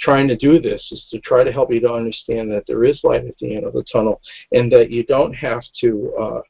trying 0.00 0.28
to 0.28 0.36
do 0.36 0.60
this 0.60 0.86
is 0.92 1.04
to 1.10 1.20
try 1.20 1.44
to 1.44 1.52
help 1.52 1.72
you 1.72 1.80
to 1.80 1.92
understand 1.92 2.50
that 2.50 2.64
there 2.66 2.84
is 2.84 3.00
light 3.02 3.26
at 3.26 3.36
the 3.38 3.56
end 3.56 3.64
of 3.64 3.74
the 3.74 3.84
tunnel 3.92 4.20
and 4.52 4.70
that 4.72 4.90
you 4.90 5.04
don't 5.04 5.34
have 5.34 5.62
to, 5.80 6.14
uh, 6.20 6.40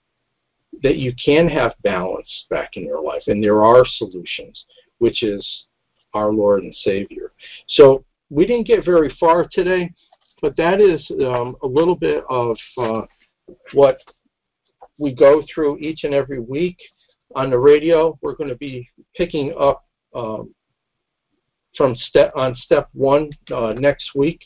that 0.82 0.96
you 0.96 1.12
can 1.22 1.48
have 1.48 1.74
balance 1.82 2.46
back 2.50 2.76
in 2.76 2.84
your 2.84 3.02
life. 3.02 3.22
And 3.26 3.42
there 3.42 3.64
are 3.64 3.84
solutions, 3.96 4.64
which 4.98 5.22
is 5.22 5.46
our 6.12 6.32
Lord 6.32 6.62
and 6.62 6.74
Savior. 6.76 7.32
So 7.68 8.04
we 8.30 8.46
didn't 8.46 8.66
get 8.66 8.84
very 8.84 9.14
far 9.20 9.46
today, 9.50 9.92
but 10.40 10.56
that 10.56 10.80
is 10.80 11.04
um, 11.22 11.56
a 11.62 11.66
little 11.66 11.96
bit 11.96 12.24
of 12.28 12.56
uh, 12.78 13.02
what 13.72 13.98
we 14.98 15.12
go 15.12 15.42
through 15.52 15.78
each 15.78 16.04
and 16.04 16.14
every 16.14 16.40
week 16.40 16.78
on 17.34 17.50
the 17.50 17.58
radio. 17.58 18.18
We're 18.22 18.36
going 18.36 18.50
to 18.50 18.56
be 18.56 18.88
picking 19.16 19.54
up 19.58 19.84
um, 20.14 20.54
from 21.76 21.94
step 21.96 22.32
on 22.36 22.54
step 22.54 22.88
one 22.92 23.30
uh, 23.52 23.74
next 23.76 24.14
week. 24.14 24.40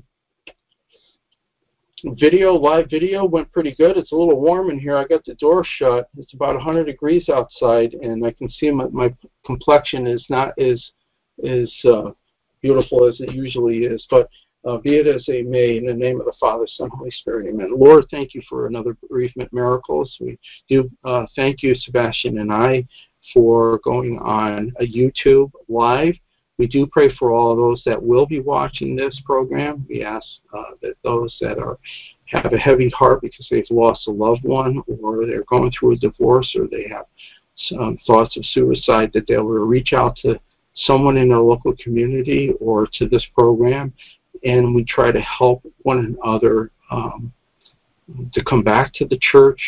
video, 2.03 2.53
live 2.53 2.89
video, 2.89 3.25
went 3.25 3.51
pretty 3.51 3.73
good. 3.75 3.97
It's 3.97 4.11
a 4.11 4.15
little 4.15 4.39
warm 4.39 4.69
in 4.69 4.79
here. 4.79 4.97
I 4.97 5.05
got 5.05 5.25
the 5.25 5.35
door 5.35 5.63
shut. 5.65 6.09
It's 6.17 6.33
about 6.33 6.55
100 6.55 6.85
degrees 6.85 7.29
outside, 7.29 7.93
and 7.93 8.25
I 8.25 8.31
can 8.31 8.49
see 8.49 8.71
my, 8.71 8.87
my 8.87 9.13
complexion 9.45 10.07
is 10.07 10.25
not 10.29 10.57
as 10.59 10.91
is 11.39 11.71
uh, 11.85 12.11
beautiful 12.61 13.07
as 13.07 13.19
it 13.19 13.33
usually 13.33 13.79
is. 13.79 14.05
But 14.09 14.29
uh, 14.65 14.77
be 14.77 14.97
it 14.97 15.07
as 15.07 15.23
it 15.27 15.47
may, 15.47 15.77
in 15.77 15.85
the 15.85 15.93
name 15.93 16.19
of 16.19 16.25
the 16.25 16.33
Father, 16.39 16.65
Son, 16.67 16.89
Holy 16.89 17.11
Spirit, 17.11 17.47
Amen. 17.47 17.71
Lord, 17.75 18.05
thank 18.11 18.33
you 18.33 18.41
for 18.49 18.67
another 18.67 18.97
bereavement 19.07 19.53
miracles. 19.53 20.15
We 20.19 20.37
do 20.67 20.89
uh, 21.03 21.25
thank 21.35 21.63
you, 21.63 21.75
Sebastian 21.75 22.39
and 22.39 22.51
I, 22.51 22.85
for 23.33 23.79
going 23.83 24.19
on 24.19 24.73
a 24.79 24.85
YouTube 24.85 25.51
live 25.67 26.15
we 26.57 26.67
do 26.67 26.87
pray 26.87 27.13
for 27.17 27.31
all 27.31 27.55
those 27.55 27.81
that 27.85 28.01
will 28.01 28.25
be 28.25 28.39
watching 28.39 28.95
this 28.95 29.19
program. 29.25 29.85
We 29.87 30.03
ask 30.03 30.25
uh, 30.53 30.71
that 30.81 30.95
those 31.03 31.35
that 31.41 31.59
are 31.59 31.77
have 32.25 32.51
a 32.51 32.57
heavy 32.57 32.89
heart 32.89 33.21
because 33.21 33.47
they've 33.49 33.65
lost 33.69 34.07
a 34.07 34.11
loved 34.11 34.43
one, 34.43 34.81
or 35.01 35.25
they're 35.25 35.43
going 35.43 35.71
through 35.71 35.93
a 35.93 35.97
divorce, 35.97 36.55
or 36.57 36.67
they 36.67 36.87
have 36.89 37.05
thoughts 38.05 38.35
of 38.37 38.45
suicide, 38.45 39.11
that 39.13 39.27
they 39.27 39.37
will 39.37 39.65
reach 39.65 39.93
out 39.93 40.15
to 40.17 40.39
someone 40.75 41.17
in 41.17 41.29
their 41.29 41.39
local 41.39 41.75
community 41.81 42.53
or 42.59 42.87
to 42.93 43.07
this 43.07 43.25
program, 43.33 43.93
and 44.43 44.75
we 44.75 44.83
try 44.83 45.11
to 45.11 45.21
help 45.21 45.65
one 45.83 46.17
another 46.19 46.71
um, 46.91 47.31
to 48.33 48.43
come 48.43 48.63
back 48.63 48.93
to 48.93 49.05
the 49.05 49.17
church 49.19 49.61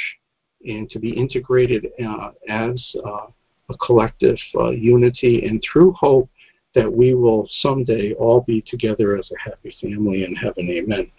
and 0.66 0.90
to 0.90 1.00
be 1.00 1.10
integrated 1.10 1.88
uh, 2.06 2.32
as 2.48 2.96
uh, 3.06 3.28
a 3.70 3.78
collective 3.78 4.38
uh, 4.56 4.72
unity 4.72 5.46
and 5.46 5.64
through 5.64 5.94
hope 5.94 6.30
that 6.76 6.92
we 6.92 7.14
will 7.14 7.50
someday 7.62 8.14
all 8.14 8.42
be 8.42 8.62
together 8.62 9.18
as 9.18 9.30
a 9.32 9.50
happy 9.50 9.76
family 9.82 10.24
in 10.24 10.36
heaven. 10.36 10.70
Amen. 10.70 11.12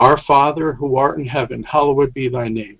Our 0.00 0.20
Father, 0.26 0.72
who 0.72 0.96
art 0.96 1.18
in 1.18 1.26
heaven, 1.26 1.62
hallowed 1.62 2.12
be 2.12 2.28
thy 2.28 2.48
name. 2.48 2.78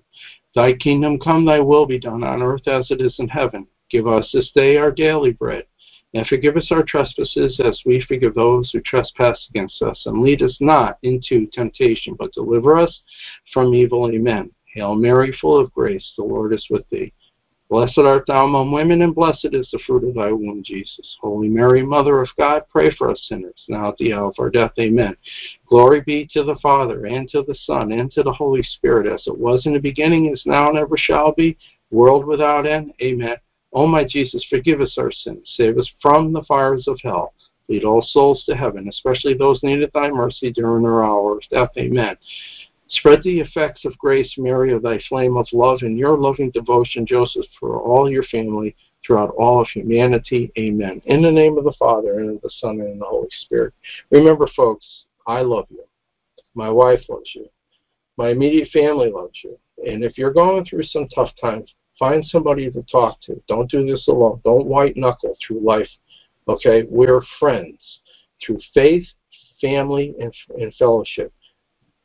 Thy 0.55 0.73
kingdom 0.73 1.19
come, 1.19 1.45
thy 1.45 1.59
will 1.59 1.85
be 1.85 1.99
done 1.99 2.23
on 2.23 2.41
earth 2.41 2.67
as 2.67 2.89
it 2.91 3.01
is 3.01 3.15
in 3.19 3.27
heaven. 3.27 3.67
Give 3.89 4.07
us 4.07 4.29
this 4.31 4.51
day 4.55 4.77
our 4.77 4.91
daily 4.91 5.31
bread. 5.31 5.65
And 6.13 6.25
forgive 6.25 6.55
us 6.55 6.71
our 6.71 6.83
trespasses 6.83 7.59
as 7.63 7.81
we 7.85 8.01
forgive 8.07 8.33
those 8.33 8.71
who 8.71 8.79
trespass 8.81 9.45
against 9.49 9.81
us. 9.81 10.01
And 10.05 10.21
lead 10.21 10.41
us 10.41 10.57
not 10.59 10.97
into 11.03 11.47
temptation, 11.47 12.15
but 12.17 12.33
deliver 12.33 12.77
us 12.77 13.01
from 13.53 13.73
evil. 13.75 14.09
Amen. 14.09 14.49
Hail 14.73 14.95
Mary, 14.95 15.35
full 15.39 15.59
of 15.59 15.73
grace, 15.73 16.13
the 16.17 16.23
Lord 16.23 16.53
is 16.53 16.65
with 16.69 16.87
thee. 16.89 17.13
Blessed 17.69 17.97
art 17.97 18.25
thou 18.27 18.45
among 18.45 18.71
women, 18.71 19.01
and 19.01 19.13
blessed 19.13 19.49
is 19.51 19.67
the 19.71 19.79
fruit 19.85 20.07
of 20.07 20.15
thy 20.15 20.31
womb, 20.31 20.63
Jesus. 20.63 21.17
Holy 21.19 21.49
Mary, 21.49 21.83
Mother 21.83 22.21
of 22.21 22.29
God, 22.37 22.63
pray 22.69 22.95
for 22.95 23.11
us 23.11 23.25
sinners, 23.27 23.65
now 23.67 23.89
at 23.89 23.97
the 23.97 24.13
hour 24.13 24.29
of 24.29 24.35
our 24.39 24.49
death. 24.49 24.71
Amen. 24.79 25.17
Glory 25.67 25.99
be 25.99 26.25
to 26.31 26.43
the 26.43 26.55
Father, 26.61 27.07
and 27.07 27.29
to 27.29 27.43
the 27.43 27.55
Son, 27.55 27.91
and 27.91 28.09
to 28.13 28.23
the 28.23 28.31
Holy 28.31 28.63
Spirit, 28.63 29.05
as 29.05 29.27
it 29.27 29.37
was 29.37 29.65
in 29.65 29.73
the 29.73 29.79
beginning, 29.79 30.31
is 30.31 30.43
now, 30.45 30.69
and 30.69 30.77
ever 30.77 30.95
shall 30.95 31.33
be, 31.33 31.57
world 31.91 32.25
without 32.25 32.65
end. 32.65 32.93
Amen. 33.01 33.35
O 33.73 33.85
my 33.85 34.05
Jesus, 34.05 34.45
forgive 34.49 34.79
us 34.79 34.97
our 34.97 35.11
sins, 35.11 35.53
save 35.57 35.77
us 35.77 35.91
from 36.01 36.31
the 36.31 36.43
fires 36.43 36.87
of 36.87 36.97
hell. 37.03 37.33
Lead 37.67 37.83
all 37.83 38.01
souls 38.01 38.45
to 38.45 38.55
heaven, 38.55 38.87
especially 38.87 39.33
those 39.33 39.61
needed 39.61 39.91
thy 39.93 40.09
mercy 40.09 40.53
during 40.53 40.85
our 40.85 41.03
hour 41.03 41.33
of 41.33 41.43
death. 41.51 41.71
Amen. 41.77 42.15
Spread 42.89 43.21
the 43.23 43.41
effects 43.41 43.83
of 43.83 43.97
grace, 43.97 44.33
Mary, 44.37 44.71
of 44.71 44.81
thy 44.81 44.97
flame 45.09 45.35
of 45.35 45.47
love 45.51 45.79
and 45.81 45.97
your 45.97 46.17
loving 46.17 46.51
devotion, 46.51 47.05
Joseph, 47.05 47.45
for 47.59 47.81
all 47.81 48.09
your 48.09 48.23
family 48.23 48.75
throughout 49.05 49.31
all 49.31 49.61
of 49.61 49.67
humanity. 49.67 50.51
Amen. 50.57 51.01
In 51.05 51.21
the 51.21 51.31
name 51.31 51.57
of 51.57 51.65
the 51.65 51.75
Father, 51.77 52.19
and 52.19 52.35
of 52.35 52.41
the 52.41 52.49
Son, 52.61 52.79
and 52.79 52.93
of 52.93 52.99
the 52.99 53.05
Holy 53.05 53.27
Spirit. 53.41 53.73
Remember, 54.09 54.47
folks, 54.55 54.85
I 55.25 55.41
love 55.41 55.67
you. 55.69 55.83
My 56.55 56.69
wife 56.69 57.01
loves 57.09 57.29
you. 57.35 57.49
My 58.15 58.29
immediate 58.29 58.69
family 58.71 59.11
loves 59.11 59.37
you. 59.43 59.57
And 59.85 60.03
if 60.03 60.17
you're 60.17 60.33
going 60.33 60.63
through 60.65 60.83
some 60.83 61.09
tough 61.09 61.31
times, 61.39 61.73
find 61.99 62.25
somebody 62.25 62.71
to 62.71 62.83
talk 62.83 63.19
to. 63.23 63.41
Don't 63.49 63.69
do 63.69 63.85
this 63.85 64.07
alone. 64.07 64.41
Don't 64.45 64.65
white 64.65 64.95
knuckle 64.95 65.35
through 65.45 65.59
life. 65.59 65.89
Okay? 66.47 66.83
We're 66.89 67.21
friends 67.37 67.79
through 68.43 68.59
faith, 68.73 69.05
family, 69.59 70.15
and, 70.19 70.33
and 70.57 70.73
fellowship 70.75 71.33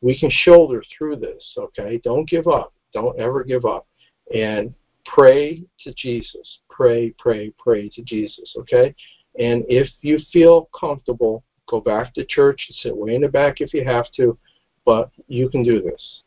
we 0.03 0.19
can 0.19 0.31
shoulder 0.31 0.83
through 0.97 1.17
this, 1.17 1.55
okay? 1.57 2.01
Don't 2.05 2.29
give 2.29 2.49
up. 2.49 2.75
Don't 2.93 3.19
ever 3.19 3.45
give 3.45 3.65
up. 3.65 3.87
And 4.35 4.75
pray 5.07 5.65
to 5.85 5.95
Jesus. 5.95 6.59
Pray, 6.69 7.15
pray, 7.19 7.53
pray 7.59 7.89
to 7.91 8.03
Jesus, 8.03 8.55
okay? 8.59 8.95
And 9.39 9.65
if 9.69 9.89
you 10.03 10.19
feel 10.33 10.69
comfortable, 10.79 11.43
go 11.69 11.81
back 11.81 12.13
to 12.15 12.25
church 12.25 12.67
and 12.69 12.77
sit 12.77 12.97
way 12.97 13.15
in 13.15 13.23
the 13.23 13.29
back 13.29 13.61
if 13.61 13.73
you 13.73 13.85
have 13.85 14.11
to, 14.17 14.37
but 14.85 15.11
you 15.29 15.49
can 15.49 15.63
do 15.63 15.81
this. 15.81 16.23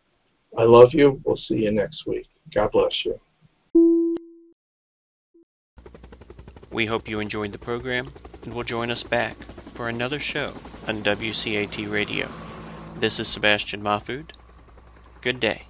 I 0.58 0.64
love 0.64 0.94
you. 0.94 1.22
We'll 1.26 1.38
see 1.38 1.66
you 1.66 1.72
next 1.72 2.08
week. 2.08 2.28
God 2.54 2.72
bless 2.72 3.06
you. 3.06 3.20
We 6.72 6.86
hope 6.86 7.08
you 7.08 7.20
enjoyed 7.20 7.52
the 7.52 7.60
program 7.60 8.12
and 8.44 8.54
will 8.54 8.64
join 8.64 8.90
us 8.90 9.04
back 9.04 9.36
for 9.74 9.90
another 9.90 10.20
show 10.20 10.54
on 10.88 11.04
WCAT 11.04 11.92
Radio. 11.92 12.45
This 12.98 13.20
is 13.20 13.28
Sebastian 13.28 13.82
Mahfood. 13.82 14.30
Good 15.20 15.42
day. 15.42 15.64